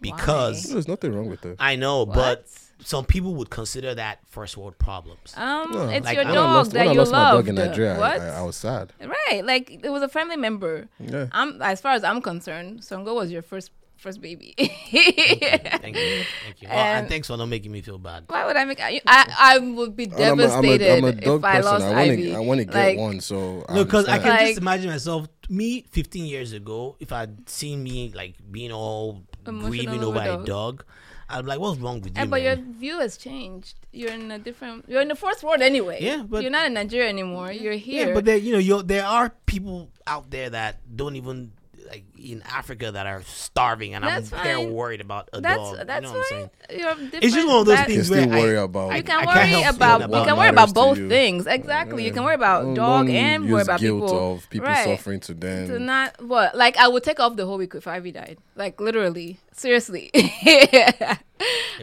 [0.02, 1.56] because There's nothing wrong with that.
[1.60, 2.16] I know, What?
[2.16, 2.48] but
[2.82, 5.34] some people would consider that first world problems.
[5.36, 5.90] um, No.
[5.90, 7.48] it's Like, your I dog lost, that when I you lost my loved.
[7.48, 8.22] dog in Nigeria, I- what?
[8.22, 8.94] I, I was sad.
[9.02, 10.88] right, like it was a family member.
[11.00, 11.28] Yeah.
[11.34, 14.54] I'm as far as I'm concerned, Shango was your first first baby.
[14.58, 16.68] Thank you, thank you.
[16.68, 18.26] Well, and, And- thanks for not making me feel bad.
[18.28, 18.80] Why would I make?
[18.82, 21.60] I I, I would be I'm a, I'm a, devastated I'm a dog if I
[21.60, 22.24] lost I want Ivy.
[22.24, 23.20] to I want to get Like, one.
[23.22, 27.50] So No, because I can Like- just imagine myself, me 15 years ago, if I'd
[27.50, 30.46] seen me like being all Emotional grieving over over a dog.
[30.46, 30.86] dog,
[31.32, 32.26] I'd be like, what's wrong with you?
[32.26, 33.76] But your view has changed.
[33.92, 34.86] You're in a different.
[34.90, 36.00] You're in the fourth world anyway.
[36.02, 37.52] Yeah, but- you're not in Nigeria anymore.
[37.52, 38.08] You're here.
[38.10, 41.52] Yeah, but there, you know, you're, there are people out there that don't even
[41.88, 44.74] like in Africa that are starving, and That's I'm very fine.
[44.74, 45.88] worried about a that's dog.
[45.88, 46.50] that's you know what I'm saying?
[46.70, 47.24] why you're different.
[47.24, 48.96] It's just one of those That- You things can still where worry I, about.
[48.98, 50.02] You can worry can't about.
[50.02, 51.10] You can worry about both you.
[51.10, 51.48] things.
[51.48, 52.06] Exactly.
[52.06, 54.34] You can worry about Don't- dog don't and worry about guilt people.
[54.34, 54.86] of people right.
[54.86, 55.68] suffering to them.
[55.68, 56.56] To not what?
[56.56, 58.38] Like I would take off the whole week if Ivy died.
[58.56, 60.12] Like literally, seriously.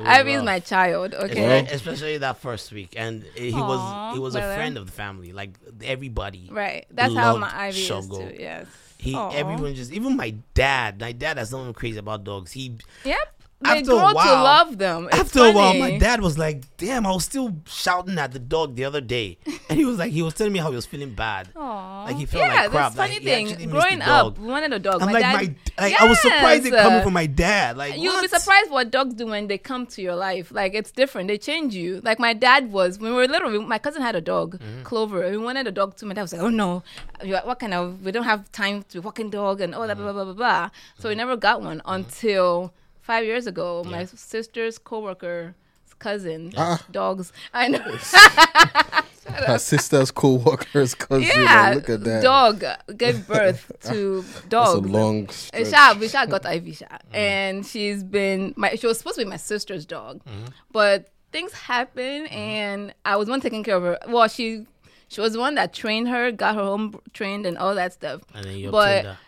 [0.03, 1.14] Ivy is my child.
[1.14, 1.61] Okay.
[1.61, 5.32] Especially- especially that first week, and he was he was a friend of the family,
[5.32, 5.51] like
[5.82, 6.49] everybody.
[6.53, 6.86] Right.
[6.90, 8.28] That's how my Ivy Shogo.
[8.28, 8.36] is too.
[8.42, 8.66] Yes.
[8.99, 9.30] He Aw.
[9.30, 11.01] everyone just even my dad.
[11.01, 12.53] My dad has nothing crazy about dogs.
[12.53, 13.36] He Yep.
[13.59, 15.07] They After a grow to while- love them.
[15.11, 18.39] It's after a while, my dad was like, "Damn, I was still shouting at the
[18.39, 19.39] dog the other day,"
[19.71, 21.49] and he was like, he was telling me how he was feeling bad.
[21.57, 22.05] Aw.
[22.05, 22.95] Like, he felt yeah, like crap.
[22.95, 23.71] Like, funny actually thing.
[23.71, 25.01] Growing up, we wanted a dog.
[25.01, 27.79] I'm my like, dad, my, like, I was surprised it Yes, coming from my dad.
[27.79, 30.53] Like, You'll be surprised what dogs do when they come to your life.
[30.53, 31.29] Like it's different.
[31.29, 32.03] They change you.
[32.05, 33.51] Like my dad was when we were little.
[33.51, 34.83] we- My cousin had a dog, Mm-hmm.
[34.83, 35.31] Clover.
[35.31, 36.05] We wanted a dog too.
[36.05, 36.83] My dad was like, "Oh no,
[37.25, 38.05] what kind of?
[38.05, 40.35] We don't have time to be walking dog and all that blah blah blah blah
[40.35, 41.19] blah." So we Mm-hmm.
[41.25, 42.75] never got one until
[43.07, 43.85] five years ago.
[43.85, 45.55] My sister's coworker
[45.99, 46.85] cousin Ah.
[46.91, 47.33] dogs.
[47.55, 47.79] I know.
[49.47, 51.23] Her sister's co-workers, cousin.
[51.23, 52.23] yeah, look at that.
[52.23, 52.65] dog
[52.97, 54.25] gave birth to dog.
[54.25, 54.91] That's a dogs.
[54.91, 55.29] long.
[55.29, 55.69] Stretch.
[55.69, 57.15] Sha, Visha got Ivy Sha, mm-hmm.
[57.17, 58.77] and she's been my.
[58.77, 60.47] She was supposed to be my sister's dog, mm-hmm.
[60.71, 62.35] but things happen, mm-hmm.
[62.35, 63.99] and I was one taking care of her.
[64.09, 64.67] Well, she
[65.09, 68.23] she was the one that trained her, got her home trained, and all that stuff.
[68.33, 69.26] And then you but obtained I,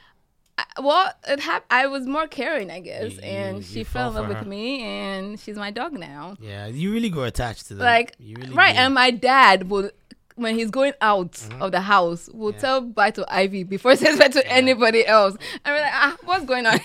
[0.82, 4.08] well, it hap- I was more caring, I guess, You- and you- she you fell
[4.10, 4.44] in love with her.
[4.44, 6.36] me, and she's my dog now.
[6.40, 7.84] Yeah, you really go attached to them.
[7.84, 8.80] Like you really right, do.
[8.80, 9.92] and my dad would.
[10.36, 11.62] When he's going out Mm-hmm.
[11.62, 15.36] of the house, will tell bye to Ivy before he says bye to anybody else.
[15.64, 16.78] I'm mean, like, ah, what's going on?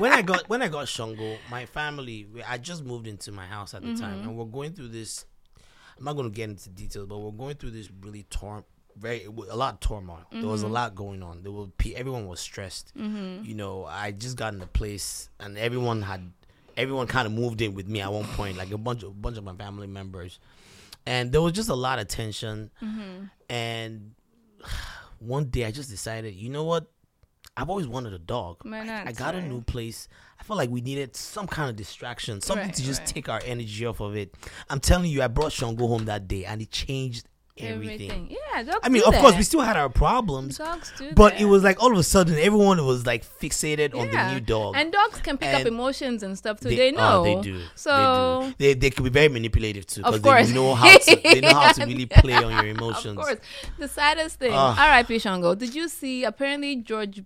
[0.00, 3.74] when I got when I got Shango, my family, I just moved into my house
[3.74, 4.28] at the time, Mm-hmm.
[4.28, 5.24] and we're going through this.
[5.96, 8.64] I'm not going to get into details, but we're going through this really torn,
[8.96, 10.24] very a lot of turmoil.
[10.30, 10.74] There was a Mm-hmm.
[10.74, 11.42] lot going on.
[11.42, 11.66] There were
[11.96, 12.92] everyone was stressed.
[12.94, 16.30] You know, I just got in the place, and everyone had
[16.76, 19.36] everyone kind of moved in with me at one point, like a bunch of bunch
[19.38, 20.38] of my family members,
[21.06, 22.70] and there was just a lot of tension.
[22.82, 23.24] Mm-hmm.
[23.50, 24.12] And
[25.18, 26.86] one day, I just decided, you know what?
[27.56, 28.62] I've always wanted a dog.
[28.66, 30.08] I- I, got a new place.
[30.40, 33.06] I felt like we needed some kind of distraction, something Right, to just right.
[33.08, 34.34] take our energy off of it.
[34.68, 37.28] I'm telling you, I brought Shango home that day, and it changed
[37.58, 38.28] everything.
[38.30, 41.34] Yeah, dogs I mean, do of course, we still had our problems, Dogs do but
[41.34, 41.40] that.
[41.40, 44.74] it was like all of a sudden, everyone was like fixated on the new dog.
[44.76, 46.68] And dogs can pick up emotions and stuff too.
[46.70, 47.24] They, oh, know.
[47.24, 47.60] they do.
[47.74, 47.92] So
[48.42, 48.54] they, do.
[48.58, 50.48] they they could be very manipulative too Of because course.
[50.48, 53.18] they know how to they know how to really play on your emotions.
[53.18, 53.38] Of course.
[53.78, 54.76] The saddest thing, Ah.
[54.88, 55.18] R.I.P.
[55.18, 55.54] Shango.
[55.54, 56.24] Did you see?
[56.24, 57.22] Apparently, George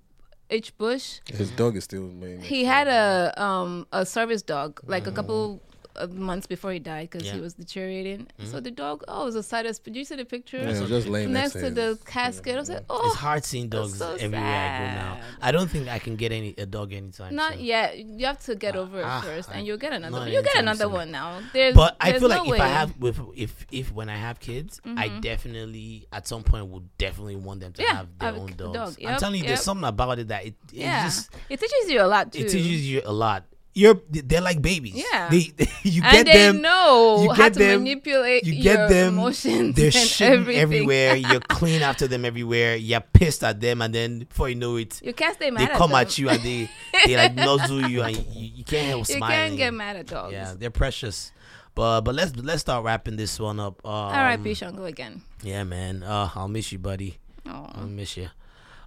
[0.50, 0.76] H.
[0.78, 2.40] Bush, His dog is still main.
[2.40, 5.67] he had a um a service dog like a couple of
[6.06, 7.34] months before he died because Yeah.
[7.34, 8.28] he was deteriorating.
[8.44, 9.82] So the dog, oh, it was the saddest.
[9.84, 10.58] Did you see the picture?
[10.58, 12.54] Yeah, just laying next next to the casket.
[12.54, 15.20] I was like, oh, It's hard seeing dogs so everywhere I go now.
[15.42, 17.34] I don't think I can get any a dog anytime.
[17.34, 17.64] Not soon.
[17.64, 17.98] yet.
[17.98, 20.18] You have to get over it ah, first, I- and you'll get another.
[20.18, 20.30] one.
[20.30, 20.92] You'll get another soon.
[20.92, 21.40] one now.
[21.52, 22.56] There's, But I there's feel no like way.
[22.58, 26.66] if I have with if if when I have kids, I definitely at some point
[26.68, 27.90] would definitely want them to Mm-hmm.
[27.90, 28.96] Yeah, have their have own dogs.
[28.96, 29.04] dog.
[29.06, 32.02] I'm telling you, there's something about it that it, it yeah, just it teaches you
[32.02, 32.40] a lot too.
[32.40, 33.44] it teaches you a lot.
[33.78, 34.94] You're they're like babies.
[34.96, 35.28] Yeah.
[35.30, 35.52] they,
[35.84, 36.60] you and get they them.
[36.62, 39.14] know you how get to them, manipulate You get your them.
[39.14, 40.62] emotions They're shitting everything.
[40.62, 41.14] everywhere.
[41.28, 42.74] You're clean after them everywhere.
[42.76, 45.72] You're pissed at them, and then before you know it, You can't stay mad they
[45.72, 46.00] at come them.
[46.00, 46.68] at you and they
[47.06, 49.36] they like nuzzle you, and you, you can't help You smiling.
[49.36, 50.32] can't get mad at dogs.
[50.32, 51.30] Yeah, they're precious.
[51.74, 53.78] But but let's let's start wrapping this one up.
[53.86, 54.54] Um, R.I.P.
[54.54, 55.22] Shango again.
[55.44, 56.02] Yeah, man.
[56.02, 57.18] Uh, I'll miss you, buddy.
[57.46, 58.28] Oh, I'll miss you.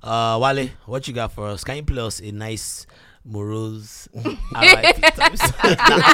[0.03, 1.63] Uh, Wale, what you got for us?
[1.63, 2.85] Can you play us a nice
[3.25, 4.07] morose?
[4.55, 5.01] R.I.P.
[5.01, 5.51] type song?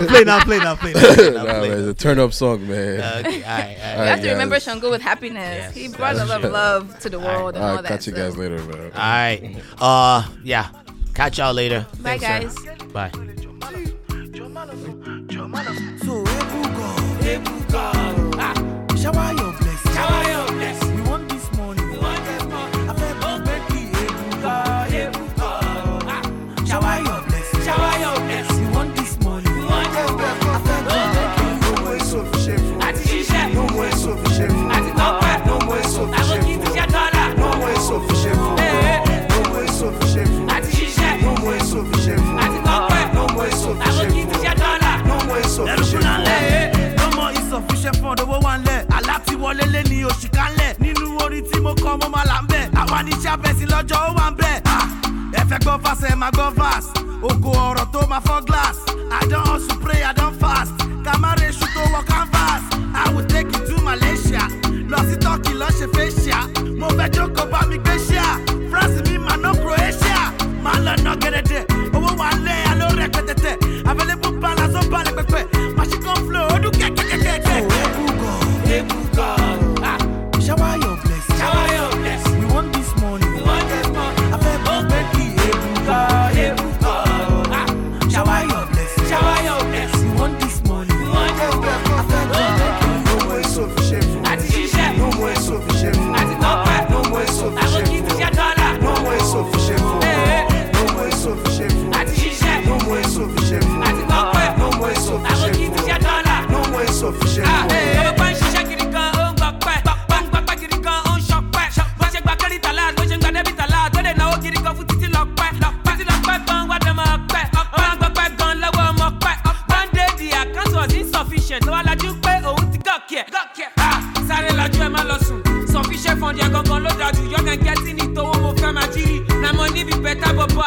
[0.08, 1.02] play now, play now, play now.
[1.32, 3.00] nah, man, play it's a turn up song, man.
[3.00, 3.76] Uh, okay, all right, all right.
[3.78, 4.32] You have to guys.
[4.34, 5.58] remember Shango with happiness.
[5.58, 7.82] Yes, he brought a that's lot of love to the world and All all right,
[7.84, 7.88] that.
[7.90, 8.92] catch you so- guys later, man.
[8.94, 9.64] All right.
[9.80, 10.70] Uh, yeah.
[11.14, 11.88] Catch y'all later.
[12.02, 12.76] Bye, Thanks, sir.
[12.76, 12.92] guys.
[12.94, 13.12] Bye.
[16.06, 16.24] So,
[50.10, 52.66] oṣù kanlẹ̀ nínú orin tí mo kọ́ mo máa là ń bẹ̀.
[52.82, 54.62] Àwa ní iṣẹ́ abẹ́sí lọ́jọ́ ó wà ń bẹ̀.
[54.66, 54.86] Ah,
[55.40, 56.90] ẹ fẹ́ gbọ́ fast ẹ máa gbọ́ fast.
[57.30, 58.78] Ògo ọ̀rọ̀ tó máa fọ́ glass.
[59.10, 60.74] I don hustle pray i don fast.
[61.06, 62.64] Kàmáre ṣu tó wọ canvas.
[62.94, 64.44] I will take you to malaysia.
[64.92, 66.46] Lọ sí turkey lọ ṣe facial
[66.80, 68.26] mo fẹ́ jókòó bá mi gbé ṣíà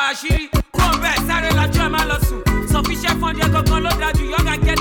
[0.09, 0.45] àṣírí.
[0.75, 2.41] Kúrò bẹ́ẹ̀ sáré lajú ẹ má lọ sùn.
[2.73, 4.23] Sufficient fund yẹn gangan ló dájú.
[4.35, 4.80] Yọ̀gàn gẹ́tì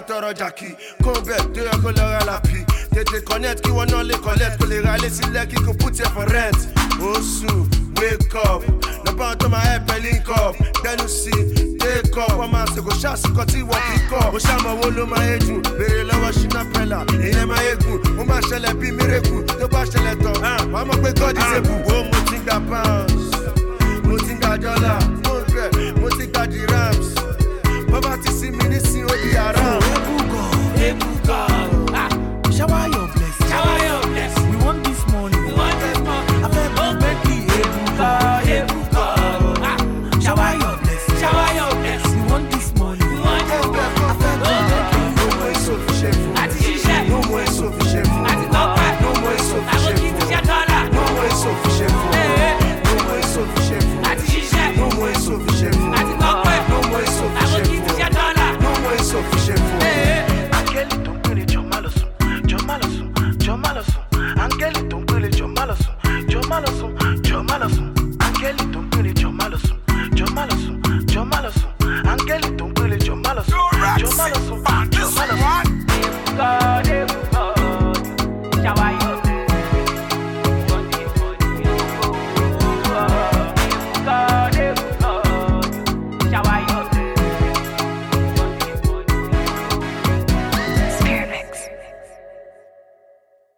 [0.00, 0.68] olótọ́rọ̀ jàkì
[1.04, 2.58] kó bẹ́ẹ̀ tó yẹ kó lọ́ra làpì
[2.94, 5.96] tètè connect kí wọ́n náà lè collect kó lè ra ilé sílẹ̀ kí kò put
[5.98, 6.58] here for rent
[7.00, 7.52] oṣù
[8.00, 8.62] wake up.
[9.04, 10.54] Lọ́pọ̀ àwọn tó máa help ẹ link up.
[10.82, 11.32] Gbẹ́nu sí
[11.80, 14.86] take up wọ́n máa ṣe kò ṣàṣìkò tí wọ́n kì í kọ́ ó ṣàmọ̀ owó
[14.96, 18.74] ló máa yé jù béèrè lọ́wọ́ ṣínà pẹ́lá ìyẹn máa yé gùn ó máa ṣẹlẹ̀
[18.80, 20.36] bí mírèkù tó bá ṣẹlẹ̀ tán
[20.72, 22.99] wàá mọ̀ pé god is able wo mo ti gbà pound